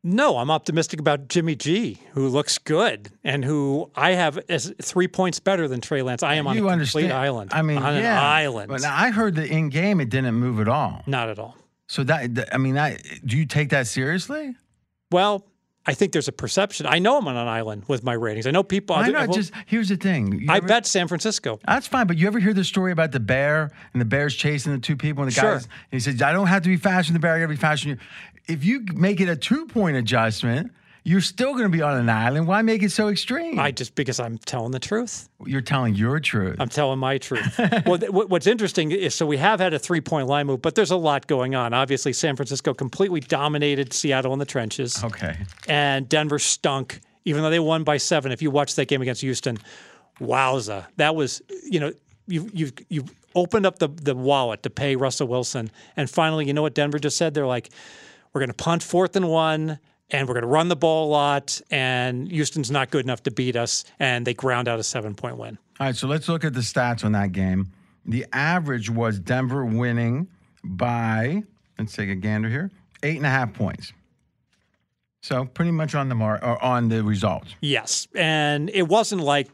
[0.04, 5.06] No, I'm optimistic about Jimmy G, who looks good and who I have as three
[5.06, 6.24] points better than Trey Lance.
[6.24, 7.04] I am on you a understand?
[7.04, 7.52] complete island.
[7.54, 8.68] I mean, on yeah, an island.
[8.68, 11.02] But I heard that in game it didn't move at all.
[11.06, 11.56] Not at all.
[11.92, 14.56] So that I mean, that do you take that seriously?
[15.10, 15.44] Well,
[15.84, 16.86] I think there's a perception.
[16.86, 18.46] I know I'm on an island with my ratings.
[18.46, 18.96] I know people.
[18.96, 19.26] I I, know.
[19.26, 20.32] Just here's the thing.
[20.40, 21.60] You I ever- bet San Francisco.
[21.66, 24.72] That's fine, but you ever hear the story about the bear and the bear's chasing
[24.72, 25.52] the two people and the Sure.
[25.56, 25.64] guys?
[25.64, 27.34] And he says, "I don't have to be faster than the bear.
[27.34, 30.72] I got to be faster than you." If you make it a two point adjustment,
[31.04, 32.46] you're still going to be on an island.
[32.46, 33.58] Why make it so extreme?
[33.58, 35.28] I just because I'm telling the truth.
[35.44, 36.56] you're telling your truth.
[36.60, 37.58] I'm telling my truth.
[37.86, 40.74] well, th- what's interesting is so we have had a three point line move, but
[40.74, 41.74] there's a lot going on.
[41.74, 45.36] Obviously, San Francisco completely dominated Seattle in the trenches, okay.
[45.68, 48.30] and Denver stunk, even though they won by seven.
[48.30, 49.58] If you watch that game against Houston,
[50.20, 51.92] wowza, that was you know
[52.28, 53.04] you you you
[53.34, 57.00] opened up the the wallet to pay Russell Wilson, and finally, you know what Denver
[57.00, 57.34] just said?
[57.34, 57.70] They're like,
[58.32, 59.80] we're going to punt fourth and one.
[60.12, 63.30] And we're going to run the ball a lot, and Houston's not good enough to
[63.30, 65.56] beat us, and they ground out a seven point win.
[65.80, 67.68] All right, so let's look at the stats on that game.
[68.04, 70.28] The average was Denver winning
[70.62, 71.42] by,
[71.78, 72.70] let's take a gander here,
[73.02, 73.92] eight and a half points.
[75.22, 77.54] So pretty much on the mar- or on the results.
[77.60, 79.48] Yes, and it wasn't like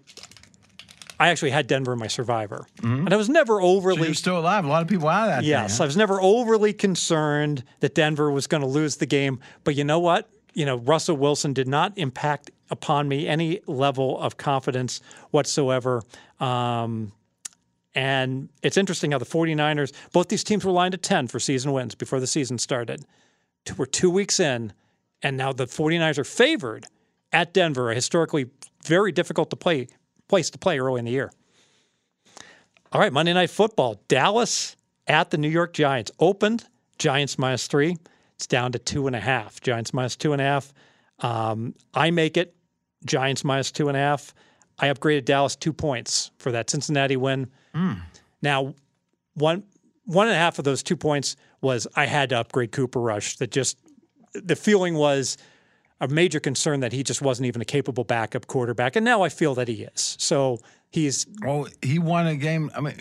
[1.21, 3.65] I actually had Denver in my survivor, and I was never Mm-hmm.
[3.65, 4.07] So overly.
[4.07, 4.65] you're still alive.
[4.65, 5.41] A lot of people out of that.
[5.41, 5.85] thing, yes, huh?
[5.85, 9.41] I was never overly concerned that Denver was going to lose the game.
[9.63, 10.29] But you know what?
[10.59, 16.03] You know, Russell Wilson did not impact upon me any level of confidence whatsoever.
[16.41, 17.13] Um,
[17.95, 21.71] and it's interesting how the 49ers, both these teams were lined at 10 for season
[21.71, 23.05] wins before the season started.
[23.77, 24.73] We're two weeks in,
[25.23, 26.87] and now the 49ers are favored
[27.33, 28.51] at Denver, a historically
[28.85, 29.87] very difficult to play
[30.27, 31.31] place to play early in the year.
[32.91, 34.03] All right, Monday Night Football.
[34.09, 34.75] Dallas
[35.07, 36.11] at the New York Giants.
[36.19, 36.65] Opened,
[36.99, 37.97] Giants minus three.
[38.39, 39.61] It's down to two and a half.
[39.61, 40.73] Giants minus two and a half.
[41.19, 42.55] Um, I make it
[43.05, 44.33] Giants minus two and a half.
[44.79, 47.51] I upgraded Dallas two points for that Cincinnati win.
[48.41, 48.75] Now,
[49.35, 49.65] one
[50.05, 53.37] one and a half of those two points was I had to upgrade Cooper Rush.
[53.39, 53.77] That just
[54.35, 55.37] the feeling was
[56.01, 59.31] a major concern that he just wasn't even a capable backup quarterback, and now I
[59.31, 60.17] feel that he is.
[60.21, 60.61] So
[60.91, 62.71] he's, Well, he won a game.
[62.73, 62.95] I mean,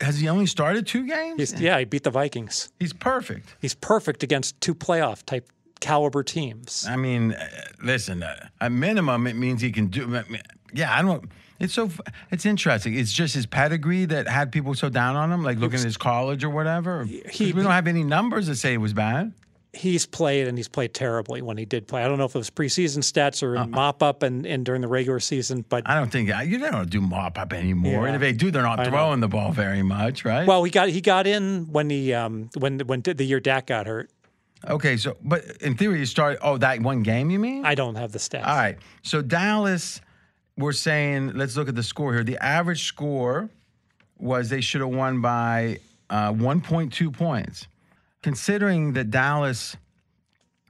[0.00, 1.38] has he only started two games?
[1.38, 2.70] he's yeah, he beat the Vikings.
[2.78, 3.54] He's perfect.
[3.60, 5.48] He's perfect against two playoff type
[5.80, 6.86] caliber teams.
[6.88, 7.46] I mean, uh,
[7.82, 10.04] listen, uh, at minimum, it means he can do.
[10.16, 11.30] I mean, Yeah, I don't.
[11.58, 11.90] It's so.
[12.30, 12.94] It's interesting.
[12.94, 15.98] It's just his pedigree that had people so down on him, like looking at his
[15.98, 17.04] college or whatever.
[17.04, 19.32] he- we don't have any numbers that say it was bad.
[19.72, 22.02] He's played and he's played terribly when he did play.
[22.02, 24.80] I don't know if it was preseason stats or in mop up and, and during
[24.80, 28.02] the regular season, but I don't think you don't do mop up anymore.
[28.02, 28.06] Yeah.
[28.06, 28.90] And if they do, they're not I know.
[28.90, 30.44] throwing the ball very much, right?
[30.46, 33.86] well, he got he got in when he um when when the year Dak got
[33.86, 34.10] hurt.
[34.68, 36.38] okay, so but in theory, you start.
[36.42, 37.64] Oh, that one game, you mean?
[37.64, 38.46] I don't have the stats.
[38.46, 38.76] All right.
[39.02, 40.00] So Dallas,
[40.56, 42.24] we're saying, let's look at the score here.
[42.24, 43.48] The average score
[44.18, 45.78] was they should have won by
[46.10, 47.68] uh, 1.2 points.
[48.22, 49.76] Considering that Dallas,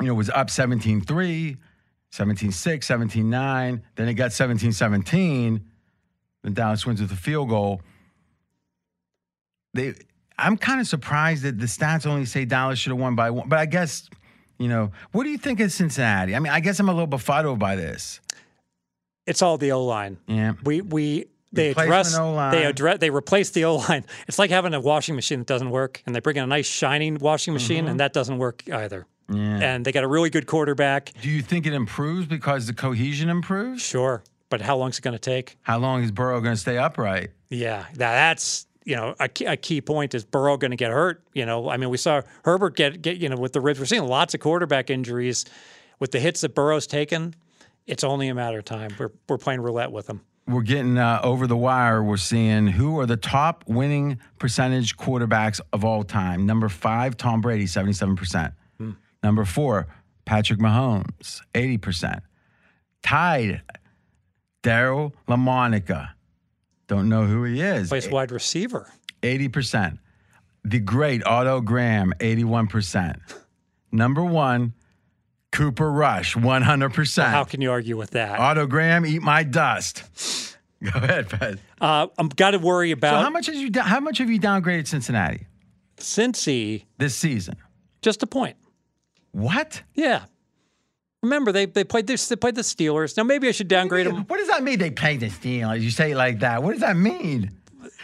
[0.01, 1.57] you know, was up 17 3,
[2.11, 5.65] 17 6, 17 9, then it got 17 17,
[6.43, 7.83] then Dallas wins with a field goal.
[9.75, 9.95] They,
[10.39, 13.49] I'm kind of surprised that the stats only say Dallas should have won by one,
[13.49, 14.09] but I guess.
[14.59, 16.37] You know, what do you think of Cincinnati?
[16.37, 18.21] I mean, I guess I'm a little befuddled by this.
[19.27, 20.19] It's all the O line.
[20.27, 20.53] Yeah.
[20.65, 24.05] We we they address they address they replace the O line.
[24.29, 26.67] It's like having a washing machine that doesn't work, and they bring in a nice
[26.67, 29.07] shining washing machine, and that doesn't work either.
[29.29, 29.61] Mm-hmm.
[29.61, 29.75] Yeah.
[29.75, 31.13] And they got a really good quarterback.
[31.21, 33.83] Do you think it improves because the cohesion improves?
[33.83, 35.57] Sure, but how long is it going to take?
[35.63, 37.31] How long is Burrow going to stay upright?
[37.49, 40.91] Yeah, that, that's you know a key, a key point is Burrow going to get
[40.91, 41.23] hurt.
[41.33, 43.79] You know, I mean we saw Herbert get get you know with the ribs.
[43.81, 45.45] We're seeing lots of quarterback injuries
[45.99, 47.35] with the hits that Burrow's taken.
[47.87, 48.95] It's only a matter of time.
[48.99, 50.21] We're we're playing roulette with him.
[50.47, 52.03] We're getting uh, over the wire.
[52.03, 56.45] We're seeing who are the top winning percentage quarterbacks of all time.
[56.47, 58.53] Number five, Tom Brady, 77%.
[59.23, 59.87] Number four,
[60.25, 62.21] Patrick Mahomes, 80%.
[63.03, 63.61] Tied,
[64.62, 66.11] Daryle Lamonica.
[66.89, 67.89] Don't know who he is.
[67.89, 68.91] Plays wide receiver.
[69.23, 69.99] 80%.
[70.65, 73.19] the great Otto Graham, 81%.
[73.93, 74.73] Number one,
[75.53, 77.25] Cooper Rush, 100%.
[77.25, 78.39] How can you argue with that?
[78.39, 80.05] Otto Graham, eat my dust.
[80.83, 81.59] Go ahead, Fez.
[81.81, 83.19] Uh, I'm got to worry about.
[83.19, 85.47] So how much has you how much have you downgraded Cincinnati
[85.99, 86.85] Cincy.
[86.97, 87.57] this season?
[88.01, 88.57] Just a point.
[89.33, 89.83] What?
[89.95, 90.25] Yeah.
[91.23, 93.15] Remember they they played this they played the Steelers.
[93.15, 94.25] Now maybe I should downgrade them.
[94.25, 94.79] What does that mean?
[94.79, 95.83] They played the Steelers.
[95.83, 96.63] You say it like that.
[96.63, 97.51] What does that mean?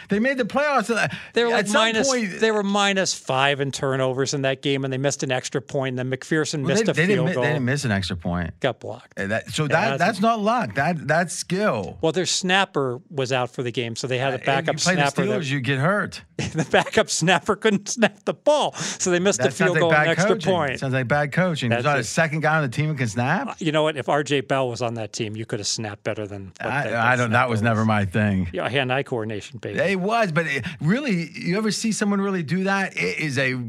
[0.09, 0.87] They made the playoffs.
[1.33, 2.07] They were like minus.
[2.07, 5.61] point- they were minus five in turnovers in that game, and they missed an extra
[5.61, 5.99] point.
[5.99, 7.43] And then McPherson Well, missed they, a they field goal.
[7.43, 8.59] they didn't miss an extra point.
[8.59, 9.19] got blocked.
[9.19, 10.75] Uh, that- so that that's- that's not luck.
[10.75, 11.97] That that's skill.
[12.01, 14.79] Well, their snapper was out for the game, so they had a If backup you
[14.79, 15.25] play snapper.
[15.25, 16.21] the that- you get hurt.
[16.53, 20.09] the backup snapper couldn't snap the ball, so they missed That a field goal like
[20.09, 20.53] extra coaching.
[20.53, 20.79] point.
[20.79, 21.71] Sounds like bad coaching.
[21.71, 23.47] There's That's not a second guy on the team who can snap.
[23.47, 23.97] Uh, you know what?
[23.97, 26.53] If RJ Bell was on that team, you could have snapped better than.
[26.61, 27.31] What I, that- I don't.
[27.31, 28.49] That was never my thing.
[28.53, 29.79] Yeah, hand-eye coordination, baby.
[29.79, 32.95] It was, but it, really, you ever see someone really do that?
[32.95, 33.59] It is a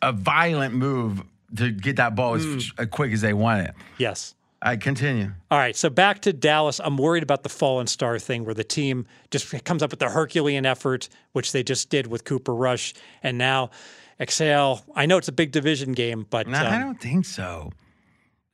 [0.00, 1.22] a violent move
[1.56, 2.58] to get that ball as, hmm.
[2.78, 3.74] as quick as they want it.
[3.98, 4.34] Yes.
[4.62, 5.32] I continue.
[5.50, 6.80] All right, so back to Dallas.
[6.82, 10.08] I'm worried about the fallen star thing where the team just comes up with the
[10.08, 13.70] Herculean effort, which they just did with Cooper Rush, and now
[14.18, 14.82] exhale.
[14.94, 17.72] I know it's a big division game, but No, I um, don't think so.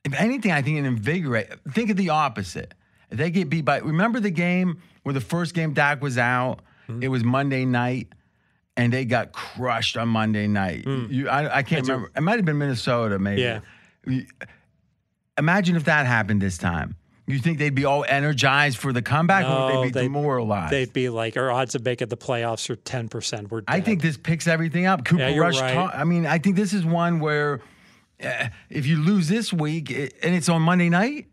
[0.03, 1.47] If anything, I think it invigorate.
[1.71, 2.73] Think of the opposite.
[3.09, 6.59] If they get beat by, remember the game where the first game Dak was out.
[6.87, 7.01] Hmm.
[7.01, 8.09] It was Monday night,
[8.75, 10.85] and they got crushed on Monday night.
[10.85, 12.11] You, I, I can't remember.
[12.13, 13.41] It might have been Minnesota, maybe.
[13.41, 13.61] Yeah.
[14.05, 14.25] You-
[15.37, 16.95] Imagine if that happened this time.
[17.25, 20.03] You think they'd be all energized for the comeback, or No, would they be they'd-
[20.03, 20.73] demoralized?
[20.73, 23.49] they'd be like, our odds of making the playoffs are 10%.
[23.49, 25.05] We're I think this picks everything up.
[25.05, 25.59] Cooper Yeah, Rush.
[25.61, 25.73] right.
[25.73, 27.61] ta- I mean, I think this is one where
[28.23, 31.27] uh, if you lose this week it, and it's on Monday night,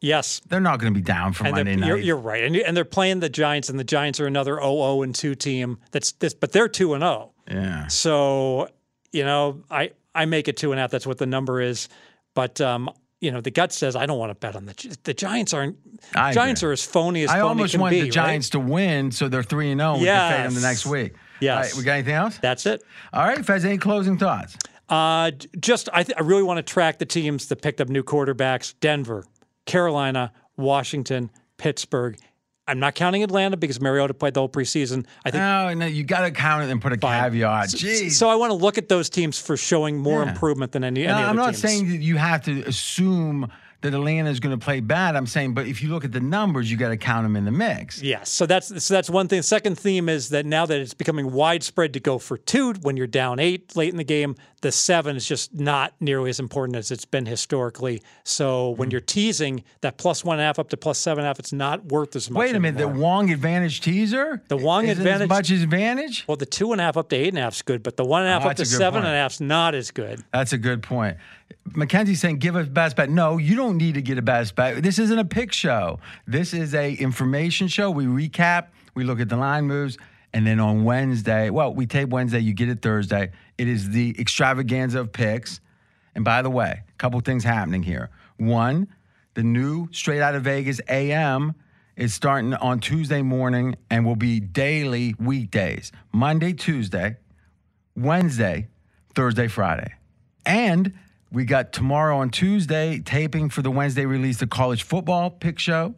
[0.00, 0.40] yes.
[0.48, 1.88] they're not going to be down for And Monday night.
[1.88, 5.02] you're, you're right, and, and they're playing the Giants, and the Giants are another 0-0
[5.04, 5.78] and two team.
[5.90, 7.32] That's this, but they're two and oh.
[7.50, 7.62] zero.
[7.62, 7.86] yeah.
[7.88, 8.68] So,
[9.10, 10.92] you know, I I make it two and a half.
[10.92, 11.88] That's what the number is.
[12.34, 12.88] But um,
[13.22, 15.54] you know, the gut says I don't want to bet on the the Giants.
[15.54, 15.76] Aren't
[16.14, 16.70] I Giants agree.
[16.70, 18.12] are as phony as I phony almost want the right?
[18.12, 19.96] Giants to win, so they're three and zero.
[19.98, 21.14] We can fade them the next week.
[21.40, 21.54] Yes.
[21.56, 22.38] All right, we got anything else?
[22.38, 22.82] That's it.
[23.12, 23.64] All right, Fez.
[23.64, 24.56] Any closing thoughts?
[24.88, 28.02] Uh, just I, th- I really want to track the teams that picked up new
[28.02, 29.24] quarterbacks: Denver,
[29.66, 32.18] Carolina, Washington, Pittsburgh.
[32.68, 35.04] I'm not counting Atlanta because Mariota played the whole preseason.
[35.24, 35.42] I think.
[35.42, 37.68] No, no, you got to count it and put a caveat.
[37.70, 38.12] Jeez.
[38.12, 40.30] So I want to look at those teams for showing more Yeah.
[40.30, 41.58] improvement than any, No, any other I'm not teams.
[41.58, 45.16] saying that you have to assume that Atlanta is going to play bad.
[45.16, 47.44] I'm saying, but if you look at the numbers, you got to count them in
[47.44, 48.00] the mix.
[48.00, 48.30] Yes.
[48.30, 49.42] So that's so that's one thing.
[49.42, 53.08] Second theme is that now that it's becoming widespread to go for two when you're
[53.08, 56.90] down eight late in the game, the seven is just not nearly as important as
[56.90, 58.00] it's been historically.
[58.24, 58.92] So when Hmm.
[58.92, 61.38] you're teasing that plus one and a half up to plus seven and a half,
[61.38, 62.40] it's not worth as much.
[62.40, 62.88] Wait a minute, the.
[62.88, 64.40] Wong advantage teaser?
[64.48, 66.24] The Wong Isn't advantage- as much as advantage?
[66.26, 67.96] well, the two and a half up to eight and a half is good, but
[67.96, 69.06] the one and a half Oh, up to a seven point.
[69.06, 70.22] and a half is not as good.
[70.32, 71.18] That's a good point.
[71.74, 73.10] Mackenzie's saying give us best bet.
[73.10, 74.82] No, you don't need to get a best bet.
[74.82, 75.98] This isn't a pick show.
[76.26, 77.90] This is a information show.
[77.90, 79.98] We recap, we look at the line moves,
[80.32, 83.30] and then on Wednesday, well, we tape Wednesday, you get it Thursday.
[83.62, 85.60] It is the extravaganza of picks.
[86.16, 88.10] And by the way, a couple things happening here.
[88.36, 88.88] One,
[89.34, 91.54] the new Straight Out of Vegas AM
[91.94, 95.92] is starting on Tuesday morning and will be daily weekdays.
[96.12, 97.18] Monday, Tuesday,
[97.94, 98.66] Wednesday,
[99.14, 99.94] Thursday, Friday.
[100.44, 100.92] And
[101.30, 105.94] we got tomorrow on Tuesday taping for the Wednesday release the college football pick show.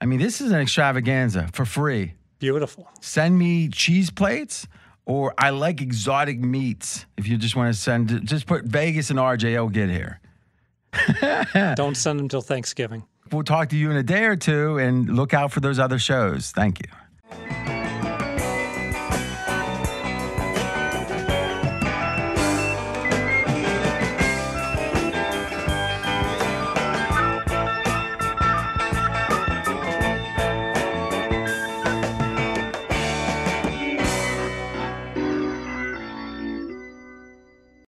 [0.00, 2.14] I mean, this is an extravaganza for free.
[2.38, 2.88] Beautiful.
[3.00, 4.68] Send me cheese plates
[5.08, 7.06] or I like exotic meats.
[7.16, 10.20] If you just want to send, just put Vegas and RJO get here.
[11.74, 13.02] Don't send them till Thanksgiving.
[13.32, 15.98] We'll talk to you in a day or two and look out for those other
[15.98, 16.50] shows.
[16.50, 17.57] Thank you.